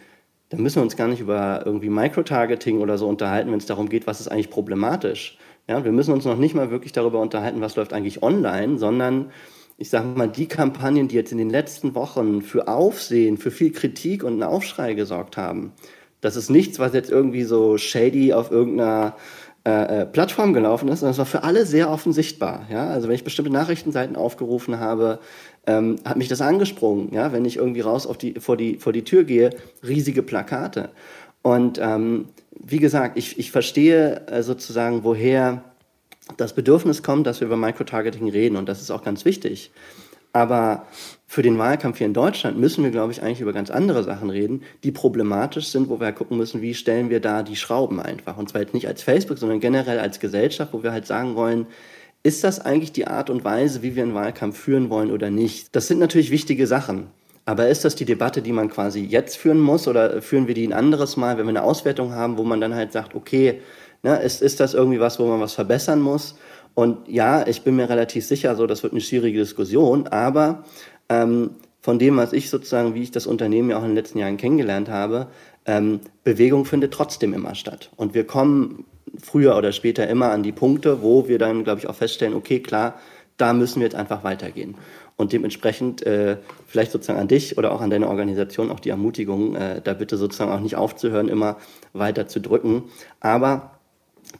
dann 0.49 0.61
müssen 0.61 0.77
wir 0.77 0.83
uns 0.83 0.97
gar 0.97 1.07
nicht 1.07 1.21
über 1.21 1.61
irgendwie 1.65 1.89
Microtargeting 1.89 2.79
oder 2.79 2.97
so 2.97 3.07
unterhalten, 3.07 3.51
wenn 3.51 3.59
es 3.59 3.67
darum 3.67 3.87
geht, 3.87 4.07
was 4.07 4.19
ist 4.19 4.27
eigentlich 4.27 4.49
problematisch. 4.49 5.37
Ja, 5.69 5.85
wir 5.85 5.91
müssen 5.91 6.15
uns 6.15 6.25
noch 6.25 6.35
nicht 6.35 6.55
mal 6.55 6.71
wirklich 6.71 6.93
darüber 6.93 7.21
unterhalten, 7.21 7.61
was 7.61 7.75
läuft 7.75 7.93
eigentlich 7.93 8.23
online, 8.23 8.79
sondern 8.79 9.29
ich 9.77 9.91
sage 9.91 10.07
mal, 10.07 10.27
die 10.27 10.47
Kampagnen, 10.47 11.07
die 11.07 11.15
jetzt 11.15 11.31
in 11.31 11.37
den 11.37 11.51
letzten 11.51 11.93
Wochen 11.93 12.41
für 12.41 12.67
Aufsehen, 12.67 13.37
für 13.37 13.51
viel 13.51 13.71
Kritik 13.71 14.23
und 14.23 14.33
einen 14.33 14.43
Aufschrei 14.43 14.95
gesorgt 14.95 15.37
haben, 15.37 15.73
das 16.21 16.35
ist 16.35 16.49
nichts, 16.49 16.79
was 16.79 16.95
jetzt 16.95 17.11
irgendwie 17.11 17.43
so 17.43 17.77
shady 17.77 18.33
auf 18.33 18.49
irgendeiner 18.49 19.15
äh, 19.63 20.01
äh 20.01 20.05
Plattform 20.07 20.53
gelaufen 20.53 20.89
ist, 20.89 21.01
sondern 21.01 21.11
es 21.11 21.19
war 21.19 21.27
für 21.27 21.43
alle 21.43 21.67
sehr 21.67 21.91
offen 21.91 22.13
sichtbar. 22.13 22.65
Ja? 22.71 22.87
Also 22.89 23.07
wenn 23.07 23.13
ich 23.13 23.23
bestimmte 23.23 23.51
Nachrichtenseiten 23.51 24.15
aufgerufen 24.15 24.79
habe, 24.79 25.19
ähm, 25.67 25.97
hat 26.03 26.17
mich 26.17 26.29
das 26.29 26.41
angesprungen. 26.41 27.13
Ja? 27.13 27.31
Wenn 27.31 27.45
ich 27.45 27.57
irgendwie 27.57 27.81
raus 27.81 28.07
auf 28.07 28.17
die, 28.17 28.39
vor, 28.39 28.57
die, 28.57 28.77
vor 28.77 28.91
die 28.91 29.03
Tür 29.03 29.23
gehe, 29.23 29.51
riesige 29.87 30.23
Plakate. 30.23 30.89
Und 31.41 31.79
ähm, 31.79 32.29
wie 32.51 32.79
gesagt, 32.79 33.17
ich, 33.17 33.39
ich 33.39 33.51
verstehe 33.51 34.27
äh, 34.27 34.43
sozusagen, 34.43 35.03
woher 35.03 35.63
das 36.37 36.53
Bedürfnis 36.53 37.01
kommt, 37.01 37.25
dass 37.25 37.39
wir 37.39 37.47
über 37.47 37.57
Microtargeting 37.57 38.29
reden 38.29 38.55
und 38.55 38.69
das 38.69 38.81
ist 38.81 38.91
auch 38.91 39.03
ganz 39.03 39.25
wichtig. 39.25 39.71
Aber 40.31 40.85
für 41.25 41.41
den 41.41 41.57
Wahlkampf 41.57 41.97
hier 41.97 42.07
in 42.07 42.13
Deutschland 42.13 42.57
müssen 42.59 42.83
wir, 42.83 42.91
glaube 42.91 43.11
ich, 43.11 43.23
eigentlich 43.23 43.41
über 43.41 43.53
ganz 43.53 43.71
andere 43.71 44.03
Sachen 44.03 44.29
reden, 44.29 44.61
die 44.83 44.91
problematisch 44.91 45.67
sind, 45.69 45.89
wo 45.89 45.99
wir 45.99 46.11
gucken 46.11 46.37
müssen, 46.37 46.61
wie 46.61 46.75
stellen 46.75 47.09
wir 47.09 47.19
da 47.19 47.41
die 47.41 47.55
Schrauben 47.55 47.99
einfach. 47.99 48.37
Und 48.37 48.49
zwar 48.49 48.61
jetzt 48.61 48.75
nicht 48.75 48.87
als 48.87 49.01
Facebook, 49.01 49.39
sondern 49.39 49.59
generell 49.59 49.99
als 49.99 50.19
Gesellschaft, 50.19 50.71
wo 50.73 50.83
wir 50.83 50.91
halt 50.91 51.07
sagen 51.07 51.35
wollen, 51.35 51.65
ist 52.21 52.43
das 52.43 52.59
eigentlich 52.59 52.91
die 52.91 53.07
Art 53.07 53.29
und 53.29 53.43
Weise, 53.43 53.81
wie 53.81 53.95
wir 53.95 54.03
einen 54.03 54.13
Wahlkampf 54.13 54.57
führen 54.57 54.89
wollen 54.89 55.11
oder 55.11 55.31
nicht? 55.31 55.75
Das 55.75 55.87
sind 55.87 55.99
natürlich 55.99 56.31
wichtige 56.31 56.67
Sachen. 56.67 57.07
Aber 57.49 57.67
ist 57.67 57.83
das 57.83 57.95
die 57.95 58.05
Debatte, 58.05 58.43
die 58.43 58.51
man 58.51 58.69
quasi 58.69 59.03
jetzt 59.03 59.35
führen 59.35 59.59
muss 59.59 59.87
oder 59.87 60.21
führen 60.21 60.45
wir 60.45 60.53
die 60.53 60.67
ein 60.67 60.71
anderes 60.71 61.17
Mal, 61.17 61.39
wenn 61.39 61.47
wir 61.47 61.49
eine 61.49 61.63
Auswertung 61.63 62.13
haben, 62.13 62.37
wo 62.37 62.43
man 62.43 62.61
dann 62.61 62.75
halt 62.75 62.91
sagt, 62.91 63.15
okay, 63.15 63.61
ne, 64.03 64.21
ist, 64.21 64.43
ist 64.43 64.59
das 64.59 64.75
irgendwie 64.75 64.99
was, 64.99 65.19
wo 65.19 65.25
man 65.25 65.41
was 65.41 65.53
verbessern 65.53 65.99
muss? 65.99 66.35
Und 66.75 67.07
ja, 67.07 67.47
ich 67.47 67.63
bin 67.63 67.75
mir 67.75 67.89
relativ 67.89 68.23
sicher, 68.23 68.55
so 68.55 68.67
das 68.67 68.83
wird 68.83 68.93
eine 68.93 69.01
schwierige 69.01 69.39
Diskussion, 69.39 70.05
aber 70.09 70.63
ähm, 71.09 71.55
von 71.81 71.97
dem, 71.97 72.17
was 72.17 72.33
ich 72.33 72.51
sozusagen, 72.51 72.93
wie 72.93 73.01
ich 73.01 73.09
das 73.09 73.25
Unternehmen 73.25 73.71
ja 73.71 73.79
auch 73.79 73.83
in 73.83 73.89
den 73.89 73.95
letzten 73.95 74.19
Jahren 74.19 74.37
kennengelernt 74.37 74.87
habe, 74.87 75.25
ähm, 75.65 76.01
Bewegung 76.23 76.65
findet 76.65 76.93
trotzdem 76.93 77.33
immer 77.33 77.55
statt. 77.55 77.89
Und 77.95 78.13
wir 78.13 78.27
kommen 78.27 78.85
früher 79.19 79.57
oder 79.57 79.71
später 79.71 80.07
immer 80.07 80.29
an 80.29 80.43
die 80.43 80.51
Punkte, 80.51 81.01
wo 81.01 81.27
wir 81.27 81.39
dann, 81.39 81.63
glaube 81.63 81.79
ich, 81.79 81.89
auch 81.89 81.95
feststellen, 81.95 82.35
okay, 82.35 82.59
klar, 82.59 82.99
da 83.39 83.53
müssen 83.53 83.79
wir 83.79 83.87
jetzt 83.87 83.95
einfach 83.95 84.23
weitergehen. 84.23 84.75
Und 85.15 85.33
dementsprechend 85.33 86.05
äh, 86.05 86.37
vielleicht 86.67 86.91
sozusagen 86.91 87.19
an 87.19 87.27
dich 87.27 87.57
oder 87.57 87.71
auch 87.71 87.81
an 87.81 87.89
deine 87.89 88.07
Organisation 88.07 88.71
auch 88.71 88.79
die 88.79 88.89
Ermutigung, 88.89 89.55
äh, 89.55 89.81
da 89.81 89.93
bitte 89.93 90.17
sozusagen 90.17 90.51
auch 90.51 90.59
nicht 90.59 90.75
aufzuhören, 90.75 91.27
immer 91.27 91.57
weiter 91.93 92.27
zu 92.27 92.39
drücken. 92.39 92.83
Aber 93.19 93.79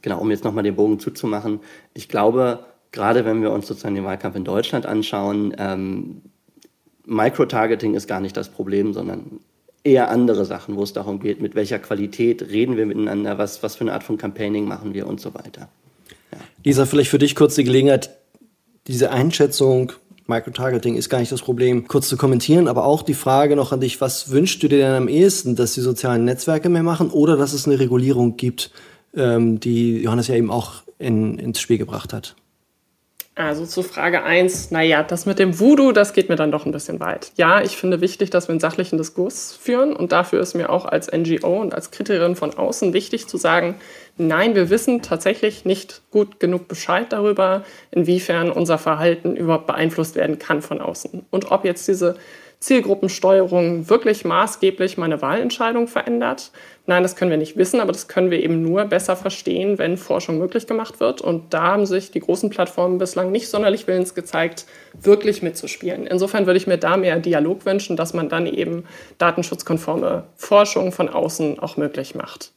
genau, 0.02 0.20
um 0.20 0.30
jetzt 0.30 0.44
nochmal 0.44 0.64
den 0.64 0.76
Bogen 0.76 0.98
zuzumachen, 0.98 1.60
ich 1.92 2.08
glaube, 2.08 2.60
gerade 2.92 3.24
wenn 3.24 3.42
wir 3.42 3.50
uns 3.50 3.66
sozusagen 3.66 3.94
den 3.94 4.04
Wahlkampf 4.04 4.36
in 4.36 4.44
Deutschland 4.44 4.86
anschauen, 4.86 5.54
ähm, 5.58 6.22
Microtargeting 7.06 7.94
ist 7.94 8.06
gar 8.06 8.20
nicht 8.20 8.36
das 8.36 8.48
Problem, 8.48 8.92
sondern 8.92 9.40
eher 9.82 10.10
andere 10.10 10.44
Sachen, 10.44 10.76
wo 10.76 10.82
es 10.82 10.92
darum 10.92 11.20
geht, 11.20 11.40
mit 11.40 11.54
welcher 11.54 11.78
Qualität 11.78 12.42
reden 12.50 12.76
wir 12.76 12.86
miteinander, 12.86 13.38
was, 13.38 13.62
was 13.62 13.76
für 13.76 13.82
eine 13.82 13.92
Art 13.92 14.04
von 14.04 14.18
Campaigning 14.18 14.66
machen 14.66 14.94
wir 14.94 15.06
und 15.06 15.20
so 15.20 15.34
weiter. 15.34 15.68
Ja. 16.32 16.38
Lisa, 16.64 16.86
vielleicht 16.86 17.10
für 17.10 17.18
dich 17.18 17.34
kurz 17.34 17.54
die 17.54 17.64
Gelegenheit, 17.64 18.19
diese 18.86 19.10
Einschätzung, 19.10 19.92
Microtargeting 20.26 20.96
ist 20.96 21.10
gar 21.10 21.18
nicht 21.18 21.32
das 21.32 21.42
Problem, 21.42 21.88
kurz 21.88 22.08
zu 22.08 22.16
kommentieren, 22.16 22.68
aber 22.68 22.84
auch 22.84 23.02
die 23.02 23.14
Frage 23.14 23.56
noch 23.56 23.72
an 23.72 23.80
dich, 23.80 24.00
was 24.00 24.30
wünschst 24.30 24.62
du 24.62 24.68
dir 24.68 24.78
denn 24.78 24.94
am 24.94 25.08
ehesten, 25.08 25.56
dass 25.56 25.74
die 25.74 25.80
sozialen 25.80 26.24
Netzwerke 26.24 26.68
mehr 26.68 26.82
machen 26.82 27.10
oder 27.10 27.36
dass 27.36 27.52
es 27.52 27.66
eine 27.66 27.78
Regulierung 27.78 28.36
gibt, 28.36 28.70
ähm, 29.14 29.60
die 29.60 30.02
Johannes 30.02 30.28
ja 30.28 30.36
eben 30.36 30.50
auch 30.50 30.82
in, 30.98 31.38
ins 31.38 31.60
Spiel 31.60 31.78
gebracht 31.78 32.12
hat? 32.12 32.36
Also 33.36 33.64
zu 33.64 33.82
Frage 33.82 34.24
1, 34.24 34.72
naja, 34.72 35.04
das 35.04 35.24
mit 35.24 35.38
dem 35.38 35.60
Voodoo, 35.60 35.92
das 35.92 36.12
geht 36.12 36.28
mir 36.28 36.36
dann 36.36 36.50
doch 36.50 36.66
ein 36.66 36.72
bisschen 36.72 36.98
weit. 36.98 37.32
Ja, 37.36 37.62
ich 37.62 37.76
finde 37.76 38.00
wichtig, 38.00 38.30
dass 38.30 38.48
wir 38.48 38.52
einen 38.52 38.60
sachlichen 38.60 38.98
Diskurs 38.98 39.52
führen 39.52 39.94
und 39.94 40.10
dafür 40.10 40.40
ist 40.40 40.54
mir 40.54 40.68
auch 40.68 40.84
als 40.84 41.10
NGO 41.10 41.60
und 41.60 41.72
als 41.72 41.92
Kritikerin 41.92 42.34
von 42.34 42.52
außen 42.52 42.92
wichtig 42.92 43.28
zu 43.28 43.36
sagen, 43.36 43.76
nein, 44.18 44.56
wir 44.56 44.68
wissen 44.68 45.00
tatsächlich 45.00 45.64
nicht 45.64 46.02
gut 46.10 46.40
genug 46.40 46.66
Bescheid 46.66 47.06
darüber, 47.10 47.64
inwiefern 47.92 48.50
unser 48.50 48.78
Verhalten 48.78 49.36
überhaupt 49.36 49.68
beeinflusst 49.68 50.16
werden 50.16 50.40
kann 50.40 50.60
von 50.60 50.80
außen. 50.80 51.24
Und 51.30 51.52
ob 51.52 51.64
jetzt 51.64 51.86
diese 51.86 52.16
Zielgruppensteuerung 52.60 53.88
wirklich 53.88 54.24
maßgeblich 54.24 54.98
meine 54.98 55.22
Wahlentscheidung 55.22 55.88
verändert? 55.88 56.52
Nein, 56.90 57.04
das 57.04 57.14
können 57.14 57.30
wir 57.30 57.38
nicht 57.38 57.56
wissen, 57.56 57.78
aber 57.78 57.92
das 57.92 58.08
können 58.08 58.32
wir 58.32 58.42
eben 58.42 58.62
nur 58.62 58.84
besser 58.84 59.14
verstehen, 59.14 59.78
wenn 59.78 59.96
Forschung 59.96 60.38
möglich 60.38 60.66
gemacht 60.66 60.98
wird. 60.98 61.20
Und 61.20 61.54
da 61.54 61.62
haben 61.62 61.86
sich 61.86 62.10
die 62.10 62.18
großen 62.18 62.50
Plattformen 62.50 62.98
bislang 62.98 63.30
nicht 63.30 63.48
sonderlich 63.48 63.86
willens 63.86 64.16
gezeigt, 64.16 64.66
wirklich 65.00 65.40
mitzuspielen. 65.40 66.08
Insofern 66.08 66.46
würde 66.46 66.56
ich 66.56 66.66
mir 66.66 66.78
da 66.78 66.96
mehr 66.96 67.20
Dialog 67.20 67.64
wünschen, 67.64 67.96
dass 67.96 68.12
man 68.12 68.28
dann 68.28 68.44
eben 68.44 68.86
datenschutzkonforme 69.18 70.24
Forschung 70.34 70.90
von 70.90 71.08
außen 71.08 71.60
auch 71.60 71.76
möglich 71.76 72.16
macht. 72.16 72.50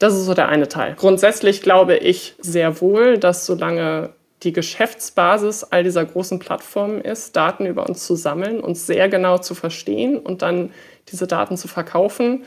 Das 0.00 0.12
ist 0.12 0.24
so 0.24 0.34
der 0.34 0.48
eine 0.48 0.66
Teil. 0.66 0.96
Grundsätzlich 0.98 1.62
glaube 1.62 1.96
ich 1.96 2.34
sehr 2.40 2.80
wohl, 2.80 3.16
dass 3.16 3.46
solange 3.46 4.10
die 4.42 4.52
Geschäftsbasis 4.52 5.62
all 5.62 5.84
dieser 5.84 6.04
großen 6.04 6.40
Plattformen 6.40 7.00
ist, 7.00 7.36
Daten 7.36 7.64
über 7.64 7.88
uns 7.88 8.04
zu 8.04 8.16
sammeln, 8.16 8.58
uns 8.58 8.88
sehr 8.88 9.08
genau 9.08 9.38
zu 9.38 9.54
verstehen 9.54 10.18
und 10.18 10.42
dann 10.42 10.72
diese 11.12 11.28
Daten 11.28 11.56
zu 11.56 11.68
verkaufen, 11.68 12.42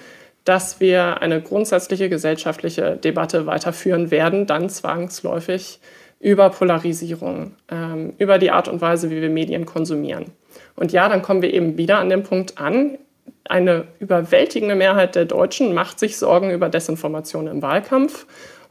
dass 0.48 0.80
wir 0.80 1.22
eine 1.22 1.42
grundsätzliche 1.42 2.08
gesellschaftliche 2.08 2.96
Debatte 2.96 3.46
weiterführen 3.46 4.12
werden, 4.12 4.46
dann 4.46 4.70
zwangsläufig 4.70 5.82
über 6.20 6.50
Polarisierung, 6.50 7.56
ähm, 7.70 8.14
über 8.18 8.38
die 8.38 8.52
Art 8.52 8.70
und 8.70 8.80
Weise, 8.80 9.10
wie 9.10 9.22
wir 9.22 9.30
Medien 9.30 9.66
konsumieren. 9.66 10.32
Und 10.76 10.94
ja, 10.94 11.10
dann 11.10 11.22
kommen 11.22 11.42
wir 11.42 11.54
eben 11.54 11.78
wieder 11.78 12.00
an 12.00 12.10
den 12.10 12.24
Punkt 12.24 12.58
an, 12.60 12.98
eine 13.50 13.86
überwältigende 14.00 14.76
Mehrheit 14.76 15.16
der 15.16 15.26
Deutschen 15.26 15.74
macht 15.74 16.00
sich 16.00 16.18
Sorgen 16.18 16.52
über 16.52 16.70
Desinformation 16.70 17.48
im 17.48 17.62
Wahlkampf 17.62 18.26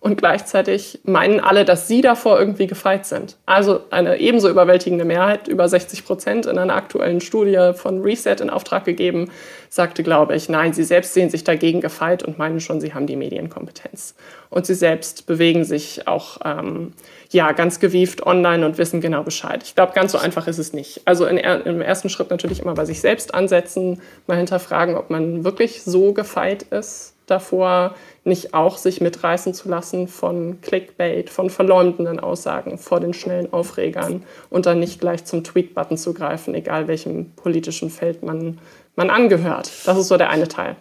und 0.07 0.17
gleichzeitig 0.17 1.01
meinen 1.03 1.41
alle, 1.41 1.65
dass 1.65 1.89
sie 1.89 2.01
davor 2.01 2.39
irgendwie 2.39 2.69
gefeit 2.69 3.07
sind. 3.07 3.37
Also 3.45 3.81
eine 3.91 4.19
ebenso 4.21 4.49
überwältigende 4.49 5.05
Mehrheit, 5.05 5.49
über 5.49 5.69
60 5.69 6.05
Prozent 6.05 6.47
in 6.47 6.59
einer 6.59 6.77
aktuellen 6.77 7.21
Studie 7.21 7.73
von 7.75 8.03
Reset 8.03 8.37
in 8.41 8.49
Auftrag 8.49 8.85
gegeben, 8.85 9.33
sagte, 9.69 10.05
glaube 10.05 10.37
ich, 10.37 10.49
nein, 10.49 10.73
sie 10.73 10.85
selbst 10.85 11.13
sehen 11.13 11.29
sich 11.29 11.43
dagegen 11.43 11.81
gefeit 11.81 12.23
und 12.23 12.39
meinen 12.39 12.61
schon, 12.61 12.81
sie 12.81 12.95
haben 12.95 13.09
die 13.09 13.17
Medienkompetenz. 13.17 14.15
Und 14.49 14.65
sie 14.65 14.75
selbst 14.75 15.27
bewegen 15.27 15.65
sich 15.65 16.07
auch 16.07 16.39
ähm, 16.45 16.93
ja, 17.31 17.51
ganz 17.51 17.81
gewieft 17.81 18.25
online 18.25 18.65
und 18.65 18.79
wissen 18.79 19.01
genau 19.01 19.25
Bescheid. 19.25 19.65
Ich 19.65 19.75
glaube, 19.75 19.93
ganz 19.93 20.13
so 20.13 20.19
einfach 20.19 20.47
ist 20.47 20.59
es 20.59 20.73
nicht. 20.73 21.01
Also 21.05 21.27
in, 21.27 21.39
im 21.39 21.81
ersten 21.81 22.11
Schritt 22.11 22.31
natürlich 22.31 22.61
immer 22.61 22.75
bei 22.75 22.85
sich 22.85 23.01
selbst 23.01 23.35
ansetzen, 23.35 24.01
mal 24.29 24.37
hinterfragen, 24.37 24.95
ob 24.95 25.11
man 25.11 25.43
wirklich 25.43 25.83
so 25.83 26.13
gefeit 26.13 26.63
ist 26.63 27.17
davor, 27.27 27.97
nicht 28.27 28.55
auch 28.55 28.77
sich 28.77 29.01
mitreißen 29.01 29.55
zu 29.55 29.69
lassen 29.69 30.09
von 30.09 30.61
Clickbait, 30.61 31.31
von 31.31 31.49
verleumdenden 31.49 32.19
Aussagen 32.19 32.77
vor 32.77 33.01
den 33.01 33.15
schnellen 33.15 33.53
Aufregern 33.53 34.25
und 34.51 34.67
dann 34.67 34.81
nicht 34.81 35.01
gleich 35.01 35.25
zum 35.25 35.45
Tweet-Button 35.45 35.97
zu 35.97 36.13
greifen, 36.13 36.55
egal 36.55 36.89
welchem 36.89 37.33
politischen 37.37 37.89
Feld 37.89 38.23
man, 38.23 38.59
man 38.97 39.11
angehört. 39.11 39.71
Das 39.87 39.97
ist 39.97 40.09
so 40.09 40.17
der 40.17 40.31
eine 40.31 40.49
Teil. 40.49 40.77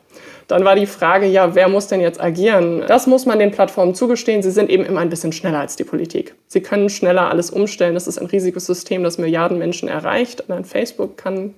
Dann 0.48 0.66
war 0.66 0.76
die 0.76 0.88
Frage, 0.88 1.28
ja, 1.28 1.56
wer 1.56 1.70
muss 1.70 1.88
denn 1.88 2.02
jetzt 2.02 2.22
agieren? 2.22 2.84
Das 2.88 3.08
muss 3.08 3.26
man 3.26 3.40
den 3.40 3.52
Plattformen 3.52 3.96
zugestehen. 3.96 4.42
Sie 4.42 4.52
sind 4.52 4.70
eben 4.70 4.86
immer 4.86 5.02
ein 5.02 5.10
bisschen 5.10 5.32
schneller 5.32 5.60
als 5.60 5.76
die 5.76 5.84
Politik. 5.84 6.36
Sie 6.48 6.62
können 6.62 6.90
schneller 6.90 7.30
alles 7.30 7.52
umstellen. 7.52 7.94
Das 7.94 8.08
ist 8.08 8.18
ein 8.18 8.28
riesiges 8.28 8.66
System, 8.66 9.04
das 9.04 9.18
Milliarden 9.18 9.58
Menschen 9.58 9.88
erreicht. 9.88 10.50
Allein 10.50 10.66
Facebook 10.66 11.18
kann, 11.18 11.54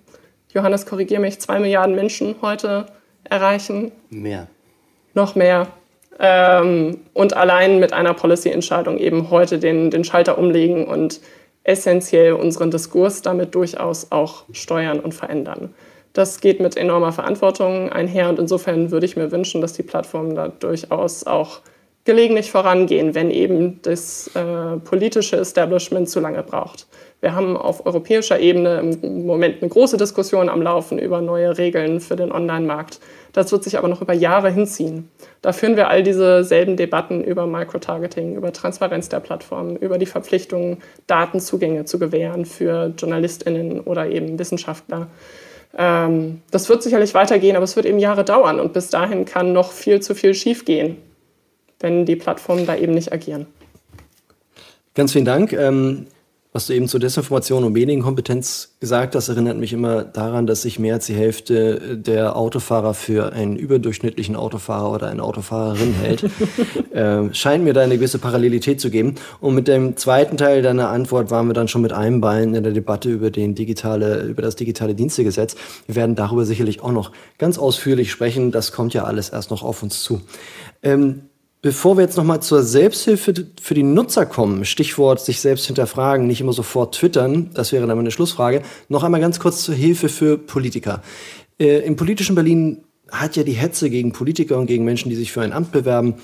Johannes, 0.54 0.86
korrigiere 0.86 1.21
mich, 1.21 1.39
zwei 1.39 1.60
Milliarden 1.60 1.95
Menschen 1.95 2.36
heute 2.41 2.88
erreichen. 3.23 3.91
Mehr 4.10 4.47
noch 5.17 5.36
mehr. 5.36 5.67
Ähm, 6.19 7.01
und 7.13 7.36
allein 7.36 7.80
mit 7.80 7.91
einer 7.91 8.13
Policy-Entscheidung 8.13 8.97
eben 8.97 9.30
heute 9.30 9.60
den, 9.60 9.91
den 9.91 10.06
Schalter 10.06 10.38
umlegen 10.38 10.88
und 10.88 11.19
essentiell 11.63 12.34
unseren 12.34 12.71
Diskurs 12.71 13.21
damit 13.21 13.53
durchaus 13.53 14.12
auch 14.12 14.45
steuern 14.53 15.01
und 15.01 15.13
verändern. 15.13 15.73
Das 16.13 16.39
geht 16.39 16.60
mit 16.60 16.77
enormer 16.77 17.12
Verantwortung 17.12 17.91
einher 17.91 18.30
und 18.30 18.39
insofern 18.39 18.89
würde 18.89 19.06
ich 19.06 19.17
mir 19.17 19.32
wünschen, 19.32 19.62
dass 19.62 19.73
die 19.73 19.84
Plattformen 19.84 20.34
da 20.34 20.47
durchaus 20.47 21.27
auch 21.27 21.60
gelegentlich 22.06 22.49
vorangehen, 22.49 23.13
wenn 23.13 23.30
eben 23.30 23.82
das 23.82 24.32
äh, 24.34 24.77
politische 24.77 25.36
Establishment 25.36 26.10
zu 26.10 26.21
lange 26.21 26.41
braucht. 26.41 26.88
Wir 27.19 27.34
haben 27.34 27.58
auf 27.58 27.86
europäischer 27.86 28.39
Ebene 28.39 28.80
im 28.80 29.25
Moment 29.25 29.62
eine 29.62 29.69
große 29.69 29.97
Diskussion 29.97 30.49
am 30.49 30.62
Laufen 30.62 30.99
über 30.99 31.19
neue 31.19 31.58
Regeln 31.58 31.99
für 31.99 32.15
den 32.15 32.32
Online-Markt. 32.32 32.99
Das 33.34 33.51
wird 33.51 33.63
sich 33.63 33.77
aber 33.77 33.88
noch 33.88 34.01
über 34.01 34.13
Jahre 34.13 34.51
hinziehen. 34.51 35.10
Da 35.41 35.51
führen 35.51 35.75
wir 35.75 35.89
all 35.89 36.03
diese 36.03 36.43
selben 36.43 36.77
Debatten 36.77 37.23
über 37.23 37.47
Microtargeting, 37.47 38.36
über 38.36 38.53
Transparenz 38.53 39.10
der 39.10 39.19
Plattformen, 39.19 39.77
über 39.77 39.97
die 39.97 40.06
Verpflichtung, 40.06 40.77
Datenzugänge 41.08 41.86
zu 41.86 41.97
gewähren 41.97 42.45
für 42.45 42.93
JournalistInnen 42.95 43.80
oder 43.82 44.10
eben 44.10 44.38
Wissenschaftler. 44.38 45.08
Ähm, 45.75 46.41
das 46.51 46.69
wird 46.69 46.84
sicherlich 46.84 47.15
weitergehen, 47.15 47.56
aber 47.56 47.65
es 47.65 47.75
wird 47.75 47.88
eben 47.88 47.99
Jahre 47.99 48.25
dauern 48.25 48.60
und 48.60 48.73
bis 48.73 48.89
dahin 48.89 49.25
kann 49.25 49.53
noch 49.53 49.71
viel 49.71 50.01
zu 50.01 50.13
viel 50.13 50.36
schiefgehen, 50.36 50.97
wenn 51.80 52.06
die 52.06 52.15
Plattformen 52.15 52.67
da 52.67 52.75
eben 52.75 52.93
nicht 52.93 53.12
agieren. 53.12 53.47
Ganz 54.93 55.13
vielen 55.13 55.25
Dank. 55.25 55.53
Ähm 56.58 56.58
was 56.58 56.65
du 56.65 56.74
eben 56.74 56.88
zur 56.88 57.00
Desinformation 57.00 57.63
und 57.65 57.74
Medienkompetenz 57.74 58.78
gesagt 58.80 59.13
hast, 59.13 59.30
erinnert 59.30 59.58
mich 59.58 59.74
immer 59.74 60.04
daran, 60.04 60.48
dass 60.48 60.63
sich 60.63 60.80
mehr 60.80 60.96
als 60.96 61.06
die 61.06 61.13
Hälfte 61.13 61.96
der 61.96 62.36
Autofahrer 62.36 62.96
für 62.96 63.32
einen 63.32 63.58
überdurchschnittlichen 63.58 64.36
Autofahrer 64.36 64.91
oder 64.91 65.08
eine 65.08 65.22
Autofahrerin 65.22 65.93
hält. 65.93 66.24
äh, 66.93 67.32
scheint 67.36 67.63
mir 67.63 67.74
da 67.74 67.82
eine 67.82 67.98
gewisse 67.98 68.17
Parallelität 68.17 68.82
zu 68.82 68.89
geben. 68.89 69.15
Und 69.39 69.54
mit 69.54 69.67
dem 69.67 69.98
zweiten 69.98 70.36
Teil 70.36 70.63
deiner 70.63 70.89
Antwort 70.89 71.30
waren 71.30 71.46
wir 71.46 71.54
dann 71.54 71.67
schon 71.67 71.84
mit 71.84 71.93
einem 71.93 72.22
Bein 72.22 72.56
in 72.56 72.63
der 72.63 72.74
Debatte 72.74 73.10
über, 73.12 73.30
den 73.30 73.54
digitale, 73.54 74.24
über 74.24 74.41
das 74.41 74.56
digitale 74.56 74.96
Dienstegesetz. 74.96 75.56
Wir 75.86 75.96
werden 75.96 76.15
darüber 76.15 76.43
sicherlich 76.43 76.82
auch 76.82 76.91
noch 76.91 77.12
ganz 77.38 77.60
ausführlich 77.60 78.10
sprechen. 78.10 78.52
Das 78.52 78.72
kommt 78.72 78.96
ja 78.96 79.04
alles 79.04 79.30
erst 79.30 79.52
noch 79.52 79.62
auf 79.62 79.84
uns 79.84 80.02
zu. 80.02 80.22
Ähm, 80.82 81.22
Bevor 81.62 81.98
wir 81.98 82.04
jetzt 82.04 82.17
nochmal 82.17 82.41
zur 82.41 82.62
Selbsthilfe 82.62 83.34
für 83.60 83.74
die 83.74 83.84
Nutzer 83.84 84.28
kommen, 84.28 84.63
Stichwort 84.63 85.20
sich 85.20 85.41
selbst 85.41 85.65
hinterfragen, 85.65 86.28
nicht 86.28 86.39
immer 86.39 86.54
sofort 86.54 86.96
twittern, 86.96 87.50
das 87.54 87.72
wäre 87.72 87.88
dann 87.88 87.98
meine 87.98 88.12
Schlussfrage, 88.12 88.62
noch 88.89 89.04
einmal 89.04 89.22
ganz 89.22 89.39
kurz 89.39 89.63
zur 89.63 89.74
Hilfe 89.74 90.08
für 90.08 90.38
Politiker. 90.38 91.02
Äh, 91.60 91.80
Im 91.80 91.96
politischen 91.96 92.36
Berlin 92.36 92.84
hat 93.12 93.36
ja 93.36 93.43
die 93.43 93.54
Hetze 93.54 93.89
gegen 93.89 94.12
Politiker 94.13 94.58
und 94.60 94.67
gegen 94.67 94.86
Menschen, 94.86 95.10
die 95.10 95.15
sich 95.15 95.32
für 95.32 95.41
ein 95.41 95.52
Amt 95.52 95.72
bewerben, 95.72 96.15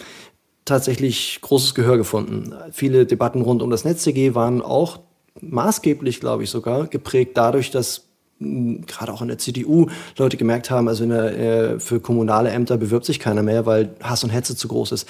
tatsächlich 0.66 1.40
großes 1.42 1.74
Gehör 1.74 1.98
gefunden. 1.98 2.54
Viele 2.72 3.06
Debatten 3.06 3.42
rund 3.42 3.62
um 3.62 3.70
das 3.70 3.86
NetzDG 3.86 4.36
waren 4.36 4.62
auch 4.62 5.00
maßgeblich, 5.42 6.20
glaube 6.20 6.44
ich 6.44 6.50
sogar, 6.52 6.88
geprägt 6.88 7.32
dadurch, 7.36 7.72
dass 7.72 8.13
gerade 8.40 9.14
auch 9.14 9.22
in 9.22 9.28
der 9.28 9.38
CDU 9.38 9.88
Leute 10.18 10.38
gemerkt 10.38 10.70
haben, 10.70 10.88
also 10.88 11.06
der, 11.06 11.38
äh, 11.38 11.80
für 11.80 12.00
kommunale 12.00 12.50
Ämter 12.50 12.78
bewirbt 12.78 13.06
sich 13.06 13.20
keiner 13.20 13.44
mehr, 13.44 13.66
weil 13.66 13.96
Hass 14.02 14.24
und 14.24 14.32
Hetze 14.32 14.56
zu 14.56 14.68
groß 14.68 14.92
ist. 14.92 15.08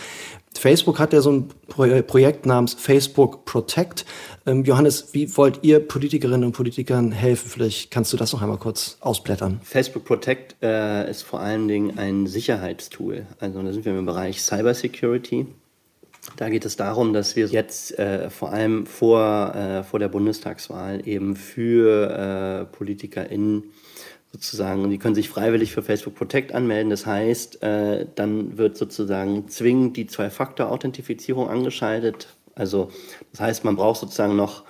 Facebook 0.58 1.00
hat 1.00 1.14
ja 1.14 1.22
so 1.22 1.32
ein 1.32 1.48
Pro 1.68 1.88
Projekt 2.04 2.46
namens 2.46 2.76
Facebook 2.76 3.46
Protect. 3.46 4.06
Ähm, 4.46 4.64
Johannes, 4.64 5.14
wie 5.14 5.36
wollt 5.36 5.60
ihr 5.64 5.80
Politikerinnen 5.80 6.44
und 6.44 6.52
Politikern 6.52 7.12
helfen? 7.12 7.50
Vielleicht 7.50 7.92
kannst 7.92 8.14
du 8.14 8.18
das 8.18 8.34
noch 8.34 8.42
einmal 8.42 8.58
kurz 8.58 8.98
ausblättern. 9.00 9.60
Facebook 9.64 10.06
Protect 10.06 10.56
äh, 10.62 11.10
ist 11.10 11.24
vor 11.24 11.40
allen 11.40 11.68
Dingen 11.68 11.98
ein 11.98 12.28
Sicherheitstool. 12.28 13.26
Also 13.40 13.62
da 13.62 13.74
sind 13.74 13.86
wir 13.86 13.98
im 13.98 14.06
Bereich 14.06 14.42
Cybersecurity. 14.42 15.48
Da 16.44 16.50
geht 16.50 16.66
es 16.66 16.76
darum, 16.76 17.14
dass 17.14 17.38
wir 17.38 17.46
jetzt 17.46 17.98
äh, 17.98 18.30
vor 18.30 18.52
allem 18.52 18.86
vor, 18.86 19.56
äh, 19.56 19.82
vor 19.84 19.98
der 19.98 20.10
Bundestagswahl 20.10 21.08
eben 21.08 21.38
für 21.38 22.10
äh, 22.10 22.66
PolitikerInnen 22.66 23.72
sozusagen, 24.30 24.90
die 24.90 24.98
können 24.98 25.16
sich 25.16 25.30
freiwillig 25.30 25.72
für 25.72 25.82
Facebook 25.82 26.16
Protect 26.16 26.54
anmelden. 26.54 26.90
Das 26.90 27.06
heißt, 27.06 27.64
äh, 27.64 28.08
dann 28.16 28.58
wird 28.58 28.76
sozusagen 28.76 29.48
zwingend 29.48 29.96
die 29.96 30.06
Zwei-Faktor-Authentifizierung 30.06 31.48
angeschaltet. 31.48 32.28
Also 32.56 32.92
das 33.32 33.40
heißt, 33.40 33.64
man 33.64 33.78
braucht 33.78 34.02
sozusagen 34.02 34.36
noch, 34.36 34.64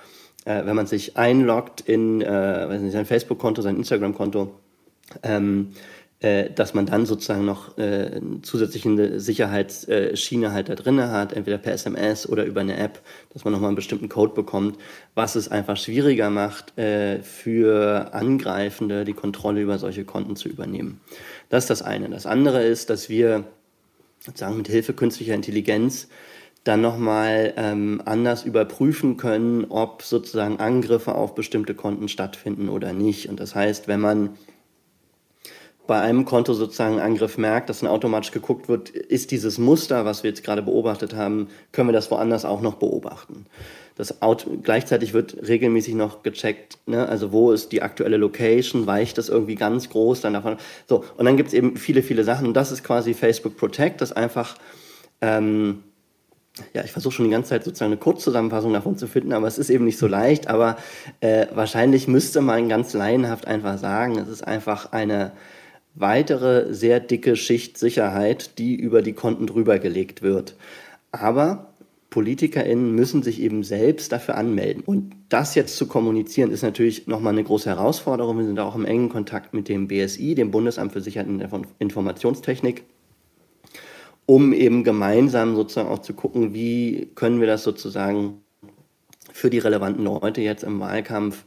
äh, 0.44 0.64
wenn 0.64 0.76
man 0.76 0.86
sich 0.86 1.16
einloggt 1.16 1.80
in 1.80 2.20
äh, 2.20 2.78
nicht, 2.78 2.92
sein 2.92 3.04
Facebook-Konto, 3.04 3.62
sein 3.62 3.78
Instagram-Konto, 3.78 4.54
ähm, 5.24 5.72
äh, 5.72 6.03
dass 6.54 6.72
man 6.72 6.86
dann 6.86 7.04
sozusagen 7.06 7.44
noch 7.44 7.76
äh, 7.76 8.20
zusätzliche 8.42 9.20
Sicherheitsschiene 9.20 10.52
halt 10.52 10.68
da 10.68 10.74
drin 10.74 11.00
hat, 11.00 11.32
entweder 11.32 11.58
per 11.58 11.74
SMS 11.74 12.28
oder 12.28 12.44
über 12.44 12.62
eine 12.62 12.78
App, 12.78 13.02
dass 13.32 13.44
man 13.44 13.52
nochmal 13.52 13.68
einen 13.68 13.76
bestimmten 13.76 14.08
Code 14.08 14.32
bekommt, 14.32 14.78
was 15.14 15.34
es 15.34 15.48
einfach 15.50 15.76
schwieriger 15.76 16.30
macht, 16.30 16.78
äh, 16.78 17.20
für 17.20 18.14
Angreifende 18.14 19.04
die 19.04 19.12
Kontrolle 19.12 19.60
über 19.60 19.78
solche 19.78 20.04
Konten 20.04 20.36
zu 20.36 20.48
übernehmen. 20.48 21.00
Das 21.50 21.64
ist 21.64 21.70
das 21.70 21.82
eine. 21.82 22.08
Das 22.08 22.26
andere 22.26 22.62
ist, 22.62 22.88
dass 22.88 23.08
wir 23.08 23.44
sozusagen 24.20 24.56
mit 24.56 24.68
Hilfe 24.68 24.94
künstlicher 24.94 25.34
Intelligenz 25.34 26.08
dann 26.64 26.80
nochmal 26.80 27.52
ähm, 27.58 28.00
anders 28.06 28.44
überprüfen 28.44 29.18
können, 29.18 29.66
ob 29.68 30.02
sozusagen 30.02 30.58
Angriffe 30.58 31.14
auf 31.14 31.34
bestimmte 31.34 31.74
Konten 31.74 32.08
stattfinden 32.08 32.70
oder 32.70 32.94
nicht. 32.94 33.28
Und 33.28 33.38
das 33.38 33.54
heißt, 33.54 33.86
wenn 33.86 34.00
man 34.00 34.30
bei 35.86 36.00
einem 36.00 36.24
Konto 36.24 36.54
sozusagen 36.54 36.94
einen 36.98 37.12
Angriff 37.12 37.36
merkt, 37.36 37.68
dass 37.68 37.80
dann 37.80 37.90
automatisch 37.90 38.30
geguckt 38.30 38.68
wird, 38.68 38.90
ist 38.90 39.30
dieses 39.30 39.58
Muster, 39.58 40.04
was 40.04 40.22
wir 40.22 40.30
jetzt 40.30 40.44
gerade 40.44 40.62
beobachtet 40.62 41.14
haben, 41.14 41.48
können 41.72 41.88
wir 41.88 41.92
das 41.92 42.10
woanders 42.10 42.44
auch 42.44 42.60
noch 42.60 42.74
beobachten. 42.74 43.46
Das 43.96 44.16
gleichzeitig 44.62 45.14
wird 45.14 45.46
regelmäßig 45.46 45.94
noch 45.94 46.24
gecheckt, 46.24 46.78
ne? 46.86 47.08
also 47.08 47.30
wo 47.30 47.52
ist 47.52 47.70
die 47.70 47.82
aktuelle 47.82 48.16
Location, 48.16 48.86
weicht 48.86 49.18
das 49.18 49.28
irgendwie 49.28 49.54
ganz 49.54 49.88
groß, 49.88 50.20
dann 50.20 50.32
davon. 50.32 50.56
So, 50.88 51.04
und 51.16 51.24
dann 51.26 51.36
gibt 51.36 51.48
es 51.48 51.54
eben 51.54 51.76
viele, 51.76 52.02
viele 52.02 52.24
Sachen. 52.24 52.48
Und 52.48 52.54
das 52.54 52.72
ist 52.72 52.82
quasi 52.82 53.14
Facebook 53.14 53.56
Protect, 53.56 54.00
das 54.00 54.10
einfach, 54.10 54.56
ähm, 55.20 55.84
ja, 56.72 56.82
ich 56.82 56.90
versuche 56.90 57.14
schon 57.14 57.26
die 57.26 57.30
ganze 57.30 57.50
Zeit 57.50 57.62
sozusagen 57.62 57.92
eine 57.92 58.00
Kurzzusammenfassung 58.00 58.72
davon 58.72 58.96
zu 58.98 59.06
finden, 59.06 59.32
aber 59.32 59.46
es 59.46 59.58
ist 59.58 59.70
eben 59.70 59.84
nicht 59.84 59.98
so 59.98 60.08
leicht. 60.08 60.48
Aber 60.48 60.76
äh, 61.20 61.46
wahrscheinlich 61.54 62.08
müsste 62.08 62.40
man 62.40 62.68
ganz 62.68 62.94
laienhaft 62.94 63.46
einfach 63.46 63.78
sagen, 63.78 64.18
es 64.18 64.28
ist 64.28 64.42
einfach 64.42 64.90
eine 64.90 65.32
weitere 65.94 66.72
sehr 66.74 67.00
dicke 67.00 67.36
Schicht 67.36 67.78
Sicherheit, 67.78 68.58
die 68.58 68.74
über 68.74 69.02
die 69.02 69.12
Konten 69.12 69.46
drüber 69.46 69.78
gelegt 69.78 70.22
wird. 70.22 70.56
Aber 71.12 71.74
PolitikerInnen 72.10 72.94
müssen 72.94 73.24
sich 73.24 73.40
eben 73.40 73.64
selbst 73.64 74.12
dafür 74.12 74.36
anmelden. 74.36 74.84
Und 74.84 75.14
das 75.28 75.56
jetzt 75.56 75.76
zu 75.76 75.88
kommunizieren, 75.88 76.52
ist 76.52 76.62
natürlich 76.62 77.08
nochmal 77.08 77.32
eine 77.32 77.42
große 77.42 77.68
Herausforderung. 77.68 78.38
Wir 78.38 78.46
sind 78.46 78.60
auch 78.60 78.76
im 78.76 78.84
engen 78.84 79.08
Kontakt 79.08 79.52
mit 79.52 79.68
dem 79.68 79.88
BSI, 79.88 80.36
dem 80.36 80.52
Bundesamt 80.52 80.92
für 80.92 81.00
Sicherheit 81.00 81.28
und 81.28 81.66
Informationstechnik, 81.80 82.84
um 84.26 84.52
eben 84.52 84.84
gemeinsam 84.84 85.56
sozusagen 85.56 85.88
auch 85.88 85.98
zu 86.00 86.14
gucken, 86.14 86.54
wie 86.54 87.10
können 87.16 87.40
wir 87.40 87.48
das 87.48 87.64
sozusagen 87.64 88.42
für 89.32 89.50
die 89.50 89.58
relevanten 89.58 90.04
Leute 90.04 90.40
jetzt 90.40 90.62
im 90.62 90.78
Wahlkampf 90.78 91.44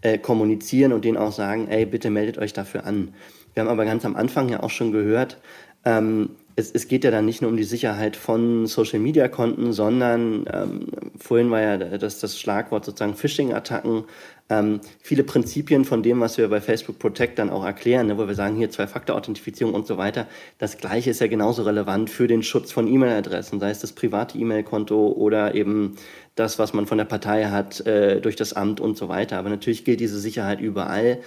äh, 0.00 0.18
kommunizieren 0.18 0.92
und 0.92 1.04
denen 1.04 1.16
auch 1.16 1.30
sagen, 1.30 1.68
ey, 1.68 1.86
bitte 1.86 2.10
meldet 2.10 2.38
euch 2.38 2.52
dafür 2.52 2.86
an. 2.86 3.14
Wir 3.54 3.62
haben 3.62 3.70
aber 3.70 3.84
ganz 3.84 4.04
am 4.04 4.16
Anfang 4.16 4.48
ja 4.48 4.62
auch 4.62 4.70
schon 4.70 4.92
gehört, 4.92 5.38
ähm, 5.84 6.30
es, 6.58 6.72
es, 6.72 6.88
geht 6.88 7.04
ja 7.04 7.12
dann 7.12 7.24
nicht 7.24 7.40
nur 7.40 7.52
um 7.52 7.56
die 7.56 7.62
Sicherheit 7.62 8.16
von 8.16 8.66
Social-Media-Konten, 8.66 9.72
sondern 9.72 10.44
ähm, 10.52 10.88
vorhin 11.16 11.52
war 11.52 11.60
ja 11.60 11.76
das, 11.76 12.18
das 12.18 12.38
Schlagwort 12.38 12.84
sozusagen 12.84 13.14
Phishing-Attacken. 13.14 14.04
Ähm, 14.50 14.80
viele 15.00 15.22
Prinzipien 15.22 15.84
von 15.84 16.02
dem, 16.02 16.18
was 16.18 16.36
wir 16.36 16.48
bei 16.48 16.60
Facebook 16.60 16.98
Protect 16.98 17.38
dann 17.38 17.50
auch 17.50 17.64
erklären, 17.64 18.08
ne, 18.08 18.18
wo 18.18 18.26
wir 18.26 18.34
sagen, 18.34 18.56
hier 18.56 18.70
Zwei-Faktor-Authentifizierung 18.70 19.72
und 19.72 19.86
so 19.86 19.98
weiter. 19.98 20.26
Das 20.58 20.78
Gleiche 20.78 21.10
ist 21.10 21.20
ja 21.20 21.28
genauso 21.28 21.62
relevant 21.62 22.10
für 22.10 22.26
den 22.26 22.42
Schutz 22.42 22.72
von 22.72 22.88
E-Mail-Adressen, 22.88 23.60
sei 23.60 23.70
es 23.70 23.78
das 23.78 23.92
private 23.92 24.36
E-Mail-Konto 24.36 25.12
oder 25.12 25.54
eben 25.54 25.96
das, 26.34 26.58
was 26.58 26.72
man 26.74 26.86
von 26.86 26.98
der 26.98 27.04
Partei 27.04 27.44
hat, 27.44 27.86
äh, 27.86 28.20
durch 28.20 28.34
das 28.34 28.52
Amt 28.52 28.80
und 28.80 28.96
so 28.96 29.08
weiter. 29.08 29.38
Aber 29.38 29.48
natürlich 29.48 29.84
gilt 29.84 30.00
diese 30.00 30.18
Sicherheit 30.18 30.60
überall 30.60 31.20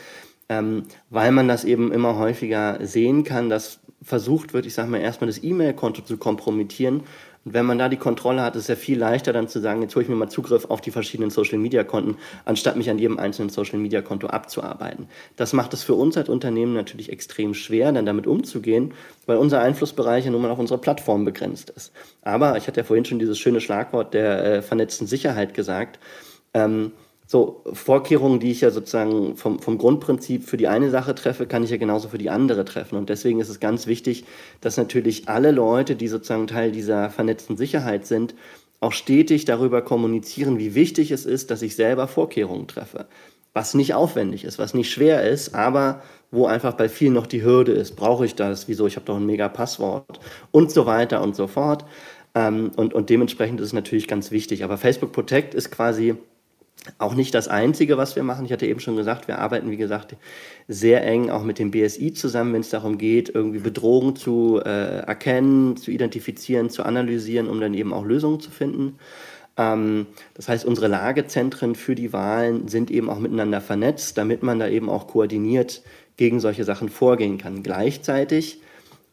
ähm, 0.51 0.83
weil 1.09 1.31
man 1.31 1.47
das 1.47 1.63
eben 1.63 1.93
immer 1.93 2.17
häufiger 2.17 2.85
sehen 2.85 3.23
kann, 3.23 3.49
dass 3.49 3.79
versucht 4.03 4.53
wird, 4.53 4.65
ich 4.65 4.73
sage 4.73 4.89
mal, 4.89 4.99
erstmal 4.99 5.27
das 5.27 5.41
E-Mail-Konto 5.41 6.01
zu 6.01 6.17
kompromittieren. 6.17 7.03
Und 7.45 7.53
wenn 7.53 7.65
man 7.65 7.77
da 7.77 7.87
die 7.87 7.97
Kontrolle 7.97 8.41
hat, 8.41 8.55
ist 8.55 8.63
es 8.63 8.67
ja 8.67 8.75
viel 8.75 8.99
leichter 8.99 9.31
dann 9.31 9.47
zu 9.47 9.61
sagen, 9.61 9.81
jetzt 9.81 9.95
hole 9.95 10.03
ich 10.03 10.09
mir 10.09 10.15
mal 10.15 10.27
Zugriff 10.27 10.65
auf 10.65 10.81
die 10.81 10.91
verschiedenen 10.91 11.29
Social-Media-Konten, 11.29 12.17
anstatt 12.43 12.75
mich 12.75 12.89
an 12.89 12.99
jedem 12.99 13.17
einzelnen 13.17 13.49
Social-Media-Konto 13.49 14.27
abzuarbeiten. 14.27 15.07
Das 15.37 15.53
macht 15.53 15.73
es 15.73 15.83
für 15.83 15.93
uns 15.93 16.17
als 16.17 16.27
Unternehmen 16.27 16.73
natürlich 16.73 17.11
extrem 17.11 17.53
schwer, 17.53 17.93
dann 17.93 18.05
damit 18.05 18.27
umzugehen, 18.27 18.93
weil 19.27 19.37
unser 19.37 19.61
Einflussbereich 19.61 20.25
ja 20.25 20.31
nun 20.31 20.41
mal 20.41 20.51
auf 20.51 20.59
unsere 20.59 20.81
Plattform 20.81 21.23
begrenzt 21.23 21.69
ist. 21.69 21.93
Aber 22.23 22.57
ich 22.57 22.67
hatte 22.67 22.81
ja 22.81 22.83
vorhin 22.83 23.05
schon 23.05 23.19
dieses 23.19 23.39
schöne 23.39 23.61
Schlagwort 23.61 24.13
der 24.13 24.43
äh, 24.43 24.61
vernetzten 24.61 25.07
Sicherheit 25.07 25.53
gesagt. 25.53 25.99
Ähm, 26.53 26.91
so 27.31 27.63
Vorkehrungen, 27.71 28.41
die 28.41 28.51
ich 28.51 28.59
ja 28.59 28.71
sozusagen 28.71 29.37
vom, 29.37 29.59
vom 29.59 29.77
Grundprinzip 29.77 30.43
für 30.43 30.57
die 30.57 30.67
eine 30.67 30.89
Sache 30.89 31.15
treffe, 31.15 31.47
kann 31.47 31.63
ich 31.63 31.69
ja 31.69 31.77
genauso 31.77 32.09
für 32.09 32.17
die 32.17 32.29
andere 32.29 32.65
treffen. 32.65 32.97
Und 32.97 33.07
deswegen 33.07 33.39
ist 33.39 33.47
es 33.47 33.61
ganz 33.61 33.87
wichtig, 33.87 34.25
dass 34.59 34.75
natürlich 34.75 35.29
alle 35.29 35.51
Leute, 35.51 35.95
die 35.95 36.09
sozusagen 36.09 36.47
Teil 36.47 36.73
dieser 36.73 37.09
vernetzten 37.09 37.55
Sicherheit 37.55 38.05
sind, 38.05 38.35
auch 38.81 38.91
stetig 38.91 39.45
darüber 39.45 39.81
kommunizieren, 39.81 40.59
wie 40.59 40.75
wichtig 40.75 41.09
es 41.11 41.25
ist, 41.25 41.51
dass 41.51 41.61
ich 41.61 41.77
selber 41.77 42.09
Vorkehrungen 42.09 42.67
treffe. 42.67 43.05
Was 43.53 43.75
nicht 43.75 43.93
aufwendig 43.93 44.43
ist, 44.43 44.59
was 44.59 44.73
nicht 44.73 44.91
schwer 44.91 45.23
ist, 45.23 45.55
aber 45.55 46.01
wo 46.31 46.47
einfach 46.47 46.73
bei 46.73 46.89
vielen 46.89 47.13
noch 47.13 47.27
die 47.27 47.43
Hürde 47.43 47.71
ist. 47.71 47.95
Brauche 47.95 48.25
ich 48.25 48.35
das? 48.35 48.67
Wieso? 48.67 48.87
Ich 48.87 48.97
habe 48.97 49.05
doch 49.05 49.15
ein 49.15 49.25
mega 49.25 49.47
Passwort 49.47 50.19
und 50.51 50.69
so 50.69 50.85
weiter 50.85 51.21
und 51.21 51.37
so 51.37 51.47
fort. 51.47 51.85
Ähm, 52.35 52.71
und, 52.75 52.93
und 52.93 53.09
dementsprechend 53.09 53.61
ist 53.61 53.67
es 53.67 53.73
natürlich 53.73 54.09
ganz 54.09 54.31
wichtig. 54.31 54.65
Aber 54.65 54.77
Facebook 54.77 55.13
Protect 55.13 55.53
ist 55.53 55.71
quasi 55.71 56.15
auch 56.97 57.13
nicht 57.13 57.33
das 57.35 57.47
Einzige, 57.47 57.97
was 57.97 58.15
wir 58.15 58.23
machen. 58.23 58.45
Ich 58.45 58.51
hatte 58.51 58.65
eben 58.65 58.79
schon 58.79 58.95
gesagt, 58.95 59.27
wir 59.27 59.39
arbeiten, 59.39 59.69
wie 59.69 59.77
gesagt, 59.77 60.15
sehr 60.67 61.05
eng 61.05 61.29
auch 61.29 61.43
mit 61.43 61.59
dem 61.59 61.71
BSI 61.71 62.13
zusammen, 62.13 62.53
wenn 62.53 62.61
es 62.61 62.69
darum 62.69 62.97
geht, 62.97 63.29
irgendwie 63.29 63.59
Bedrohungen 63.59 64.15
zu 64.15 64.59
äh, 64.63 64.99
erkennen, 64.99 65.77
zu 65.77 65.91
identifizieren, 65.91 66.69
zu 66.69 66.83
analysieren, 66.83 67.47
um 67.47 67.59
dann 67.59 67.73
eben 67.75 67.93
auch 67.93 68.03
Lösungen 68.03 68.39
zu 68.39 68.49
finden. 68.49 68.97
Ähm, 69.57 70.07
das 70.33 70.49
heißt, 70.49 70.65
unsere 70.65 70.87
Lagezentren 70.87 71.75
für 71.75 71.93
die 71.93 72.13
Wahlen 72.13 72.67
sind 72.67 72.89
eben 72.89 73.09
auch 73.09 73.19
miteinander 73.19 73.61
vernetzt, 73.61 74.17
damit 74.17 74.41
man 74.41 74.59
da 74.59 74.67
eben 74.67 74.89
auch 74.89 75.07
koordiniert 75.07 75.83
gegen 76.17 76.39
solche 76.39 76.63
Sachen 76.63 76.89
vorgehen 76.89 77.37
kann. 77.37 77.61
Gleichzeitig, 77.61 78.61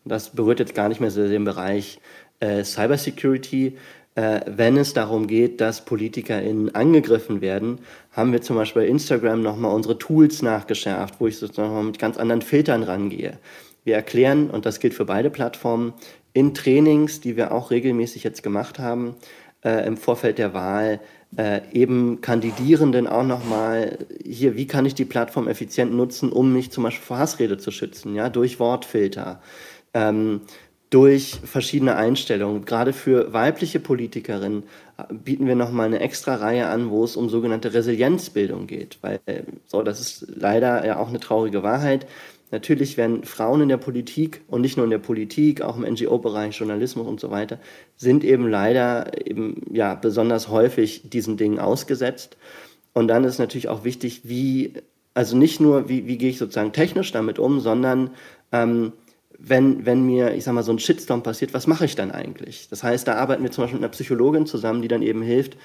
das 0.05 0.31
berührt 0.31 0.61
jetzt 0.61 0.75
gar 0.75 0.89
nicht 0.89 1.01
mehr 1.01 1.11
so 1.11 1.27
den 1.27 1.45
Bereich 1.45 2.01
äh, 2.41 2.65
Cybersecurity, 2.65 3.77
wenn 4.21 4.77
es 4.77 4.95
darum 4.95 5.29
geht, 5.29 5.61
dass 5.61 5.85
PolitikerInnen 5.85 6.75
angegriffen 6.75 7.41
werden, 7.41 7.79
haben 8.11 8.33
wir 8.33 8.43
zum 8.43 8.57
Beispiel 8.57 8.83
bei 8.83 8.89
Instagram 8.89 9.43
nochmal 9.43 9.73
unsere 9.73 9.97
Tools 9.97 10.43
nachgeschärft, 10.43 11.21
wo 11.21 11.29
ich 11.29 11.39
sozusagen 11.39 11.87
mit 11.87 12.01
ganz 12.01 12.17
anderen 12.17 12.43
Filtern 12.43 12.83
rangehe. 12.83 13.39
Wir 13.85 13.95
erklären, 13.95 14.51
und 14.51 14.67
das 14.67 14.81
gilt 14.81 14.95
für 14.95 15.05
beide 15.05 15.31
Plattformen, 15.31 15.93
in 16.33 16.53
Trainings, 16.53 17.21
die 17.21 17.37
wir 17.37 17.53
auch 17.53 17.71
regelmäßig 17.71 18.25
jetzt 18.25 18.43
gemacht 18.43 18.79
haben, 18.79 19.15
äh, 19.65 19.87
im 19.87 19.97
Vorfeld 19.97 20.39
der 20.39 20.53
Wahl, 20.53 21.01
äh, 21.37 21.61
eben 21.73 22.21
Kandidierenden 22.21 23.07
auch 23.07 23.25
nochmal 23.25 23.99
hier, 24.25 24.57
wie 24.57 24.67
kann 24.67 24.87
ich 24.87 24.95
die 24.95 25.05
Plattform 25.05 25.49
effizient 25.49 25.93
nutzen, 25.93 26.31
um 26.33 26.53
mich 26.53 26.71
zum 26.71 26.85
Beispiel 26.85 27.05
vor 27.05 27.19
Hassrede 27.19 27.59
zu 27.59 27.71
schützen, 27.71 28.15
ja, 28.15 28.29
durch 28.29 28.61
Wortfilter. 28.61 29.41
Ähm, 29.95 30.43
durch 30.91 31.39
verschiedene 31.45 31.97
Einstellungen. 31.97 32.65
Gerade 32.65 32.93
für 32.93 33.33
weibliche 33.33 33.81
Politikerinnen 33.81 34.63
äh, 34.97 35.13
bieten 35.13 35.47
wir 35.47 35.55
nochmal 35.55 35.87
eine 35.87 36.01
extra 36.01 36.37
Reihe 36.37 36.69
an, 36.69 36.91
wo 36.91 37.05
es 37.05 37.17
um 37.17 37.29
sogenannte 37.29 37.75
Resilienzbildung 37.75 38.67
geht. 38.67 38.99
Weil, 39.03 39.21
äh, 39.27 39.43
so, 39.67 39.83
das 39.83 40.01
ist 40.01 40.27
leider 40.35 40.87
ja 40.87 40.99
auch 40.99 41.09
eine 41.09 41.21
traurige 41.21 41.63
Wahrheit. 41.63 42.07
Natürlich 42.51 42.97
werden 42.97 43.25
Frauen 43.25 43.61
in 43.61 43.69
der 43.69 43.77
Politik 43.77 44.41
und 44.49 44.63
nicht 44.63 44.79
nur 44.79 44.85
in 44.85 44.91
der 44.91 44.99
Politik, 44.99 45.61
auch 45.61 45.77
im 45.77 45.83
NGO-Bereich, 45.83 46.59
Journalismus 46.59 47.07
und 47.07 47.21
so 47.21 47.31
weiter, 47.31 47.59
sind 47.97 48.25
eben 48.25 48.49
leider 48.49 49.27
eben, 49.27 49.67
ja, 49.71 49.95
besonders 49.95 50.49
häufig 50.49 51.11
diesen 51.11 51.37
Dingen 51.37 51.59
ausgesetzt. 51.59 52.39
Und 52.95 53.09
dann 53.09 53.25
ist 53.25 53.39
natürlich 53.39 53.69
auch 53.69 53.85
wichtig, 53.85 54.23
wie 54.25 54.73
Also 55.13 55.37
nicht 55.37 55.61
nur, 55.61 55.89
wie, 55.89 56.07
wie 56.07 56.17
gehe 56.17 56.31
ich 56.31 56.39
sozusagen 56.39 56.73
technisch 56.73 57.13
damit 57.13 57.39
um, 57.39 57.61
sondern 57.61 58.11
ähm, 58.53 58.93
wenn, 59.39 59.87
wenn 59.87 60.05
mir, 60.05 60.35
ich 60.35 60.45
sag 60.45 60.53
mal, 60.53 60.63
so 60.63 60.73
ein 60.73 60.81
Shitstorm 60.81 61.23
passiert, 61.23 61.55
was 61.55 61.67
mache 61.67 61.85
ich 61.85 61.95
dann 61.95 62.11
eigentlich? 62.11 62.69
Das 62.69 62.83
heißt, 62.83 63.07
da 63.07 63.15
arbeiten 63.15 63.43
wir 63.43 63.53
zum 63.53 63.65
Beispiel 63.65 63.79
mit 63.79 63.85
einer 63.85 63.93
Psychologin 63.93 64.47
zusammen, 64.47 64.83
die 64.83 64.89
dann 64.89 65.03
eben 65.03 65.23
hilft, 65.23 65.57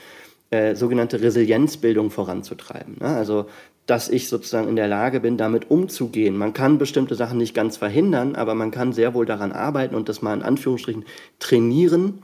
äh, 0.52 0.76
sogenannte 0.76 1.22
Resilienzbildung 1.22 2.12
voranzutreiben. 2.12 2.98
Ne? 3.00 3.08
Also, 3.08 3.48
dass 3.88 4.10
ich 4.10 4.30
sozusagen 4.30 4.70
in 4.70 4.76
der 4.76 4.88
Lage 4.88 5.20
bin, 5.20 5.36
damit 5.36 5.70
umzugehen. 5.72 6.38
Man 6.38 6.54
kann 6.54 6.78
bestimmte 6.78 7.16
Sachen 7.16 7.38
nicht 7.38 7.56
ganz 7.56 7.76
verhindern, 7.76 8.36
aber 8.36 8.54
man 8.54 8.72
kann 8.72 8.94
sehr 8.94 9.14
wohl 9.14 9.26
daran 9.26 9.52
arbeiten 9.52 9.96
und 9.96 10.08
das 10.08 10.22
mal 10.22 10.34
in 10.36 10.44
Anführungsstrichen 10.44 11.06
trainieren, 11.40 12.22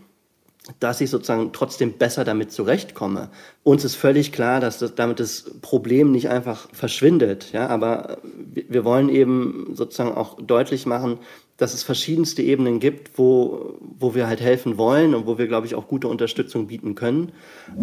dass 0.80 1.02
ich 1.02 1.10
sozusagen 1.10 1.52
trotzdem 1.52 1.94
besser 1.94 2.24
damit 2.24 2.52
zurechtkomme. 2.52 3.30
Uns 3.64 3.84
ist 3.84 3.96
völlig 3.96 4.32
klar, 4.32 4.60
dass 4.60 4.80
das, 4.80 4.96
damit 4.96 5.20
das 5.20 5.52
Problem 5.62 6.12
nicht 6.12 6.30
einfach 6.30 6.68
verschwindet. 6.74 7.52
Ja, 7.52 7.68
aber 7.68 8.18
wir 8.54 8.86
wollen 8.86 9.10
eben 9.10 9.72
sozusagen 9.74 10.12
auch 10.12 10.40
deutlich 10.42 10.86
machen, 10.86 11.20
dass 11.58 11.74
es 11.74 11.84
verschiedenste 11.84 12.42
Ebenen 12.42 12.80
gibt, 12.80 13.18
wo, 13.18 13.78
wo 13.82 14.16
wir 14.16 14.28
halt 14.28 14.40
helfen 14.40 14.78
wollen 14.78 15.14
und 15.14 15.28
wo 15.28 15.38
wir, 15.38 15.48
glaube 15.48 15.68
ich, 15.68 15.76
auch 15.76 15.88
gute 15.88 16.08
Unterstützung 16.08 16.68
bieten 16.68 16.96
können. 16.96 17.34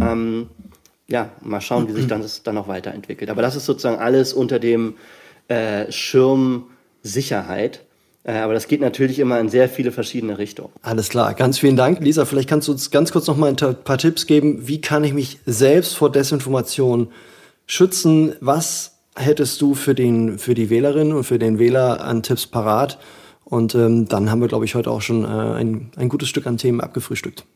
Ähm, 0.01 0.49
ja, 1.09 1.31
mal 1.43 1.61
schauen, 1.61 1.87
wie 1.89 1.93
sich 1.93 2.07
dann 2.07 2.23
das 2.23 2.43
dann 2.43 2.55
noch 2.55 2.69
weiterentwickelt. 2.69 3.31
Aber 3.31 3.43
das 3.43 3.55
ist 3.55 3.67
sozusagen 3.67 3.99
alles 3.99 4.33
unter 4.33 4.59
dem 4.59 4.95
äh, 5.49 5.91
Schirm 5.93 6.67
Sicherheit. 7.03 7.86
Äh, 8.27 8.39
aber 8.39 8.55
das 8.55 8.67
geht 8.67 8.81
natürlich 8.81 9.19
immer 9.21 9.39
in 9.39 9.49
sehr 9.49 9.69
viele 9.69 9.93
verschiedene 9.93 10.37
Richtungen. 10.39 10.73
Alles 10.83 11.09
klar, 11.09 11.33
ganz 11.35 11.61
vielen 11.61 11.77
Dank. 11.77 12.01
Lisa, 12.01 12.25
vielleicht 12.25 12.49
kannst 12.49 12.67
du 12.67 12.73
uns 12.73 12.91
ganz 12.91 13.13
kurz 13.13 13.29
noch 13.29 13.37
mal 13.37 13.51
ein 13.51 13.77
paar 13.85 13.99
Tipps 13.99 14.27
geben. 14.27 14.67
Wie 14.67 14.81
kann 14.81 15.05
ich 15.05 15.15
mich 15.15 15.39
selbst 15.47 15.97
vor 15.97 16.11
Desinformation 16.11 17.09
schützen? 17.67 18.35
Was 18.41 18.99
hättest 19.15 19.63
du 19.63 19.75
für, 19.75 19.95
den, 19.95 20.39
für 20.39 20.55
die 20.55 20.71
Wählerin 20.71 21.13
und 21.13 21.25
für 21.25 21.39
den 21.39 21.59
Wähler 21.59 22.01
an 22.01 22.23
Tipps 22.25 22.47
parat? 22.47 22.99
Und 23.45 23.77
ähm, 23.77 24.09
dann 24.09 24.29
haben 24.29 24.41
wir, 24.41 24.49
glaube 24.49 24.65
ich, 24.65 24.75
heute 24.75 24.91
auch 24.91 25.03
schon 25.03 25.25
äh, 25.25 25.29
ein, 25.29 25.93
ein 25.97 26.09
gutes 26.09 26.29
Stück 26.29 26.49
an 26.49 26.57
Themen 26.57 26.81
abgefrühstückt. 26.81 27.45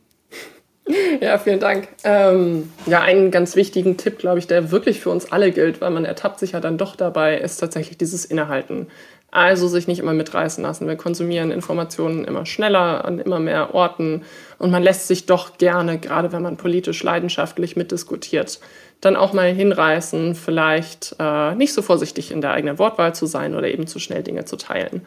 Ja, 1.21 1.39
vielen 1.39 1.61
Dank. 1.61 1.89
Ähm, 2.03 2.73
ja, 2.87 3.03
einen 3.03 3.31
ganz 3.31 3.55
wichtigen 3.55 3.97
Tipp, 3.97 4.19
glaube 4.19 4.39
ich, 4.39 4.47
der 4.47 4.71
wirklich 4.71 5.01
für 5.01 5.11
uns 5.11 5.31
alle 5.31 5.53
gilt, 5.53 5.81
weil 5.81 5.91
man 5.91 6.05
ertappt 6.05 6.41
sich 6.41 6.53
ja 6.53 6.61
dann 6.61 6.79
doch 6.79 6.97
dabei, 6.97 7.37
ist 7.37 7.59
tatsächlich 7.59 7.99
dieses 7.99 8.25
Innehalten. 8.25 8.87
Also 9.31 9.69
sich 9.69 9.87
nicht 9.87 10.01
immer 10.01 10.13
mitreißen 10.13 10.63
lassen. 10.63 10.89
Wir 10.89 10.97
konsumieren 10.97 11.53
Informationen 11.53 12.25
immer 12.25 12.47
schneller 12.47 13.05
an 13.05 13.21
immer 13.21 13.39
mehr 13.39 13.75
Orten 13.75 14.23
und 14.59 14.71
man 14.71 14.83
lässt 14.83 15.07
sich 15.07 15.27
doch 15.27 15.57
gerne, 15.59 15.99
gerade 15.99 16.33
wenn 16.33 16.43
man 16.43 16.57
politisch 16.57 17.03
leidenschaftlich 17.03 17.77
mitdiskutiert, 17.77 18.59
dann 19.01 19.17
auch 19.17 19.33
mal 19.33 19.53
hinreißen, 19.53 20.35
vielleicht 20.35 21.17
äh, 21.19 21.55
nicht 21.55 21.73
so 21.73 21.81
vorsichtig 21.81 22.33
in 22.33 22.41
der 22.41 22.53
eigenen 22.53 22.79
Wortwahl 22.79 23.15
zu 23.15 23.27
sein 23.27 23.55
oder 23.55 23.69
eben 23.69 23.87
zu 23.87 23.99
schnell 23.99 24.23
Dinge 24.23 24.45
zu 24.45 24.57
teilen. 24.57 25.07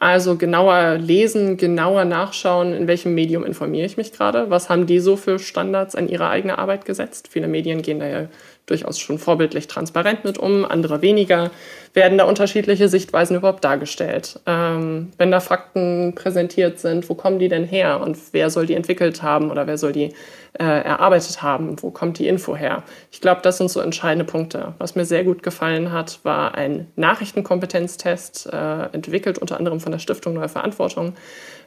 Also 0.00 0.36
genauer 0.36 0.96
lesen, 0.98 1.56
genauer 1.56 2.04
nachschauen, 2.04 2.72
in 2.72 2.86
welchem 2.86 3.14
Medium 3.14 3.44
informiere 3.44 3.86
ich 3.86 3.96
mich 3.96 4.12
gerade, 4.12 4.48
was 4.48 4.70
haben 4.70 4.86
die 4.86 5.00
so 5.00 5.16
für 5.16 5.38
Standards 5.38 5.96
an 5.96 6.08
ihre 6.08 6.28
eigene 6.28 6.58
Arbeit 6.58 6.84
gesetzt. 6.84 7.28
Viele 7.30 7.48
Medien 7.48 7.82
gehen 7.82 7.98
da 7.98 8.06
ja 8.06 8.28
durchaus 8.70 8.98
schon 8.98 9.18
vorbildlich 9.18 9.66
transparent 9.66 10.24
mit 10.24 10.38
um, 10.38 10.64
andere 10.64 11.02
weniger. 11.02 11.50
Werden 11.94 12.18
da 12.18 12.24
unterschiedliche 12.24 12.88
Sichtweisen 12.88 13.36
überhaupt 13.36 13.64
dargestellt? 13.64 14.40
Ähm, 14.46 15.10
wenn 15.16 15.30
da 15.30 15.40
Fakten 15.40 16.14
präsentiert 16.14 16.78
sind, 16.78 17.08
wo 17.08 17.14
kommen 17.14 17.38
die 17.38 17.48
denn 17.48 17.64
her 17.64 18.00
und 18.00 18.16
wer 18.32 18.50
soll 18.50 18.66
die 18.66 18.74
entwickelt 18.74 19.22
haben 19.22 19.50
oder 19.50 19.66
wer 19.66 19.78
soll 19.78 19.92
die 19.92 20.12
äh, 20.58 20.64
erarbeitet 20.64 21.42
haben? 21.42 21.82
Wo 21.82 21.90
kommt 21.90 22.18
die 22.18 22.28
Info 22.28 22.56
her? 22.56 22.82
Ich 23.10 23.20
glaube, 23.20 23.40
das 23.42 23.58
sind 23.58 23.70
so 23.70 23.80
entscheidende 23.80 24.24
Punkte. 24.24 24.74
Was 24.78 24.94
mir 24.94 25.04
sehr 25.04 25.24
gut 25.24 25.42
gefallen 25.42 25.92
hat, 25.92 26.20
war 26.24 26.54
ein 26.54 26.88
Nachrichtenkompetenztest, 26.96 28.50
äh, 28.52 28.82
entwickelt 28.92 29.38
unter 29.38 29.56
anderem 29.56 29.80
von 29.80 29.92
der 29.92 29.98
Stiftung 29.98 30.34
Neue 30.34 30.48
Verantwortung. 30.48 31.14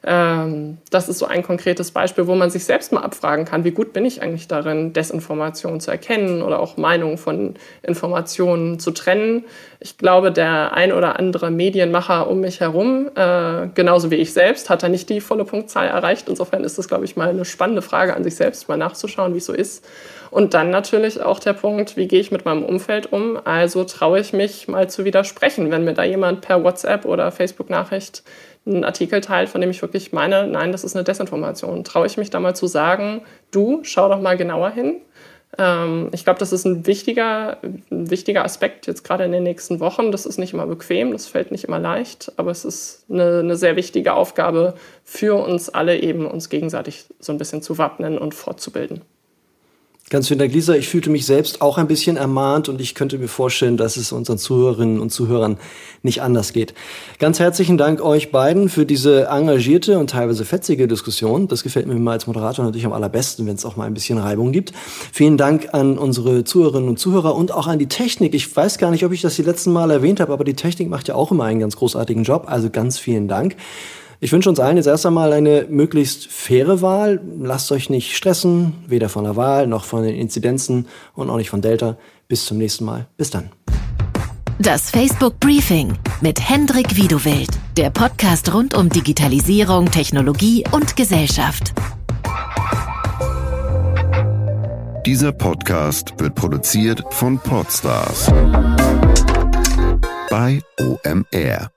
Ähm, 0.04 0.80
das 0.90 1.10
ist 1.10 1.20
so 1.20 1.28
ein 1.28 1.44
konkretes 1.44 1.92
Beispiel, 1.92 2.26
wo 2.26 2.34
man 2.34 2.50
sich 2.50 2.66
selbst 2.66 2.92
mal 2.92 3.02
abfragen 3.02 3.46
kann, 3.46 3.64
wie 3.64 3.72
gut 3.72 3.94
bin 3.94 4.04
ich 4.04 4.22
eigentlich 4.22 4.48
darin, 4.48 4.94
Desinformation 4.94 5.80
zu 5.80 5.92
erkennen 5.92 6.42
oder 6.42 6.60
auch 6.60 6.78
Meinungen 6.78 7.20
von 7.20 7.54
Informationen 7.84 8.80
zu 8.80 8.92
trennen. 8.92 9.46
Ich 9.80 9.98
glaube, 10.00 10.32
der 10.32 10.74
ein 10.74 10.92
oder 10.92 11.20
andere 11.20 11.52
Medienmacher 11.52 12.28
um 12.30 12.40
mich 12.40 12.62
herum, 12.62 13.10
äh, 13.16 13.68
genauso 13.76 14.10
wie 14.10 14.16
ich 14.16 14.34
selbst, 14.34 14.72
hat 14.72 14.82
da 14.82 14.90
nicht 14.90 15.10
die 15.10 15.22
volle 15.22 15.46
Punktzahl 15.46 15.88
erreicht. 15.88 16.30
Insofern 16.30 16.64
ist 16.64 16.80
das, 16.80 16.88
glaube 16.88 17.06
ich, 17.06 17.16
mal 17.16 17.30
eine 17.30 17.46
spannende 17.46 17.84
Frage 17.84 18.16
an 18.16 18.24
sich 18.24 18.36
selbst, 18.36 18.68
mal 18.70 18.78
nachzuschauen, 18.78 19.34
wie 19.34 19.38
es 19.38 19.46
so 19.46 19.54
ist. 19.54 19.86
Und 20.32 20.54
dann 20.54 20.70
natürlich 20.70 21.22
auch 21.22 21.40
der 21.40 21.54
Punkt, 21.54 21.98
wie 21.98 22.08
gehe 22.08 22.22
ich 22.22 22.32
mit 22.32 22.46
meinem 22.46 22.64
Umfeld 22.64 23.12
um? 23.12 23.38
Also 23.44 23.84
traue 23.84 24.22
ich 24.22 24.32
mich 24.32 24.70
mal 24.70 24.90
zu 24.90 25.04
widersprechen, 25.04 25.70
wenn 25.72 25.84
mir 25.84 25.94
da 25.94 26.06
jemand 26.06 26.40
per 26.40 26.64
WhatsApp 26.64 27.06
oder 27.06 27.32
Facebook-Nachricht 27.32 28.24
einen 28.66 28.86
Artikel 28.86 29.20
teilt, 29.20 29.50
von 29.50 29.60
dem 29.60 29.72
ich 29.72 29.82
wirklich 29.82 30.14
meine, 30.14 30.48
nein, 30.48 30.72
das 30.72 30.86
ist 30.86 30.96
eine 30.96 31.04
Desinformation. 31.04 31.84
Traue 31.84 32.06
ich 32.06 32.16
mich 32.16 32.30
da 32.30 32.40
mal 32.40 32.56
zu 32.56 32.68
sagen, 32.68 33.22
du, 33.52 33.82
schau 33.84 34.08
doch 34.08 34.22
mal 34.22 34.38
genauer 34.38 34.70
hin. 34.70 35.02
Ähm, 35.58 36.10
ich 36.14 36.24
glaube, 36.24 36.40
das 36.40 36.54
ist 36.54 36.66
ein 36.66 36.88
wichtiger, 36.88 37.58
ein 37.62 38.10
wichtiger 38.10 38.46
Aspekt 38.46 38.88
jetzt 38.88 39.04
gerade 39.04 39.26
in 39.26 39.34
den 39.34 39.44
nächsten 39.44 39.82
Wochen. 39.82 40.14
Das 40.14 40.26
ist 40.26 40.38
nicht 40.38 40.54
immer 40.54 40.66
bequem, 40.66 41.12
das 41.12 41.28
fällt 41.28 41.52
nicht 41.52 41.66
immer 41.66 41.80
leicht, 41.80 42.32
aber 42.38 42.52
es 42.52 42.64
ist 42.64 43.06
eine, 43.10 43.40
eine 43.40 43.58
sehr 43.58 43.76
wichtige 43.76 44.14
Aufgabe 44.14 44.76
für 45.04 45.36
uns 45.36 45.68
alle 45.68 46.00
eben, 46.00 46.26
uns 46.26 46.48
gegenseitig 46.48 47.06
so 47.20 47.34
ein 47.34 47.38
bisschen 47.38 47.62
zu 47.62 47.78
wappnen 47.78 48.18
und 48.18 48.34
fortzubilden. 48.34 49.02
Ganz 50.12 50.28
vielen 50.28 50.40
Dank, 50.40 50.52
Lisa. 50.52 50.76
Ich 50.76 50.90
fühlte 50.90 51.10
mich 51.10 51.26
selbst 51.26 51.62
auch 51.62 51.78
ein 51.78 51.88
bisschen 51.88 52.18
ermahnt 52.18 52.68
und 52.68 52.82
ich 52.82 52.96
könnte 52.96 53.18
mir 53.18 53.30
vorstellen, 53.30 53.78
dass 53.78 53.96
es 53.96 54.12
unseren 54.12 54.38
Zuhörerinnen 54.38 55.00
und 55.00 55.10
Zuhörern 55.10 55.58
nicht 56.04 56.22
anders 56.22 56.52
geht. 56.52 56.74
Ganz 57.18 57.40
herzlichen 57.40 57.78
Dank 57.78 58.02
euch 58.02 58.30
beiden 58.30 58.68
für 58.68 58.86
diese 58.86 59.28
engagierte 59.28 60.00
und 60.00 60.10
teilweise 60.10 60.44
fetzige 60.44 60.90
Diskussion. 60.90 61.48
Das 61.48 61.64
gefällt 61.64 61.88
mir 61.88 61.94
immer 61.94 62.12
als 62.12 62.28
Moderator 62.28 62.66
natürlich 62.66 62.86
am 62.86 62.92
allerbesten, 62.92 63.48
wenn 63.48 63.56
es 63.56 63.64
auch 63.64 63.78
mal 63.78 63.86
ein 63.86 63.94
bisschen 63.94 64.18
Reibung 64.18 64.52
gibt. 64.52 64.74
Vielen 65.14 65.38
Dank 65.38 65.74
an 65.74 65.98
unsere 65.98 66.44
Zuhörerinnen 66.44 66.90
und 66.90 67.00
Zuhörer 67.00 67.34
und 67.34 67.54
auch 67.54 67.68
an 67.68 67.80
die 67.80 67.88
Technik. 67.88 68.34
Ich 68.34 68.54
weiß 68.54 68.80
gar 68.80 68.92
nicht, 68.92 69.06
ob 69.06 69.14
ich 69.14 69.22
das 69.22 69.38
die 69.38 69.44
letzten 69.44 69.72
Mal 69.72 69.92
erwähnt 69.92 70.20
habe, 70.20 70.34
aber 70.34 70.44
die 70.44 70.56
Technik 70.56 70.90
macht 70.90 71.08
ja 71.08 71.16
auch 71.16 71.32
immer 71.32 71.46
einen 71.46 71.62
ganz 71.62 71.78
großartigen 71.78 72.26
Job. 72.26 72.48
Also 72.48 72.70
ganz 72.70 73.00
vielen 73.00 73.30
Dank. 73.30 73.56
Ich 74.24 74.32
wünsche 74.32 74.50
uns 74.50 74.60
allen 74.60 74.78
jetzt 74.78 74.86
erst 74.86 75.08
einmal 75.08 75.34
eine 75.34 75.66
möglichst 75.68 76.28
faire 76.28 76.84
Wahl. 76.84 77.20
Lasst 77.40 77.72
euch 77.72 77.90
nicht 77.90 78.16
stressen, 78.16 78.74
weder 78.86 79.10
von 79.10 79.24
der 79.24 79.36
Wahl 79.36 79.66
noch 79.66 79.84
von 79.84 80.04
den 80.04 80.16
Inzidenzen 80.16 80.88
und 81.16 81.32
auch 81.32 81.38
nicht 81.38 81.50
von 81.50 81.64
Delta. 81.64 81.98
Bis 82.28 82.46
zum 82.46 82.60
nächsten 82.60 82.86
Mal. 82.86 83.08
Bis 83.18 83.32
dann. 83.32 83.50
Das 84.60 84.92
Facebook 84.92 85.40
Briefing 85.40 85.98
mit 86.22 86.40
Hendrik 86.40 86.96
Wiedewild, 86.96 87.50
der 87.78 87.90
Podcast 87.90 88.54
rund 88.54 88.76
um 88.76 88.90
Digitalisierung, 88.90 89.90
Technologie 89.90 90.66
und 90.72 90.96
Gesellschaft. 90.96 91.74
Dieser 95.08 95.32
Podcast 95.32 96.14
wird 96.20 96.36
produziert 96.36 97.04
von 97.10 97.40
Podstars 97.40 98.32
bei 100.30 100.62
OMR. 100.80 101.72